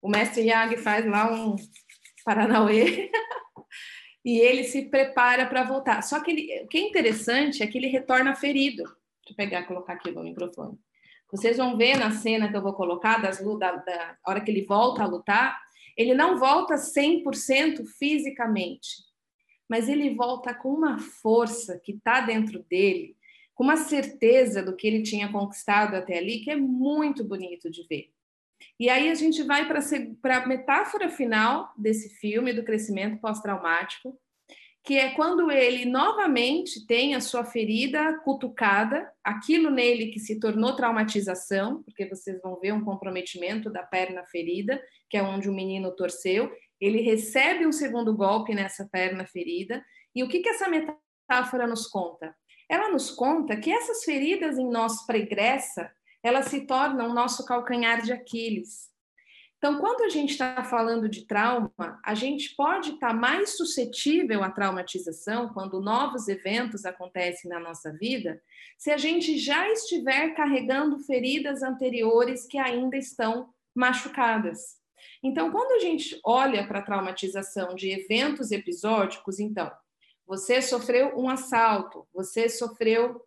o 0.01 0.09
mestre 0.09 0.43
Yag 0.43 0.77
faz 0.77 1.05
lá 1.05 1.31
um 1.31 1.55
Paranauê 2.23 3.09
e 4.23 4.39
ele 4.39 4.63
se 4.63 4.89
prepara 4.89 5.45
para 5.47 5.63
voltar. 5.63 6.03
Só 6.03 6.19
que 6.21 6.31
ele, 6.31 6.63
o 6.63 6.67
que 6.67 6.77
é 6.77 6.81
interessante 6.81 7.63
é 7.63 7.67
que 7.67 7.77
ele 7.77 7.87
retorna 7.87 8.35
ferido. 8.35 8.83
Deixa 8.83 9.31
eu 9.31 9.35
pegar, 9.35 9.63
colocar 9.63 9.93
aqui 9.93 10.11
no 10.11 10.23
microfone. 10.23 10.77
Vocês 11.31 11.57
vão 11.57 11.77
ver 11.77 11.97
na 11.97 12.11
cena 12.11 12.49
que 12.49 12.57
eu 12.57 12.61
vou 12.61 12.73
colocar, 12.73 13.21
das, 13.21 13.39
da, 13.39 13.75
da 13.75 14.17
hora 14.25 14.41
que 14.41 14.49
ele 14.49 14.65
volta 14.65 15.03
a 15.03 15.07
lutar, 15.07 15.59
ele 15.95 16.13
não 16.13 16.37
volta 16.37 16.75
100% 16.75 17.85
fisicamente, 17.97 19.03
mas 19.69 19.87
ele 19.87 20.15
volta 20.15 20.53
com 20.53 20.69
uma 20.69 20.97
força 20.97 21.79
que 21.83 21.91
está 21.91 22.21
dentro 22.21 22.63
dele, 22.63 23.15
com 23.59 23.65
uma 23.65 23.75
certeza 23.75 24.63
do 24.63 24.73
que 24.73 24.87
ele 24.87 25.03
tinha 25.03 25.29
conquistado 25.29 25.93
até 25.93 26.17
ali, 26.17 26.39
que 26.39 26.49
é 26.49 26.55
muito 26.55 27.25
bonito 27.25 27.69
de 27.69 27.85
ver. 27.89 28.09
E 28.79 28.89
aí 28.89 29.09
a 29.09 29.15
gente 29.15 29.43
vai 29.43 29.67
para 29.67 30.37
a 30.37 30.47
metáfora 30.47 31.09
final 31.09 31.69
desse 31.77 32.07
filme, 32.21 32.53
do 32.53 32.63
crescimento 32.63 33.19
pós-traumático, 33.19 34.17
que 34.81 34.95
é 34.95 35.09
quando 35.09 35.51
ele 35.51 35.83
novamente 35.83 36.87
tem 36.87 37.15
a 37.15 37.19
sua 37.19 37.43
ferida 37.43 38.17
cutucada, 38.19 39.11
aquilo 39.21 39.69
nele 39.69 40.07
que 40.07 40.21
se 40.21 40.39
tornou 40.39 40.73
traumatização, 40.73 41.83
porque 41.83 42.07
vocês 42.07 42.41
vão 42.41 42.57
ver 42.61 42.71
um 42.71 42.85
comprometimento 42.85 43.69
da 43.69 43.83
perna 43.83 44.23
ferida, 44.23 44.81
que 45.09 45.17
é 45.17 45.21
onde 45.21 45.49
o 45.49 45.53
menino 45.53 45.93
torceu, 45.93 46.49
ele 46.79 47.01
recebe 47.01 47.67
um 47.67 47.73
segundo 47.73 48.15
golpe 48.15 48.55
nessa 48.55 48.87
perna 48.89 49.25
ferida, 49.25 49.83
e 50.15 50.23
o 50.23 50.29
que, 50.29 50.39
que 50.39 50.47
essa 50.47 50.69
metáfora 50.69 51.67
nos 51.67 51.87
conta? 51.87 52.33
Ela 52.69 52.89
nos 52.89 53.09
conta 53.09 53.57
que 53.57 53.71
essas 53.71 54.03
feridas 54.03 54.57
em 54.57 54.69
nós 54.69 55.05
pregressa, 55.05 55.91
elas 56.21 56.45
se 56.45 56.61
tornam 56.61 57.13
nosso 57.13 57.43
calcanhar 57.45 58.03
de 58.03 58.13
Aquiles. 58.13 58.89
Então, 59.57 59.77
quando 59.77 60.03
a 60.03 60.09
gente 60.09 60.29
está 60.29 60.63
falando 60.63 61.09
de 61.09 61.25
trauma, 61.25 61.99
a 62.05 62.15
gente 62.15 62.55
pode 62.55 62.91
estar 62.91 63.09
tá 63.09 63.13
mais 63.13 63.57
suscetível 63.57 64.41
à 64.41 64.49
traumatização 64.49 65.49
quando 65.49 65.81
novos 65.81 66.29
eventos 66.29 66.85
acontecem 66.85 67.49
na 67.49 67.59
nossa 67.59 67.91
vida, 67.91 68.41
se 68.77 68.89
a 68.89 68.97
gente 68.97 69.37
já 69.37 69.69
estiver 69.69 70.29
carregando 70.33 70.99
feridas 70.99 71.61
anteriores 71.61 72.45
que 72.45 72.57
ainda 72.57 72.95
estão 72.95 73.49
machucadas. 73.75 74.77
Então, 75.21 75.51
quando 75.51 75.73
a 75.73 75.79
gente 75.79 76.17
olha 76.23 76.65
para 76.65 76.79
a 76.79 76.83
traumatização 76.83 77.75
de 77.75 77.91
eventos 77.91 78.51
episódicos, 78.51 79.41
então, 79.41 79.69
você 80.29 80.61
sofreu 80.61 81.17
um 81.17 81.27
assalto, 81.27 82.07
você 82.13 82.47
sofreu 82.47 83.19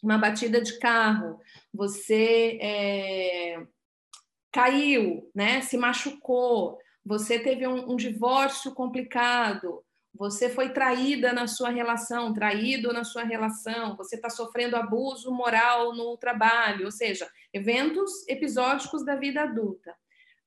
uma 0.00 0.16
batida 0.16 0.60
de 0.60 0.78
carro, 0.78 1.40
você 1.72 2.60
é, 2.62 3.66
caiu, 4.52 5.28
né? 5.34 5.62
Se 5.62 5.76
machucou, 5.76 6.78
você 7.04 7.40
teve 7.40 7.66
um, 7.66 7.90
um 7.90 7.96
divórcio 7.96 8.72
complicado, 8.72 9.84
você 10.14 10.48
foi 10.48 10.68
traída 10.68 11.32
na 11.32 11.48
sua 11.48 11.70
relação, 11.70 12.32
traído 12.32 12.92
na 12.92 13.02
sua 13.02 13.24
relação, 13.24 13.96
você 13.96 14.14
está 14.14 14.30
sofrendo 14.30 14.76
abuso 14.76 15.32
moral 15.32 15.92
no 15.92 16.16
trabalho, 16.16 16.84
ou 16.84 16.92
seja, 16.92 17.28
eventos 17.52 18.12
episódicos 18.28 19.04
da 19.04 19.16
vida 19.16 19.42
adulta. 19.42 19.92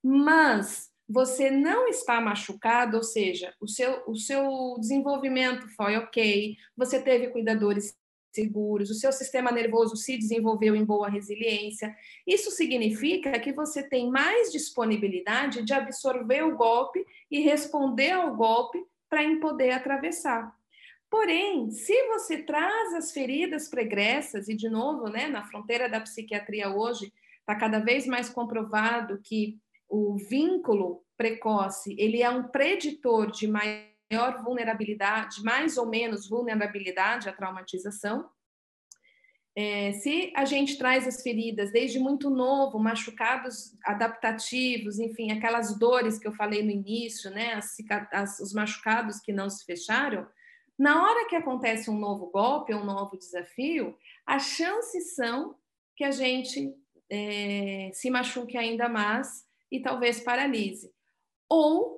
Mas 0.02 0.90
você 1.10 1.50
não 1.50 1.88
está 1.88 2.20
machucado, 2.20 2.98
ou 2.98 3.04
seja, 3.04 3.54
o 3.62 3.68
seu, 3.68 4.04
o 4.08 4.16
seu 4.16 4.76
desenvolvimento 4.80 5.68
foi 5.76 5.96
ok, 5.96 6.56
você 6.76 7.02
teve 7.02 7.30
cuidadores 7.30 7.96
seguros, 8.34 8.92
o 8.92 8.94
seu 8.94 9.12
sistema 9.12 9.52
nervoso 9.52 9.96
se 9.96 10.18
desenvolveu 10.18 10.76
em 10.76 10.86
boa 10.86 11.10
resiliência. 11.10 11.96
Isso 12.26 12.52
significa 12.52 13.40
que 13.40 13.52
você 13.52 13.82
tem 13.82 14.12
mais 14.12 14.52
disponibilidade 14.52 15.64
de 15.64 15.74
absorver 15.74 16.44
o 16.44 16.56
golpe 16.56 17.04
e 17.32 17.40
responder 17.40 18.12
ao 18.12 18.36
golpe 18.36 18.84
para 19.10 19.24
poder 19.40 19.72
atravessar. 19.72 20.54
Porém, 21.10 21.72
se 21.72 21.96
você 22.10 22.44
traz 22.44 22.94
as 22.94 23.12
feridas 23.12 23.70
pregressas, 23.70 24.50
e 24.50 24.56
de 24.56 24.70
novo, 24.70 25.08
né, 25.08 25.28
na 25.28 25.46
fronteira 25.46 25.90
da 25.90 26.02
psiquiatria 26.02 26.70
hoje, 26.70 27.12
está 27.40 27.56
cada 27.56 27.80
vez 27.80 28.06
mais 28.06 28.30
comprovado 28.30 29.20
que 29.24 29.58
o 29.90 30.18
vínculo 30.18 31.04
precoce 31.18 31.96
ele 31.98 32.22
é 32.22 32.30
um 32.30 32.48
preditor 32.48 33.32
de 33.32 33.48
maior 33.48 34.44
vulnerabilidade, 34.44 35.44
mais 35.44 35.78
ou 35.78 35.88
menos 35.88 36.30
vulnerabilidade 36.30 37.28
à 37.28 37.34
traumatização. 37.34 38.30
É, 39.56 39.92
se 39.94 40.32
a 40.36 40.46
gente 40.46 40.78
traz 40.78 41.08
as 41.08 41.24
feridas 41.24 41.72
desde 41.72 41.98
muito 41.98 42.30
novo, 42.30 42.78
machucados 42.78 43.76
adaptativos, 43.84 45.00
enfim, 45.00 45.32
aquelas 45.32 45.76
dores 45.80 46.20
que 46.20 46.28
eu 46.28 46.34
falei 46.34 46.62
no 46.62 46.70
início, 46.70 47.32
né, 47.32 47.56
as, 47.56 47.76
as, 48.12 48.40
os 48.40 48.54
machucados 48.54 49.20
que 49.20 49.34
não 49.34 49.50
se 49.50 49.66
fecharam, 49.66 50.28
na 50.78 51.04
hora 51.04 51.28
que 51.28 51.36
acontece 51.36 51.90
um 51.90 51.98
novo 51.98 52.28
golpe, 52.28 52.76
um 52.76 52.86
novo 52.86 53.18
desafio, 53.18 53.98
as 54.28 54.44
chances 54.44 55.16
são 55.16 55.56
que 55.96 56.04
a 56.04 56.12
gente 56.12 56.72
é, 57.10 57.90
se 57.94 58.12
machuque 58.12 58.56
ainda 58.56 58.88
mais 58.88 59.47
e 59.72 59.82
talvez 59.82 60.20
paralise. 60.20 60.92
Ou 61.50 61.98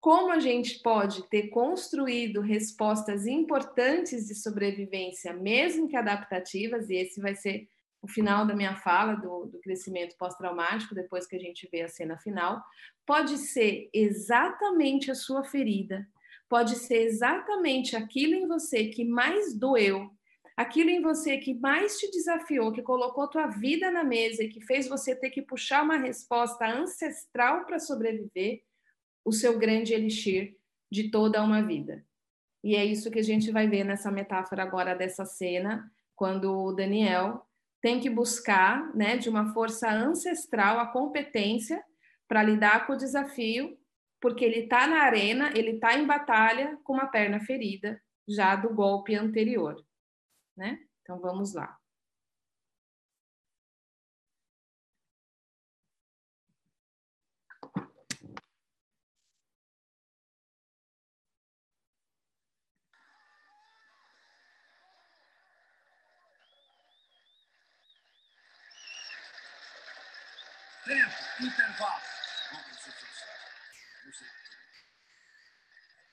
como 0.00 0.30
a 0.30 0.38
gente 0.38 0.80
pode 0.80 1.28
ter 1.28 1.48
construído 1.48 2.40
respostas 2.40 3.26
importantes 3.26 4.28
de 4.28 4.34
sobrevivência, 4.34 5.32
mesmo 5.32 5.88
que 5.88 5.96
adaptativas, 5.96 6.88
e 6.88 6.96
esse 6.96 7.20
vai 7.20 7.34
ser 7.34 7.68
o 8.00 8.06
final 8.06 8.46
da 8.46 8.54
minha 8.54 8.76
fala 8.76 9.14
do, 9.16 9.46
do 9.46 9.58
crescimento 9.58 10.16
pós-traumático, 10.16 10.94
depois 10.94 11.26
que 11.26 11.34
a 11.34 11.38
gente 11.38 11.68
vê 11.70 11.82
a 11.82 11.88
cena 11.88 12.16
final, 12.16 12.62
pode 13.04 13.36
ser 13.38 13.90
exatamente 13.92 15.10
a 15.10 15.16
sua 15.16 15.42
ferida, 15.42 16.06
pode 16.48 16.76
ser 16.76 17.02
exatamente 17.02 17.96
aquilo 17.96 18.34
em 18.34 18.46
você 18.46 18.88
que 18.88 19.04
mais 19.04 19.52
doeu, 19.52 20.10
aquilo 20.58 20.90
em 20.90 21.00
você 21.00 21.38
que 21.38 21.54
mais 21.54 21.98
te 21.98 22.10
desafiou, 22.10 22.72
que 22.72 22.82
colocou 22.82 23.28
tua 23.28 23.46
vida 23.46 23.92
na 23.92 24.02
mesa 24.02 24.42
e 24.42 24.48
que 24.48 24.60
fez 24.60 24.88
você 24.88 25.14
ter 25.14 25.30
que 25.30 25.40
puxar 25.40 25.84
uma 25.84 25.96
resposta 25.96 26.66
ancestral 26.66 27.64
para 27.64 27.78
sobreviver 27.78 28.62
o 29.24 29.30
seu 29.30 29.56
grande 29.56 29.94
elixir 29.94 30.56
de 30.90 31.12
toda 31.12 31.44
uma 31.44 31.62
vida. 31.62 32.04
E 32.64 32.74
é 32.74 32.84
isso 32.84 33.08
que 33.08 33.20
a 33.20 33.22
gente 33.22 33.52
vai 33.52 33.68
ver 33.68 33.84
nessa 33.84 34.10
metáfora 34.10 34.64
agora 34.64 34.96
dessa 34.96 35.24
cena, 35.24 35.88
quando 36.16 36.52
o 36.52 36.72
Daniel 36.72 37.46
tem 37.80 38.00
que 38.00 38.10
buscar, 38.10 38.92
né, 38.96 39.16
de 39.16 39.28
uma 39.28 39.54
força 39.54 39.88
ancestral, 39.88 40.80
a 40.80 40.86
competência 40.88 41.80
para 42.26 42.42
lidar 42.42 42.84
com 42.84 42.94
o 42.94 42.96
desafio, 42.96 43.78
porque 44.20 44.44
ele 44.44 44.64
está 44.64 44.88
na 44.88 45.02
arena, 45.02 45.52
ele 45.54 45.76
está 45.76 45.96
em 45.96 46.04
batalha 46.04 46.76
com 46.82 46.94
uma 46.94 47.06
perna 47.06 47.38
ferida 47.38 48.02
já 48.28 48.56
do 48.56 48.74
golpe 48.74 49.14
anterior, 49.14 49.86
né? 50.58 50.76
Então 51.02 51.20
vamos 51.20 51.54
lá. 51.54 51.78
Tempo, 70.84 71.44
intervalo. 71.44 72.02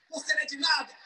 Você 0.09 0.33
não 0.33 0.41
é 0.41 0.45
de 0.45 0.57
nada. 0.57 1.05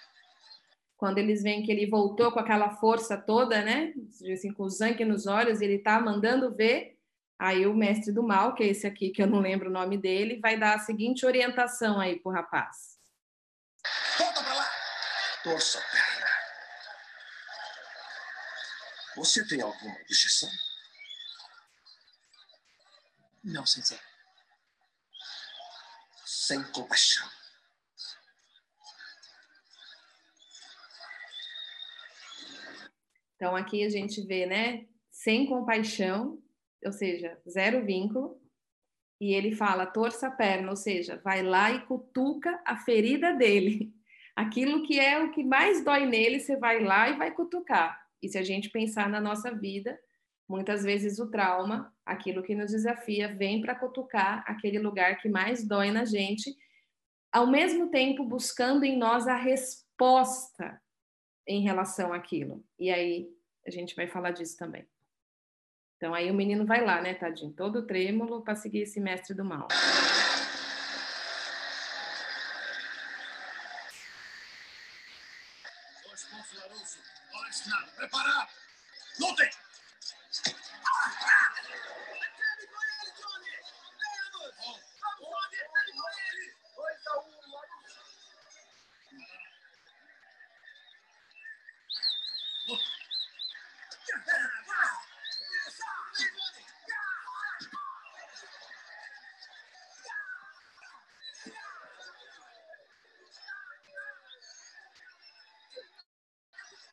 Quando 1.00 1.18
eles 1.18 1.42
veem 1.42 1.64
que 1.64 1.72
ele 1.72 1.90
voltou 1.90 2.30
com 2.30 2.40
aquela 2.40 2.72
força 2.76 3.16
toda, 3.16 3.62
né? 3.62 3.94
Assim, 4.34 4.52
com 4.52 4.64
o 4.64 4.70
zanque 4.70 5.06
nos 5.06 5.28
olhos, 5.28 5.62
ele 5.62 5.80
tá 5.80 5.98
mandando 6.02 6.54
ver. 6.54 7.00
Aí 7.40 7.66
o 7.66 7.74
mestre 7.74 8.12
do 8.12 8.22
mal, 8.22 8.54
que 8.54 8.64
é 8.64 8.68
esse 8.68 8.86
aqui, 8.86 9.10
que 9.10 9.24
eu 9.24 9.28
não 9.28 9.40
lembro 9.40 9.70
o 9.70 9.72
nome 9.72 9.98
dele, 9.98 10.42
vai 10.42 10.60
dar 10.60 10.76
a 10.76 10.80
seguinte 10.80 11.26
orientação 11.26 12.02
aí 12.02 12.20
pro 12.20 12.34
rapaz. 12.34 13.00
Volta 14.18 14.44
pra 14.44 14.54
lá. 14.54 14.70
Torça 15.42 15.80
a 15.80 15.82
perna. 15.84 16.28
Você 19.16 19.48
tem 19.48 19.62
alguma 19.62 19.96
objeção? 20.02 20.50
Não, 23.42 23.66
sensei. 23.66 23.98
Sem 26.26 26.62
compaixão. 26.74 27.39
Então 33.40 33.56
aqui 33.56 33.86
a 33.86 33.90
gente 33.90 34.22
vê, 34.22 34.46
né? 34.46 34.86
Sem 35.10 35.46
compaixão, 35.46 36.38
ou 36.86 36.92
seja, 36.92 37.40
zero 37.48 37.86
vínculo, 37.86 38.38
e 39.20 39.34
ele 39.34 39.56
fala 39.56 39.86
torça 39.86 40.28
a 40.28 40.32
perna, 40.32 40.70
ou 40.70 40.76
seja, 40.76 41.22
vai 41.24 41.42
lá 41.42 41.72
e 41.72 41.86
cutuca 41.86 42.62
a 42.66 42.76
ferida 42.76 43.34
dele. 43.34 43.94
Aquilo 44.36 44.84
que 44.84 45.00
é 45.00 45.24
o 45.24 45.32
que 45.32 45.42
mais 45.42 45.84
dói 45.86 46.06
nele, 46.06 46.42
você 46.42 46.58
vai 46.58 46.84
lá 46.84 47.10
e 47.10 47.18
vai 47.18 47.32
cutucar. 47.32 47.98
E 48.22 48.28
se 48.28 48.38
a 48.38 48.44
gente 48.44 48.70
pensar 48.70 49.10
na 49.10 49.22
nossa 49.22 49.56
vida, 49.56 49.98
muitas 50.48 50.84
vezes 50.84 51.18
o 51.18 51.32
trauma, 51.32 51.94
aquilo 52.06 52.44
que 52.44 52.56
nos 52.56 52.72
desafia, 52.72 53.34
vem 53.34 53.62
para 53.62 53.76
cutucar 53.76 54.44
aquele 54.46 54.80
lugar 54.80 55.18
que 55.18 55.30
mais 55.30 55.66
dói 55.66 55.92
na 55.92 56.04
gente, 56.04 56.54
ao 57.32 57.48
mesmo 57.48 57.90
tempo 57.90 58.26
buscando 58.26 58.84
em 58.84 58.98
nós 58.98 59.28
a 59.28 59.36
resposta 59.36 60.82
em 61.50 61.62
relação 61.62 62.14
àquilo. 62.14 62.64
E 62.78 62.92
aí 62.92 63.28
a 63.66 63.72
gente 63.72 63.96
vai 63.96 64.08
falar 64.08 64.32
disso 64.32 64.56
também. 64.56 64.88
Então 65.98 66.14
aí 66.14 66.30
o 66.30 66.34
menino 66.34 66.66
vai 66.66 66.86
lá, 66.86 67.02
né, 67.02 67.16
tadinho, 67.16 67.52
todo 67.52 67.88
trêmulo 67.88 68.44
para 68.44 68.56
seguir 68.56 68.82
esse 68.82 69.02
mestre 69.02 69.36
do 69.36 69.44
mal. 69.44 69.68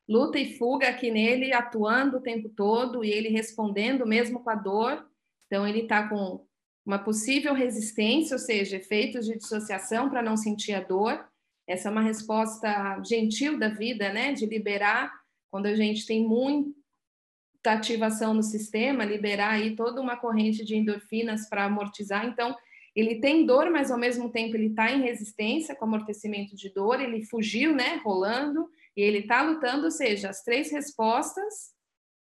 Luta 0.08 0.38
e 0.38 0.56
fuga 0.56 0.88
aqui 0.88 1.10
nele, 1.10 1.52
atuando 1.52 2.18
o 2.18 2.20
tempo 2.20 2.48
todo 2.48 3.04
e 3.04 3.10
ele 3.10 3.28
respondendo 3.28 4.06
mesmo 4.06 4.40
com 4.40 4.50
a 4.50 4.54
dor. 4.54 5.04
Então, 5.46 5.66
ele 5.66 5.82
está 5.82 6.08
com 6.08 6.44
uma 6.84 6.98
possível 6.98 7.52
resistência, 7.52 8.34
ou 8.34 8.38
seja, 8.38 8.76
efeitos 8.76 9.26
de 9.26 9.36
dissociação 9.36 10.08
para 10.08 10.22
não 10.22 10.36
sentir 10.36 10.72
a 10.72 10.80
dor. 10.80 11.26
Essa 11.66 11.88
é 11.88 11.92
uma 11.92 12.02
resposta 12.02 13.02
gentil 13.04 13.58
da 13.58 13.68
vida, 13.68 14.12
né? 14.12 14.32
De 14.32 14.46
liberar, 14.46 15.12
quando 15.50 15.66
a 15.66 15.74
gente 15.74 16.06
tem 16.06 16.24
muita 16.26 16.72
ativação 17.64 18.32
no 18.32 18.42
sistema, 18.42 19.04
liberar 19.04 19.54
aí 19.54 19.74
toda 19.74 20.00
uma 20.00 20.16
corrente 20.16 20.64
de 20.64 20.76
endorfinas 20.76 21.48
para 21.48 21.64
amortizar. 21.64 22.24
Então, 22.24 22.56
ele 22.94 23.16
tem 23.16 23.44
dor, 23.44 23.68
mas 23.70 23.90
ao 23.90 23.98
mesmo 23.98 24.30
tempo 24.30 24.56
ele 24.56 24.68
está 24.68 24.90
em 24.90 25.02
resistência 25.02 25.74
com 25.74 25.84
amortecimento 25.84 26.54
de 26.54 26.72
dor, 26.72 27.00
ele 27.00 27.24
fugiu, 27.24 27.74
né? 27.74 28.00
Rolando 28.04 28.70
e 28.96 29.02
ele 29.02 29.18
está 29.18 29.42
lutando, 29.42 29.84
ou 29.84 29.90
seja, 29.90 30.30
as 30.30 30.42
três 30.42 30.72
respostas 30.72 31.74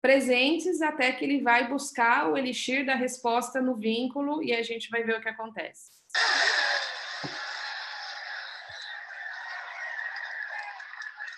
presentes 0.00 0.80
até 0.80 1.12
que 1.12 1.24
ele 1.24 1.42
vai 1.42 1.68
buscar 1.68 2.28
o 2.28 2.36
elixir 2.36 2.84
da 2.84 2.94
resposta 2.94 3.60
no 3.60 3.76
vínculo 3.76 4.42
e 4.42 4.52
a 4.52 4.62
gente 4.62 4.88
vai 4.88 5.04
ver 5.04 5.18
o 5.18 5.20
que 5.20 5.28
acontece. 5.28 5.92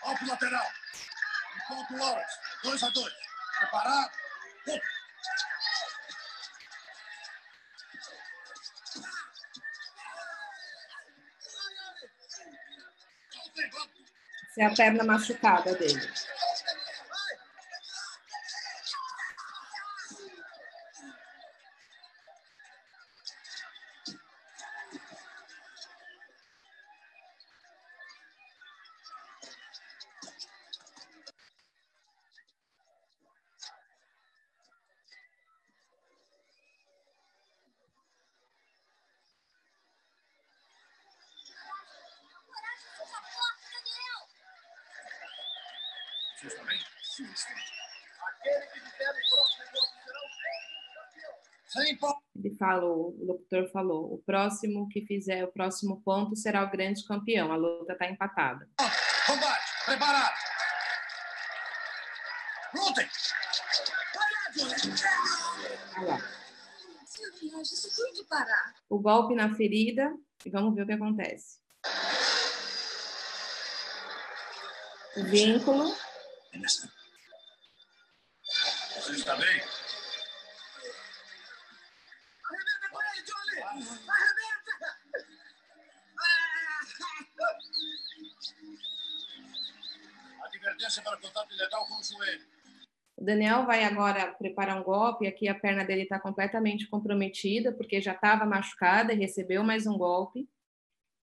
Alto 0.02 0.26
lateral. 0.26 0.66
Enquanto 1.56 1.96
Lawrence. 1.98 2.38
Dois 2.62 2.82
a 2.82 2.90
dois. 2.90 3.14
Preparado. 3.58 4.12
É 14.58 14.64
a 14.66 14.74
perna 14.74 15.04
machucada 15.04 15.74
dele. 15.76 16.00
Falou, 52.74 53.16
o 53.18 53.24
locutor 53.24 53.70
falou, 53.70 54.14
o 54.14 54.18
próximo 54.18 54.88
que 54.88 55.06
fizer 55.06 55.44
o 55.44 55.52
próximo 55.52 56.00
ponto 56.02 56.34
será 56.36 56.64
o 56.64 56.70
grande 56.70 57.06
campeão. 57.06 57.52
A 57.52 57.56
luta 57.56 57.92
está 57.92 58.10
empatada. 58.10 58.68
Combate, 59.26 59.84
preparado. 59.86 60.34
Lutem. 62.74 63.08
O 68.88 68.98
golpe 68.98 69.34
na 69.34 69.54
ferida 69.54 70.12
e 70.44 70.50
vamos 70.50 70.74
ver 70.74 70.82
o 70.82 70.86
que 70.86 70.92
acontece. 70.92 71.60
O 75.16 75.24
vínculo. 75.24 75.96
Você 78.96 79.12
está 79.12 79.36
bem? 79.36 79.63
Para 91.02 91.16
contato 91.16 91.54
ilegal 91.54 91.86
com 91.86 91.94
o 91.94 92.04
joelho. 92.04 92.42
O 93.16 93.24
Daniel 93.24 93.64
vai 93.64 93.84
agora 93.84 94.32
preparar 94.34 94.78
um 94.78 94.84
golpe. 94.84 95.26
Aqui 95.26 95.48
a 95.48 95.54
perna 95.54 95.82
dele 95.82 96.02
está 96.02 96.20
completamente 96.20 96.86
comprometida, 96.88 97.72
porque 97.72 98.02
já 98.02 98.12
estava 98.12 98.44
machucada 98.44 99.12
e 99.12 99.16
recebeu 99.16 99.64
mais 99.64 99.86
um 99.86 99.96
golpe. 99.96 100.46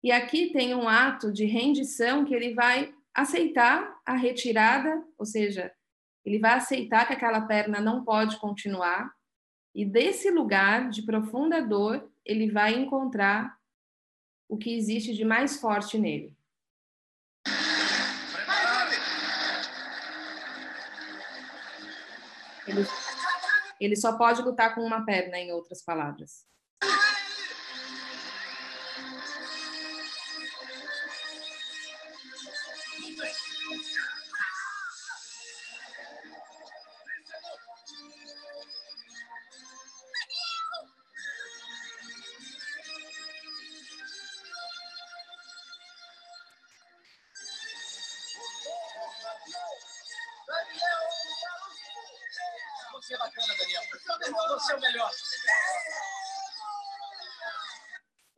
E 0.03 0.11
aqui 0.11 0.51
tem 0.51 0.75
um 0.75 0.89
ato 0.89 1.31
de 1.31 1.45
rendição 1.45 2.25
que 2.25 2.35
ele 2.35 2.55
vai 2.55 2.95
aceitar 3.15 4.01
a 4.07 4.17
retirada, 4.17 5.05
ou 5.19 5.27
seja, 5.27 5.71
ele 6.25 6.39
vai 6.39 6.55
aceitar 6.55 7.07
que 7.07 7.13
aquela 7.13 7.43
perna 7.43 7.81
não 7.81 8.03
pode 8.03 8.39
continuar, 8.39 9.13
e 9.75 9.85
desse 9.85 10.31
lugar 10.31 10.89
de 10.89 11.03
profunda 11.03 11.61
dor, 11.61 12.11
ele 12.25 12.51
vai 12.51 12.75
encontrar 12.75 13.59
o 14.49 14.57
que 14.57 14.75
existe 14.75 15.13
de 15.13 15.25
mais 15.25 15.61
forte 15.61 15.99
nele. 15.99 16.35
Ele, 23.81 23.97
só 23.97 24.17
pode 24.17 24.43
lutar 24.43 24.75
com 24.75 24.83
uma 24.83 25.05
perna, 25.05 25.39
em 25.39 25.53
outras 25.53 25.83
palavras. 25.83 26.45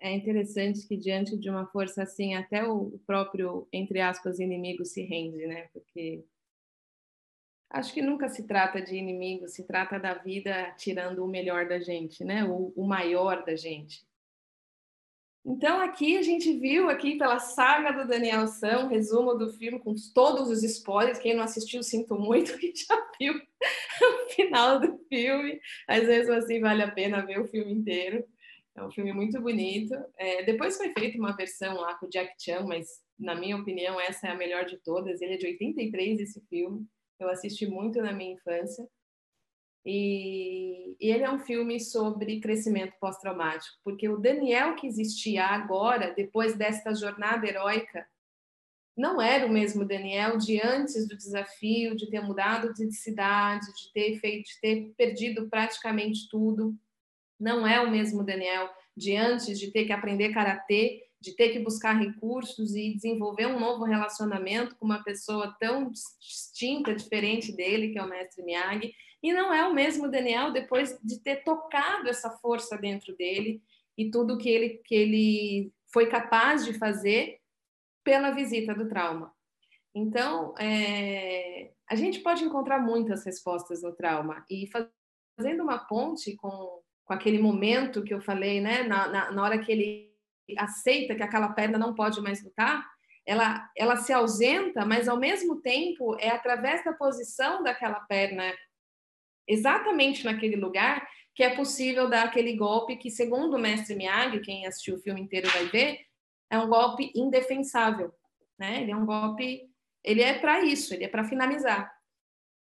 É 0.05 0.11
interessante 0.11 0.85
que 0.89 0.97
diante 0.97 1.37
de 1.37 1.49
uma 1.49 1.65
força 1.65 2.03
assim, 2.03 2.35
até 2.35 2.65
o 2.65 2.99
próprio, 3.07 3.69
entre 3.73 4.01
aspas, 4.01 4.41
inimigo 4.41 4.85
se 4.85 5.05
rende, 5.05 5.47
né? 5.47 5.69
Porque 5.73 6.25
acho 7.71 7.95
que 7.95 8.03
nunca 8.03 8.29
se 8.29 8.45
trata 8.45 8.83
de 8.83 8.97
inimigo, 8.97 9.49
se 9.49 9.65
trata 9.65 10.01
da 10.01 10.15
vida 10.15 10.73
tirando 10.73 11.25
o 11.25 11.29
melhor 11.29 11.69
da 11.69 11.79
gente, 11.79 12.25
né? 12.25 12.43
O, 12.43 12.73
o 12.75 12.85
maior 12.85 13.45
da 13.45 13.55
gente. 13.55 14.05
Então 15.45 15.81
aqui 15.81 16.19
a 16.19 16.23
gente 16.23 16.53
viu 16.59 16.91
aqui 16.91 17.17
pela 17.17 17.39
saga 17.39 17.93
do 17.93 18.09
Daniel 18.09 18.49
San, 18.49 18.89
resumo 18.89 19.35
do 19.35 19.53
filme 19.53 19.79
com 19.79 19.95
todos 20.13 20.49
os 20.49 20.65
spoilers. 20.65 21.21
Quem 21.21 21.37
não 21.37 21.45
assistiu, 21.45 21.81
sinto 21.81 22.17
muito 22.19 22.59
que 22.59 22.73
já 22.75 23.11
viu 23.21 23.35
o 23.39 24.31
final 24.31 24.81
do 24.81 24.99
filme. 25.09 25.61
Às 25.87 26.07
vezes 26.07 26.29
assim 26.29 26.61
vale 26.61 26.83
a 26.83 26.91
pena 26.91 27.25
ver 27.25 27.41
o 27.41 27.47
filme 27.47 27.73
inteiro. 27.73 28.27
É 28.75 28.83
um 28.83 28.91
filme 28.91 29.13
muito 29.13 29.41
bonito. 29.41 29.95
É, 30.17 30.43
depois 30.45 30.77
foi 30.77 30.93
feita 30.93 31.19
uma 31.19 31.37
versão 31.37 31.77
lá 31.77 31.95
com 31.95 32.07
o 32.07 32.09
Jack 32.09 32.35
Chan, 32.39 32.65
mas 32.67 32.89
na 33.19 33.35
minha 33.35 33.57
opinião 33.57 34.01
essa 34.01 34.29
é 34.29 34.31
a 34.31 34.37
melhor 34.37 34.65
de 34.65 34.79
todas. 34.79 35.21
Ele 35.21 35.35
é 35.35 35.37
de 35.37 35.47
83 35.47 36.21
esse 36.21 36.41
filme. 36.49 36.87
Eu 37.21 37.29
assisti 37.29 37.67
muito 37.67 38.01
na 38.01 38.13
minha 38.13 38.35
infância. 38.35 38.89
E, 39.85 40.97
e 41.01 41.11
ele 41.11 41.25
é 41.25 41.31
um 41.31 41.41
filme 41.41 41.81
sobre 41.81 42.41
crescimento 42.41 42.95
pós-traumático, 43.01 43.77
porque 43.83 44.09
o 44.09 44.17
Daniel 44.17 44.77
que 44.77 44.87
existia 44.87 45.45
agora, 45.45 46.15
depois 46.15 46.57
desta 46.57 46.95
jornada 46.95 47.47
heróica, 47.49 48.07
não 48.97 49.21
era 49.21 49.47
o 49.47 49.51
mesmo 49.51 49.85
Daniel 49.85 50.37
de 50.37 50.61
antes 50.61 51.09
do 51.09 51.17
desafio, 51.17 51.97
de 51.97 52.09
ter 52.09 52.21
mudado 52.21 52.73
de 52.73 52.93
cidade, 52.93 53.67
de 53.67 53.93
ter 53.93 54.19
feito, 54.19 54.47
de 54.47 54.61
ter 54.61 54.93
perdido 54.97 55.49
praticamente 55.49 56.29
tudo. 56.29 56.77
Não 57.43 57.67
é 57.67 57.81
o 57.81 57.91
mesmo 57.91 58.23
Daniel 58.23 58.71
de 58.97 59.17
antes 59.17 59.59
de 59.59 59.73
ter 59.73 59.85
que 59.85 59.93
aprender 59.93 60.33
karatê, 60.33 61.03
de 61.21 61.35
ter 61.35 61.49
que 61.49 61.59
buscar 61.59 61.95
recursos 61.95 62.77
e 62.77 62.95
desenvolver 62.95 63.47
um 63.47 63.59
novo 63.59 63.85
relacionamento 63.85 64.77
com 64.77 64.85
uma 64.85 65.03
pessoa 65.03 65.57
tão 65.59 65.91
distinta, 65.91 66.95
diferente 66.95 67.51
dele, 67.51 67.91
que 67.91 67.99
é 67.99 68.03
o 68.03 68.09
mestre 68.09 68.45
Miyagi. 68.45 68.95
E 69.21 69.33
não 69.33 69.53
é 69.53 69.67
o 69.67 69.75
mesmo 69.75 70.09
Daniel 70.09 70.53
depois 70.53 70.97
de 71.03 71.21
ter 71.21 71.43
tocado 71.43 72.09
essa 72.09 72.31
força 72.31 72.79
dentro 72.79 73.17
dele 73.17 73.61
e 73.99 74.09
tudo 74.09 74.39
que 74.39 74.49
ele, 74.49 74.81
que 74.85 74.95
ele 74.95 75.73
foi 75.93 76.07
capaz 76.07 76.65
de 76.65 76.75
fazer 76.75 77.41
pela 78.05 78.31
visita 78.31 78.73
do 78.73 78.89
trauma. 78.89 79.33
Então, 79.93 80.55
é, 80.59 81.73
a 81.91 81.97
gente 81.97 82.21
pode 82.21 82.45
encontrar 82.45 82.79
muitas 82.79 83.25
respostas 83.25 83.83
no 83.83 83.93
trauma 83.93 84.45
e 84.49 84.69
fazendo 85.37 85.63
uma 85.63 85.79
ponte 85.79 86.35
com, 86.37 86.83
com 87.05 87.13
aquele 87.13 87.39
momento 87.39 88.03
que 88.03 88.15
eu 88.15 88.21
falei, 88.21 88.61
né, 88.61 88.83
na, 88.85 89.09
na, 89.09 89.31
na 89.33 89.43
hora 89.43 89.59
que 89.59 89.71
ele 89.73 90.13
aceita 90.57 91.15
que 91.15 91.23
aquela 91.23 91.49
perna 91.51 91.79
não 91.79 91.95
pode 91.95 92.21
mais 92.21 92.43
lutar, 92.43 92.85
ela, 93.25 93.71
ela 93.77 93.97
se 93.97 94.13
ausenta, 94.13 94.85
mas 94.85 95.09
ao 95.09 95.17
mesmo 95.17 95.61
tempo 95.61 96.17
é 96.19 96.31
através 96.31 96.85
da 96.85 96.93
posição 96.93 97.63
daquela 97.63 98.01
perna 98.01 98.53
exatamente 99.47 100.25
naquele 100.25 100.57
lugar 100.57 101.07
que 101.35 101.43
é 101.43 101.55
possível 101.55 102.09
dar 102.09 102.25
aquele 102.25 102.55
golpe 102.57 102.97
que, 102.97 103.11
segundo 103.11 103.55
o 103.55 103.59
mestre 103.59 103.95
Miyagi, 103.95 104.41
quem 104.41 104.67
assistiu 104.67 104.97
o 104.97 105.01
filme 105.01 105.21
inteiro 105.21 105.49
vai 105.51 105.67
ver, 105.67 106.01
é 106.51 106.59
um 106.59 106.69
golpe 106.69 107.11
indefensável, 107.15 108.13
né? 108.59 108.83
Ele 108.83 108.91
é 108.91 108.97
um 108.97 109.07
golpe, 109.07 109.63
ele 110.05 110.21
é 110.21 110.39
para 110.39 110.63
isso, 110.63 110.93
ele 110.93 111.05
é 111.05 111.09
para 111.09 111.25
finalizar. 111.25 111.91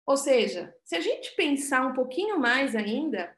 Ou 0.05 0.15
seja, 0.15 0.73
se 0.83 0.95
a 0.95 0.99
gente 0.99 1.35
pensar 1.35 1.85
um 1.85 1.93
pouquinho 1.93 2.39
mais 2.39 2.75
ainda, 2.75 3.35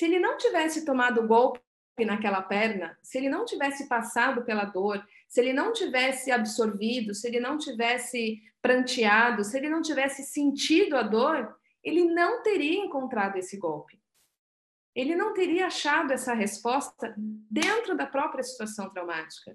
se 0.00 0.06
ele 0.06 0.18
não 0.18 0.38
tivesse 0.38 0.86
tomado 0.86 1.20
o 1.20 1.26
golpe 1.26 1.60
naquela 2.06 2.40
perna, 2.40 2.98
se 3.02 3.18
ele 3.18 3.28
não 3.28 3.44
tivesse 3.44 3.86
passado 3.86 4.42
pela 4.46 4.64
dor, 4.64 5.06
se 5.28 5.38
ele 5.38 5.52
não 5.52 5.74
tivesse 5.74 6.32
absorvido, 6.32 7.14
se 7.14 7.28
ele 7.28 7.38
não 7.38 7.58
tivesse 7.58 8.40
pranteado, 8.62 9.44
se 9.44 9.58
ele 9.58 9.68
não 9.68 9.82
tivesse 9.82 10.22
sentido 10.22 10.96
a 10.96 11.02
dor, 11.02 11.54
ele 11.84 12.06
não 12.06 12.42
teria 12.42 12.82
encontrado 12.82 13.36
esse 13.36 13.58
golpe. 13.58 14.00
Ele 14.94 15.14
não 15.14 15.34
teria 15.34 15.66
achado 15.66 16.14
essa 16.14 16.32
resposta 16.32 17.14
dentro 17.18 17.94
da 17.94 18.06
própria 18.06 18.42
situação 18.42 18.88
traumática. 18.88 19.54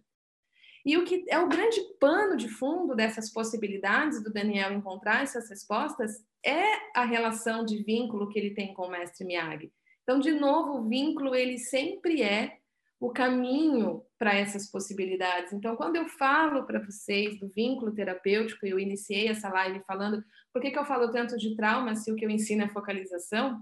E 0.85 0.95
o 0.95 1.05
que 1.05 1.25
é 1.27 1.39
o 1.39 1.49
grande 1.49 1.81
pano 1.99 2.37
de 2.37 2.47
fundo 2.47 2.95
dessas 2.95 3.33
possibilidades 3.33 4.23
do 4.23 4.31
Daniel 4.31 4.73
encontrar 4.73 5.23
essas 5.23 5.49
respostas 5.49 6.23
é 6.45 6.99
a 6.99 7.03
relação 7.03 7.65
de 7.65 7.81
vínculo 7.81 8.29
que 8.29 8.37
ele 8.37 8.53
tem 8.53 8.75
com 8.75 8.83
o 8.83 8.91
mestre 8.91 9.25
Miyagi. 9.25 9.73
Então, 10.05 10.19
de 10.19 10.31
novo, 10.33 10.77
o 10.77 10.87
vínculo 10.87 11.33
ele 11.33 11.57
sempre 11.57 12.21
é 12.21 12.59
o 12.99 13.09
caminho 13.09 14.03
para 14.19 14.35
essas 14.35 14.69
possibilidades. 14.69 15.51
Então, 15.51 15.75
quando 15.75 15.95
eu 15.95 16.07
falo 16.07 16.63
para 16.63 16.79
vocês 16.79 17.39
do 17.39 17.49
vínculo 17.49 17.91
terapêutico, 17.91 18.67
eu 18.67 18.79
iniciei 18.79 19.27
essa 19.27 19.49
live 19.49 19.81
falando 19.85 20.23
por 20.53 20.61
que, 20.61 20.69
que 20.69 20.77
eu 20.77 20.85
falo 20.85 21.11
tanto 21.11 21.37
de 21.37 21.55
trauma 21.55 21.95
se 21.95 22.11
o 22.11 22.15
que 22.15 22.23
eu 22.23 22.29
ensino 22.29 22.63
é 22.63 22.69
focalização? 22.69 23.59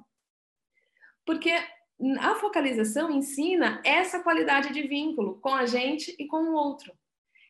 Porque 1.25 1.51
a 2.19 2.35
focalização 2.35 3.09
ensina 3.09 3.81
essa 3.85 4.21
qualidade 4.21 4.73
de 4.73 4.85
vínculo 4.85 5.39
com 5.39 5.55
a 5.55 5.65
gente 5.65 6.13
e 6.19 6.27
com 6.27 6.49
o 6.49 6.53
outro. 6.53 6.93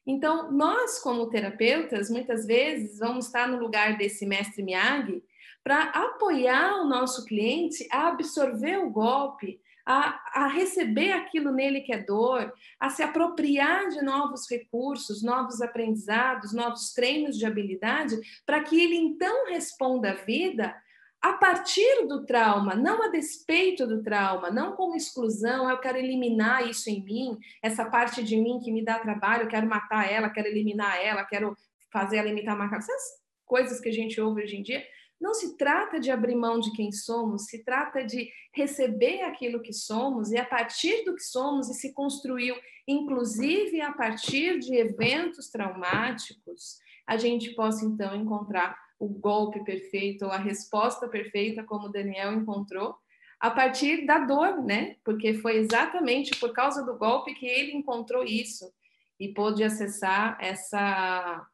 Então, 0.05 0.51
nós, 0.51 0.99
como 0.99 1.29
terapeutas, 1.29 2.11
muitas 2.11 2.45
vezes 2.45 2.99
vamos 2.99 3.25
estar 3.25 3.47
no 3.47 3.57
lugar 3.57 3.97
desse 3.97 4.25
mestre 4.25 4.61
Miyagi 4.61 5.23
para 5.63 5.83
apoiar 5.83 6.81
o 6.81 6.85
nosso 6.85 7.25
cliente 7.25 7.87
a 7.91 8.07
absorver 8.09 8.77
o 8.77 8.89
golpe, 8.89 9.61
a, 9.85 10.43
a, 10.43 10.47
receber 10.47 11.11
aquilo 11.11 11.51
nele 11.51 11.81
que 11.81 11.93
é 11.93 11.97
dor, 11.97 12.53
a 12.79 12.89
se 12.89 13.03
apropriar 13.03 13.89
de 13.89 14.01
novos 14.01 14.49
recursos, 14.49 15.21
novos 15.21 15.61
aprendizados, 15.61 16.53
novos 16.53 16.93
treinos 16.93 17.37
de 17.37 17.45
habilidade, 17.45 18.17
para 18.45 18.61
que 18.61 18.79
ele 18.79 18.95
então 18.95 19.47
responda 19.47 20.11
à 20.11 20.13
vida 20.13 20.75
a 21.21 21.33
partir 21.33 22.05
do 22.05 22.25
trauma, 22.25 22.75
não 22.75 23.01
a 23.01 23.07
despeito 23.07 23.87
do 23.87 24.03
trauma, 24.03 24.51
não 24.51 24.75
como 24.75 24.95
exclusão, 24.95 25.69
eu 25.69 25.77
quero 25.77 25.97
eliminar 25.97 26.69
isso 26.69 26.89
em 26.89 27.01
mim, 27.01 27.37
essa 27.61 27.85
parte 27.85 28.21
de 28.21 28.35
mim 28.35 28.59
que 28.59 28.69
me 28.69 28.83
dá 28.83 28.99
trabalho, 28.99 29.43
eu 29.43 29.47
quero 29.47 29.65
matar 29.65 30.11
ela, 30.11 30.29
quero 30.29 30.47
eliminar 30.47 31.01
ela, 31.01 31.23
quero 31.23 31.55
fazer 31.89 32.17
ela 32.17 32.27
imitar 32.27 32.55
uma 32.55 32.65
essas 32.75 33.23
coisas 33.45 33.79
que 33.79 33.87
a 33.87 33.93
gente 33.93 34.19
ouve 34.19 34.43
hoje 34.43 34.57
em 34.57 34.63
dia. 34.63 34.83
Não 35.23 35.33
se 35.33 35.55
trata 35.55 36.01
de 36.01 36.11
abrir 36.11 36.35
mão 36.35 36.59
de 36.59 36.69
quem 36.73 36.91
somos, 36.91 37.45
se 37.45 37.63
trata 37.63 38.03
de 38.03 38.29
receber 38.53 39.21
aquilo 39.21 39.61
que 39.61 39.71
somos 39.71 40.31
e 40.31 40.37
a 40.37 40.43
partir 40.43 41.05
do 41.05 41.15
que 41.15 41.23
somos 41.23 41.69
e 41.69 41.75
se 41.75 41.93
construiu, 41.93 42.53
inclusive 42.85 43.79
a 43.79 43.93
partir 43.93 44.59
de 44.59 44.75
eventos 44.75 45.49
traumáticos, 45.49 46.77
a 47.07 47.15
gente 47.15 47.55
possa 47.55 47.85
então 47.85 48.13
encontrar 48.13 48.77
o 48.99 49.07
golpe 49.07 49.63
perfeito 49.63 50.25
ou 50.25 50.31
a 50.31 50.37
resposta 50.37 51.07
perfeita, 51.07 51.63
como 51.63 51.87
Daniel 51.87 52.33
encontrou, 52.33 52.93
a 53.39 53.49
partir 53.49 54.05
da 54.05 54.19
dor, 54.19 54.61
né? 54.61 54.97
Porque 55.05 55.35
foi 55.35 55.55
exatamente 55.55 56.37
por 56.37 56.51
causa 56.51 56.85
do 56.85 56.97
golpe 56.97 57.33
que 57.33 57.45
ele 57.45 57.71
encontrou 57.71 58.25
isso 58.25 58.69
e 59.17 59.33
pôde 59.33 59.63
acessar 59.63 60.37
essa 60.41 61.47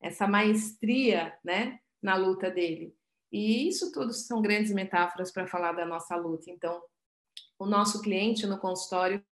essa 0.00 0.26
maestria, 0.26 1.32
né, 1.44 1.78
na 2.02 2.16
luta 2.16 2.50
dele. 2.50 2.92
E 3.32 3.66
isso 3.66 3.90
tudo 3.90 4.12
são 4.12 4.42
grandes 4.42 4.72
metáforas 4.72 5.32
para 5.32 5.46
falar 5.46 5.72
da 5.72 5.86
nossa 5.86 6.14
luta. 6.16 6.50
Então, 6.50 6.82
o 7.58 7.66
nosso 7.66 8.02
cliente 8.02 8.46
no 8.46 8.58
consultório 8.58 9.24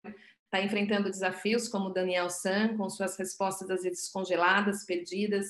está 0.44 0.64
enfrentando 0.64 1.10
desafios 1.10 1.68
como 1.68 1.92
Daniel 1.92 2.30
San, 2.30 2.76
com 2.76 2.88
suas 2.88 3.16
respostas 3.16 3.70
às 3.70 3.82
vezes 3.82 4.08
congeladas, 4.10 4.84
perdidas, 4.84 5.46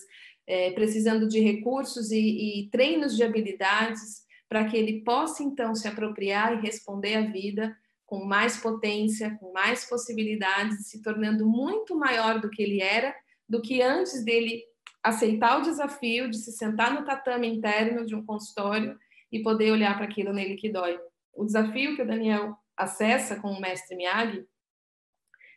é, 0.46 0.72
precisando 0.72 1.28
de 1.28 1.40
recursos 1.40 2.10
e, 2.10 2.18
e 2.62 2.70
treinos 2.70 3.16
de 3.16 3.22
habilidades 3.22 4.24
para 4.48 4.64
que 4.64 4.76
ele 4.76 5.02
possa 5.02 5.44
então 5.44 5.74
se 5.74 5.86
apropriar 5.86 6.54
e 6.54 6.60
responder 6.60 7.14
à 7.14 7.20
vida 7.22 7.74
com 8.04 8.24
mais 8.24 8.56
potência, 8.56 9.36
com 9.38 9.52
mais 9.52 9.84
possibilidades, 9.84 10.88
se 10.88 11.00
tornando 11.00 11.46
muito 11.46 11.96
maior 11.96 12.40
do 12.40 12.50
que 12.50 12.60
ele 12.60 12.82
era, 12.82 13.14
do 13.48 13.62
que 13.62 13.80
antes 13.80 14.24
dele 14.24 14.64
aceitar 15.02 15.58
o 15.58 15.62
desafio 15.62 16.30
de 16.30 16.38
se 16.38 16.52
sentar 16.52 16.92
no 16.92 17.04
tatame 17.04 17.48
interno 17.48 18.04
de 18.04 18.14
um 18.14 18.24
consultório 18.24 18.98
e 19.32 19.42
poder 19.42 19.72
olhar 19.72 19.96
para 19.96 20.04
aquilo 20.04 20.32
nele 20.32 20.56
que 20.56 20.70
dói. 20.70 20.98
O 21.32 21.44
desafio 21.44 21.96
que 21.96 22.02
o 22.02 22.06
Daniel 22.06 22.56
acessa 22.76 23.38
com 23.40 23.48
o 23.48 23.60
mestre 23.60 23.96
Miyagi 23.96 24.46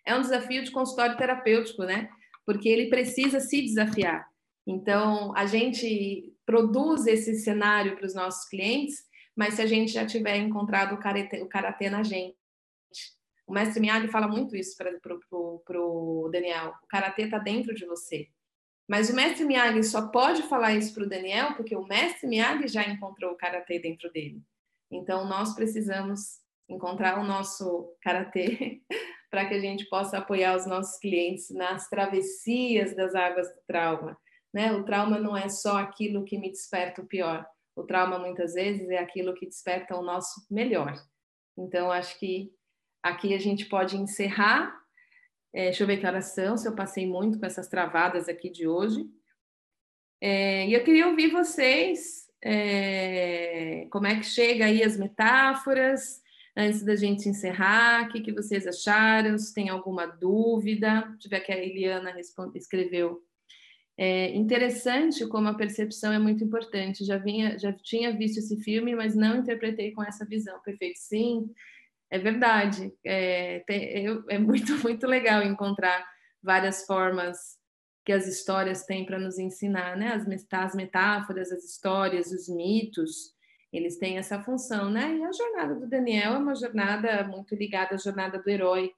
é 0.06 0.16
um 0.16 0.22
desafio 0.22 0.64
de 0.64 0.72
consultório 0.72 1.18
terapêutico, 1.18 1.84
né? 1.84 2.10
Porque 2.46 2.68
ele 2.70 2.90
precisa 2.90 3.40
se 3.40 3.62
desafiar. 3.62 4.28
Então, 4.68 5.36
a 5.36 5.46
gente 5.46 6.34
produz 6.46 7.08
esse 7.08 7.36
cenário 7.40 7.96
para 7.96 8.06
os 8.06 8.14
nossos 8.14 8.48
clientes, 8.50 9.04
mas 9.36 9.56
se 9.56 9.62
a 9.62 9.66
gente 9.66 9.92
já 9.92 10.06
tiver 10.06 10.38
encontrado 10.38 10.94
o 10.96 11.00
karatê, 11.00 11.42
o 11.42 11.48
karatê 11.48 11.90
na 11.90 12.04
gente. 12.04 12.38
O 13.48 13.54
mestre 13.54 13.82
Miyagi 13.82 14.08
fala 14.08 14.28
muito 14.28 14.56
isso 14.56 14.76
para 14.78 15.82
o 15.82 16.30
Daniel. 16.32 16.74
O 16.84 16.88
karatê 16.88 17.24
está 17.24 17.40
dentro 17.40 17.74
de 17.74 17.86
você. 17.86 18.28
Mas 18.94 19.10
o 19.10 19.16
mestre 19.16 19.44
Miyagi 19.44 19.82
só 19.82 20.10
pode 20.10 20.44
falar 20.44 20.76
isso 20.76 20.94
para 20.94 21.02
o 21.02 21.10
Daniel 21.10 21.56
porque 21.56 21.76
o 21.76 21.84
mestre 21.84 22.28
Miyagi 22.28 22.68
já 22.68 22.88
encontrou 22.88 23.32
o 23.32 23.36
karatê 23.36 23.80
dentro 23.80 24.08
dele. 24.12 24.40
Então 24.92 25.28
nós 25.28 25.56
precisamos 25.56 26.38
encontrar 26.70 27.18
o 27.20 27.24
nosso 27.24 27.92
karatê 28.04 28.84
para 29.32 29.48
que 29.48 29.56
a 29.56 29.60
gente 29.60 29.90
possa 29.90 30.20
apoiar 30.20 30.56
os 30.56 30.68
nossos 30.68 31.00
clientes 31.00 31.50
nas 31.50 31.90
travessias 31.90 32.96
das 32.96 33.16
águas 33.16 33.48
do 33.48 33.62
trauma. 33.66 34.16
Né? 34.54 34.72
O 34.72 34.84
trauma 34.84 35.18
não 35.18 35.36
é 35.36 35.50
só 35.50 35.78
aquilo 35.78 36.24
que 36.24 36.38
me 36.38 36.52
desperta 36.52 37.02
o 37.02 37.08
pior. 37.08 37.44
O 37.76 37.82
trauma 37.82 38.20
muitas 38.20 38.54
vezes 38.54 38.88
é 38.92 39.00
aquilo 39.00 39.34
que 39.34 39.48
desperta 39.48 39.98
o 39.98 40.04
nosso 40.04 40.46
melhor. 40.52 40.94
Então 41.58 41.92
acho 41.92 42.20
que 42.20 42.52
aqui 43.02 43.34
a 43.34 43.40
gente 43.40 43.66
pode 43.66 43.98
encerrar 43.98 44.83
É, 45.54 45.66
deixa 45.66 45.84
eu 45.84 45.88
ver 45.88 45.98
que 45.98 46.08
horas 46.08 46.26
se 46.26 46.68
eu 46.68 46.76
passei 46.76 47.06
muito 47.06 47.40
com 47.40 47.46
essas 47.46 47.68
travadas 47.68 48.28
aqui 48.28 48.50
de 48.50 48.68
hoje. 48.68 49.06
É, 50.20 50.68
e 50.68 50.74
eu 50.74 50.84
queria 50.84 51.08
ouvir 51.08 51.30
vocês, 51.32 52.28
é, 52.44 53.88
como 53.92 54.08
é 54.08 54.16
que 54.18 54.26
chega 54.26 54.66
aí 54.66 54.82
as 54.82 54.98
metáforas, 54.98 56.22
antes 56.56 56.84
da 56.84 56.96
gente 56.96 57.30
encerrar, 57.30 58.06
o 58.06 58.10
que, 58.10 58.22
que 58.22 58.32
vocês 58.32 58.66
acharam, 58.66 59.38
se 59.38 59.54
tem 59.54 59.70
alguma 59.70 60.06
dúvida, 60.06 61.02
deixa 61.02 61.28
eu 61.28 61.30
ver 61.30 61.42
que 61.42 61.52
a 61.52 61.58
Eliana 61.58 62.14
escreveu. 62.56 63.22
É 63.96 64.36
interessante 64.36 65.28
como 65.28 65.48
a 65.48 65.54
percepção 65.54 66.12
é 66.12 66.18
muito 66.18 66.44
importante. 66.44 67.06
Já 67.06 67.18
vinha, 67.18 67.60
já 67.60 67.72
tinha 67.72 68.16
visto 68.16 68.40
esse 68.40 68.58
filme, 68.64 68.96
mas 68.96 69.16
não 69.16 69.38
interpretei 69.38 69.92
com 69.92 70.04
essa 70.04 70.26
visão. 70.26 70.60
Perfeito, 70.62 70.98
sim, 70.98 71.48
é 72.14 72.20
verdade. 72.20 72.94
É, 73.04 73.62
tem, 73.62 74.06
é 74.30 74.38
muito 74.38 74.72
muito 74.88 75.08
legal 75.08 75.42
encontrar 75.42 76.06
várias 76.44 76.86
formas 76.86 77.58
que 78.06 78.12
as 78.12 78.28
histórias 78.28 78.86
têm 78.86 79.04
para 79.04 79.18
nos 79.18 79.40
ensinar, 79.40 79.98
né? 79.98 80.14
As, 80.14 80.24
as 80.52 80.76
metáforas, 80.76 81.52
as 81.52 81.64
histórias, 81.64 82.32
os 82.32 82.48
mitos, 82.48 83.34
eles 83.72 83.98
têm 83.98 84.20
essa 84.20 84.40
função, 84.44 84.92
né? 84.92 85.16
E 85.16 85.24
a 85.24 85.32
jornada 85.32 85.74
do 85.74 85.90
Daniel 85.90 86.34
é 86.34 86.38
uma 86.38 86.54
jornada 86.54 87.24
muito 87.24 87.56
ligada 87.56 87.96
à 87.96 87.98
jornada 87.98 88.38
do 88.38 88.48
herói, 88.48 88.94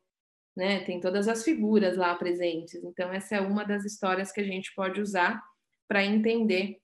né? 0.53 0.83
Tem 0.83 0.99
todas 0.99 1.29
as 1.29 1.41
figuras 1.41 1.95
lá 1.95 2.13
presentes. 2.15 2.83
Então 2.83 3.13
essa 3.13 3.37
é 3.37 3.39
uma 3.39 3.63
das 3.63 3.85
histórias 3.85 4.29
que 4.29 4.41
a 4.41 4.45
gente 4.45 4.73
pode 4.75 4.99
usar 4.99 5.41
para 5.87 6.03
entender 6.03 6.81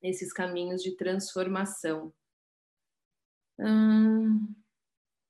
esses 0.00 0.32
caminhos 0.32 0.80
de 0.80 0.96
transformação. 0.96 2.12
Hum, 3.58 4.54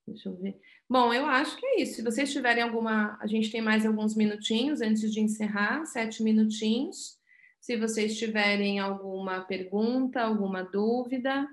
deixa 0.07 0.29
eu 0.29 0.37
ver. 0.37 0.61
Bom, 0.89 1.13
eu 1.13 1.27
acho 1.27 1.57
que 1.57 1.67
é 1.67 1.83
isso. 1.83 1.97
Se 1.97 2.03
vocês 2.03 2.33
tiverem 2.33 2.63
alguma. 2.63 3.19
A 3.21 3.27
gente 3.27 3.51
tem 3.51 3.61
mais 3.61 3.85
alguns 3.85 4.15
minutinhos 4.15 4.81
antes 4.81 5.13
de 5.13 5.21
encerrar 5.21 5.85
sete 5.85 6.23
minutinhos. 6.23 7.19
Se 7.61 7.77
vocês 7.77 8.17
tiverem 8.17 8.79
alguma 8.79 9.41
pergunta, 9.41 10.23
alguma 10.23 10.63
dúvida, 10.63 11.49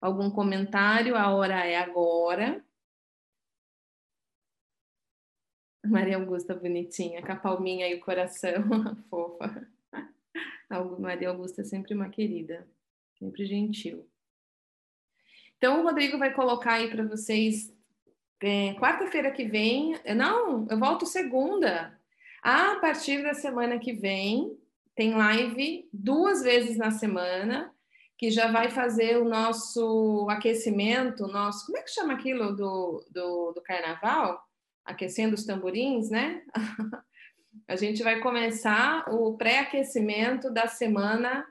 algum 0.00 0.30
comentário, 0.30 1.16
a 1.16 1.32
hora 1.32 1.64
é 1.64 1.76
agora. 1.76 2.64
Maria 5.84 6.16
Augusta 6.16 6.54
bonitinha, 6.54 7.22
com 7.22 7.32
a 7.32 7.36
palminha 7.36 7.88
e 7.88 7.94
o 7.94 8.00
coração, 8.00 8.64
fofa. 9.10 9.68
Maria 10.98 11.28
Augusta 11.28 11.60
é 11.60 11.64
sempre 11.64 11.94
uma 11.94 12.08
querida, 12.08 12.66
sempre 13.18 13.44
gentil. 13.44 14.08
Então, 15.56 15.80
o 15.80 15.82
Rodrigo 15.84 16.18
vai 16.18 16.34
colocar 16.34 16.74
aí 16.74 16.90
para 16.90 17.06
vocês 17.06 17.73
é, 18.44 18.74
quarta-feira 18.74 19.30
que 19.30 19.44
vem. 19.44 19.98
Não, 20.14 20.66
eu 20.68 20.78
volto 20.78 21.06
segunda. 21.06 21.98
A 22.42 22.76
partir 22.76 23.22
da 23.22 23.32
semana 23.32 23.78
que 23.78 23.94
vem, 23.94 24.54
tem 24.94 25.14
live 25.14 25.88
duas 25.90 26.42
vezes 26.42 26.76
na 26.76 26.90
semana, 26.90 27.72
que 28.18 28.30
já 28.30 28.52
vai 28.52 28.70
fazer 28.70 29.16
o 29.16 29.24
nosso 29.24 30.26
aquecimento, 30.28 31.26
nosso. 31.26 31.64
Como 31.64 31.78
é 31.78 31.82
que 31.82 31.90
chama 31.90 32.12
aquilo 32.12 32.54
do, 32.54 33.04
do, 33.10 33.52
do 33.52 33.62
carnaval? 33.62 34.38
Aquecendo 34.84 35.34
os 35.34 35.46
tamborins, 35.46 36.10
né? 36.10 36.42
a 37.66 37.76
gente 37.76 38.02
vai 38.02 38.20
começar 38.20 39.08
o 39.08 39.38
pré-aquecimento 39.38 40.52
da 40.52 40.66
semana. 40.66 41.46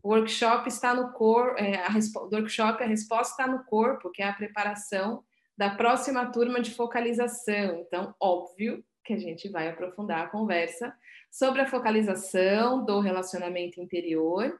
O 0.00 0.10
workshop 0.10 0.68
está 0.68 0.94
no 0.94 1.10
corpo, 1.10 1.58
é, 1.58 1.84
a, 1.84 1.90
workshop, 2.32 2.80
a 2.80 2.86
resposta 2.86 3.32
está 3.32 3.52
no 3.52 3.64
corpo, 3.64 4.12
que 4.12 4.22
é 4.22 4.28
a 4.28 4.32
preparação 4.32 5.24
da 5.58 5.70
próxima 5.74 6.30
turma 6.30 6.60
de 6.60 6.70
focalização. 6.70 7.80
Então, 7.80 8.14
óbvio 8.20 8.84
que 9.04 9.12
a 9.12 9.18
gente 9.18 9.48
vai 9.48 9.68
aprofundar 9.68 10.24
a 10.24 10.28
conversa 10.28 10.96
sobre 11.28 11.60
a 11.60 11.66
focalização 11.66 12.84
do 12.84 13.00
relacionamento 13.00 13.80
interior. 13.80 14.56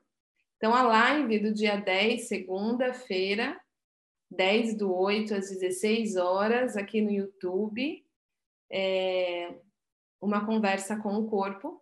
Então, 0.57 0.75
a 0.75 0.83
live 0.83 1.39
do 1.39 1.55
dia 1.55 1.77
10, 1.77 2.27
segunda-feira, 2.27 3.61
10 4.29 4.77
do 4.77 4.93
8 4.93 5.37
às 5.37 5.49
16 5.49 6.17
horas, 6.17 6.77
aqui 6.77 7.01
no 7.01 7.13
YouTube, 7.13 8.05
é 8.69 9.55
uma 10.21 10.45
conversa 10.45 10.97
com 10.97 11.15
o 11.15 11.29
corpo. 11.29 11.81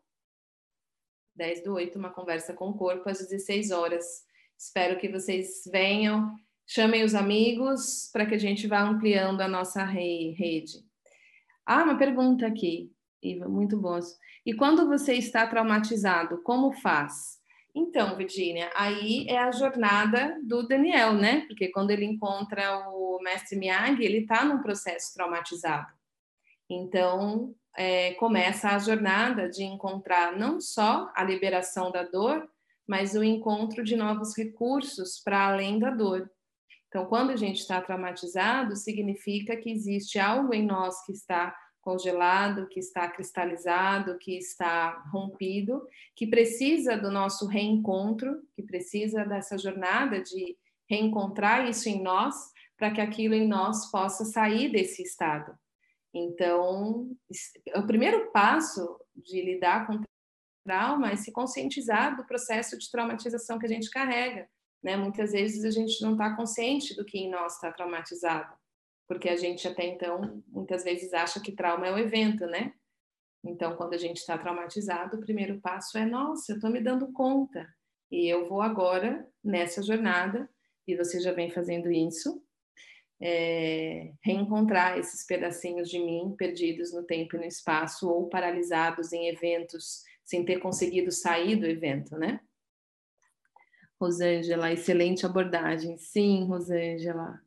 10 1.34 1.64
do 1.64 1.72
8, 1.72 1.98
uma 1.98 2.10
conversa 2.10 2.52
com 2.52 2.68
o 2.68 2.76
corpo 2.76 3.08
às 3.08 3.18
16 3.18 3.70
horas. 3.70 4.26
Espero 4.58 4.98
que 4.98 5.08
vocês 5.08 5.62
venham 5.72 6.36
Chamem 6.66 7.04
os 7.04 7.14
amigos 7.14 8.10
para 8.12 8.26
que 8.26 8.34
a 8.34 8.38
gente 8.38 8.66
vá 8.66 8.80
ampliando 8.80 9.40
a 9.40 9.48
nossa 9.48 9.84
rede. 9.84 10.84
Ah, 11.64 11.84
uma 11.84 11.96
pergunta 11.96 12.46
aqui, 12.46 12.92
Iva, 13.22 13.48
muito 13.48 13.76
boa. 13.76 14.00
E 14.44 14.52
quando 14.52 14.86
você 14.86 15.14
está 15.14 15.46
traumatizado, 15.46 16.42
como 16.42 16.72
faz? 16.72 17.38
Então, 17.74 18.16
Virginia, 18.16 18.70
aí 18.74 19.26
é 19.28 19.38
a 19.38 19.52
jornada 19.52 20.38
do 20.42 20.66
Daniel, 20.66 21.12
né? 21.12 21.42
Porque 21.46 21.68
quando 21.68 21.90
ele 21.90 22.04
encontra 22.04 22.88
o 22.88 23.20
mestre 23.22 23.58
Miyagi, 23.58 24.02
ele 24.02 24.18
está 24.18 24.44
num 24.44 24.62
processo 24.62 25.12
traumatizado. 25.14 25.92
Então, 26.70 27.54
é, 27.76 28.14
começa 28.14 28.70
a 28.70 28.78
jornada 28.78 29.48
de 29.48 29.62
encontrar 29.62 30.36
não 30.36 30.60
só 30.60 31.12
a 31.14 31.22
liberação 31.22 31.92
da 31.92 32.02
dor, 32.02 32.48
mas 32.86 33.14
o 33.14 33.22
encontro 33.22 33.84
de 33.84 33.94
novos 33.94 34.36
recursos 34.36 35.20
para 35.22 35.46
além 35.46 35.78
da 35.78 35.90
dor. 35.90 36.30
Então, 36.96 37.04
quando 37.04 37.30
a 37.30 37.36
gente 37.36 37.58
está 37.58 37.78
traumatizado, 37.78 38.74
significa 38.74 39.54
que 39.54 39.70
existe 39.70 40.18
algo 40.18 40.54
em 40.54 40.64
nós 40.64 41.04
que 41.04 41.12
está 41.12 41.54
congelado, 41.82 42.66
que 42.68 42.80
está 42.80 43.06
cristalizado, 43.06 44.16
que 44.16 44.38
está 44.38 45.04
rompido, 45.12 45.86
que 46.14 46.26
precisa 46.26 46.96
do 46.96 47.10
nosso 47.10 47.46
reencontro, 47.46 48.40
que 48.54 48.62
precisa 48.62 49.26
dessa 49.26 49.58
jornada 49.58 50.22
de 50.22 50.56
reencontrar 50.88 51.68
isso 51.68 51.86
em 51.86 52.02
nós, 52.02 52.34
para 52.78 52.90
que 52.90 53.02
aquilo 53.02 53.34
em 53.34 53.46
nós 53.46 53.90
possa 53.90 54.24
sair 54.24 54.72
desse 54.72 55.02
estado. 55.02 55.54
Então, 56.14 57.10
o 57.74 57.86
primeiro 57.86 58.32
passo 58.32 58.98
de 59.14 59.42
lidar 59.42 59.86
com 59.86 60.00
trauma 60.64 61.10
é 61.10 61.16
se 61.16 61.30
conscientizar 61.30 62.16
do 62.16 62.24
processo 62.24 62.78
de 62.78 62.90
traumatização 62.90 63.58
que 63.58 63.66
a 63.66 63.68
gente 63.68 63.90
carrega. 63.90 64.48
Né? 64.82 64.96
Muitas 64.96 65.32
vezes 65.32 65.64
a 65.64 65.70
gente 65.70 66.00
não 66.02 66.12
está 66.12 66.34
consciente 66.34 66.94
do 66.94 67.04
que 67.04 67.18
em 67.18 67.30
nós 67.30 67.54
está 67.54 67.72
traumatizado, 67.72 68.52
porque 69.08 69.28
a 69.28 69.36
gente 69.36 69.66
até 69.66 69.86
então, 69.86 70.42
muitas 70.48 70.84
vezes, 70.84 71.12
acha 71.12 71.40
que 71.40 71.52
trauma 71.52 71.86
é 71.86 71.92
o 71.92 71.98
evento, 71.98 72.46
né? 72.46 72.72
Então, 73.44 73.76
quando 73.76 73.94
a 73.94 73.98
gente 73.98 74.18
está 74.18 74.36
traumatizado, 74.36 75.16
o 75.16 75.20
primeiro 75.20 75.60
passo 75.60 75.96
é: 75.96 76.04
nossa, 76.04 76.52
eu 76.52 76.56
estou 76.56 76.70
me 76.70 76.80
dando 76.80 77.12
conta, 77.12 77.66
e 78.10 78.28
eu 78.28 78.48
vou 78.48 78.60
agora 78.60 79.26
nessa 79.42 79.82
jornada, 79.82 80.48
e 80.86 80.96
você 80.96 81.20
já 81.20 81.32
vem 81.32 81.50
fazendo 81.50 81.90
isso, 81.90 82.42
é, 83.20 84.12
reencontrar 84.22 84.98
esses 84.98 85.24
pedacinhos 85.24 85.88
de 85.88 85.98
mim 85.98 86.34
perdidos 86.36 86.92
no 86.92 87.04
tempo 87.04 87.36
e 87.36 87.38
no 87.38 87.44
espaço, 87.44 88.08
ou 88.08 88.28
paralisados 88.28 89.12
em 89.12 89.28
eventos 89.28 90.02
sem 90.24 90.44
ter 90.44 90.58
conseguido 90.58 91.12
sair 91.12 91.56
do 91.56 91.66
evento, 91.66 92.16
né? 92.18 92.40
Rosângela, 94.00 94.72
excelente 94.72 95.24
abordagem. 95.24 95.96
Sim, 95.98 96.44
Rosângela. 96.44 97.40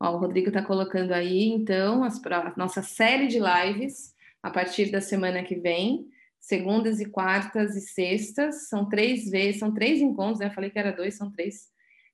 Ó, 0.00 0.14
o 0.14 0.18
Rodrigo 0.18 0.48
está 0.48 0.62
colocando 0.62 1.12
aí, 1.12 1.48
então, 1.48 2.02
as, 2.02 2.24
a 2.24 2.54
nossa 2.56 2.82
série 2.82 3.26
de 3.26 3.38
lives 3.38 4.14
a 4.42 4.50
partir 4.50 4.90
da 4.90 5.00
semana 5.00 5.42
que 5.42 5.54
vem, 5.56 6.06
segundas 6.38 7.00
e 7.00 7.04
quartas 7.04 7.76
e 7.76 7.80
sextas, 7.82 8.68
são 8.68 8.88
três 8.88 9.28
vezes, 9.30 9.58
são 9.58 9.72
três 9.74 10.00
encontros, 10.00 10.38
né? 10.38 10.50
Falei 10.50 10.70
que 10.70 10.78
era 10.78 10.92
dois, 10.92 11.14
são 11.14 11.30
três. 11.30 11.68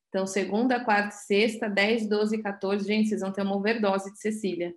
Então, 0.09 0.27
segunda, 0.27 0.85
quarta 0.85 1.15
e 1.15 1.19
sexta, 1.19 1.69
10, 1.69 2.09
12 2.09 2.37
e 2.37 2.43
14. 2.43 2.87
Gente, 2.87 3.09
vocês 3.09 3.21
vão 3.21 3.33
ter 3.33 3.43
uma 3.43 3.57
overdose 3.57 4.13
de 4.13 4.19
Cecília. 4.19 4.75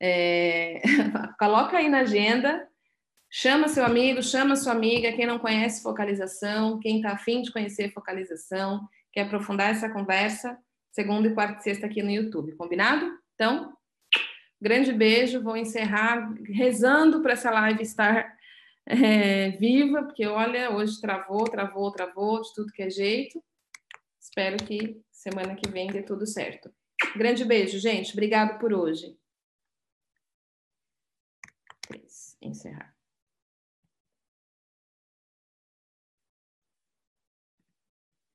É... 0.00 0.80
Coloca 1.38 1.76
aí 1.76 1.88
na 1.88 2.00
agenda, 2.00 2.66
Chama 3.34 3.66
seu 3.66 3.82
amigo, 3.82 4.22
chama 4.22 4.54
sua 4.54 4.72
amiga, 4.72 5.10
quem 5.10 5.26
não 5.26 5.38
conhece 5.38 5.82
focalização, 5.82 6.78
quem 6.78 6.96
está 6.96 7.12
afim 7.12 7.40
de 7.40 7.50
conhecer 7.50 7.90
focalização, 7.90 8.86
quer 9.10 9.22
aprofundar 9.22 9.70
essa 9.70 9.88
conversa, 9.88 10.58
segunda 10.90 11.26
e 11.26 11.32
quarta 11.32 11.58
e 11.58 11.62
sexta 11.62 11.86
aqui 11.86 12.02
no 12.02 12.10
YouTube, 12.10 12.54
combinado? 12.56 13.10
Então, 13.34 13.74
grande 14.60 14.92
beijo, 14.92 15.42
vou 15.42 15.56
encerrar 15.56 16.30
rezando 16.44 17.22
para 17.22 17.32
essa 17.32 17.50
live 17.50 17.82
estar 17.82 18.36
é, 18.84 19.52
viva, 19.52 20.02
porque 20.02 20.26
olha, 20.26 20.70
hoje 20.70 21.00
travou, 21.00 21.44
travou, 21.44 21.90
travou, 21.90 22.42
de 22.42 22.52
tudo 22.54 22.72
que 22.74 22.82
é 22.82 22.90
jeito. 22.90 23.42
Espero 24.20 24.58
que 24.58 25.00
semana 25.10 25.54
que 25.54 25.70
vem 25.70 25.86
dê 25.86 26.02
tudo 26.02 26.26
certo. 26.26 26.70
Grande 27.16 27.46
beijo, 27.46 27.78
gente. 27.78 28.12
Obrigado 28.12 28.58
por 28.58 28.74
hoje. 28.74 29.16
Encerrar. 32.42 32.92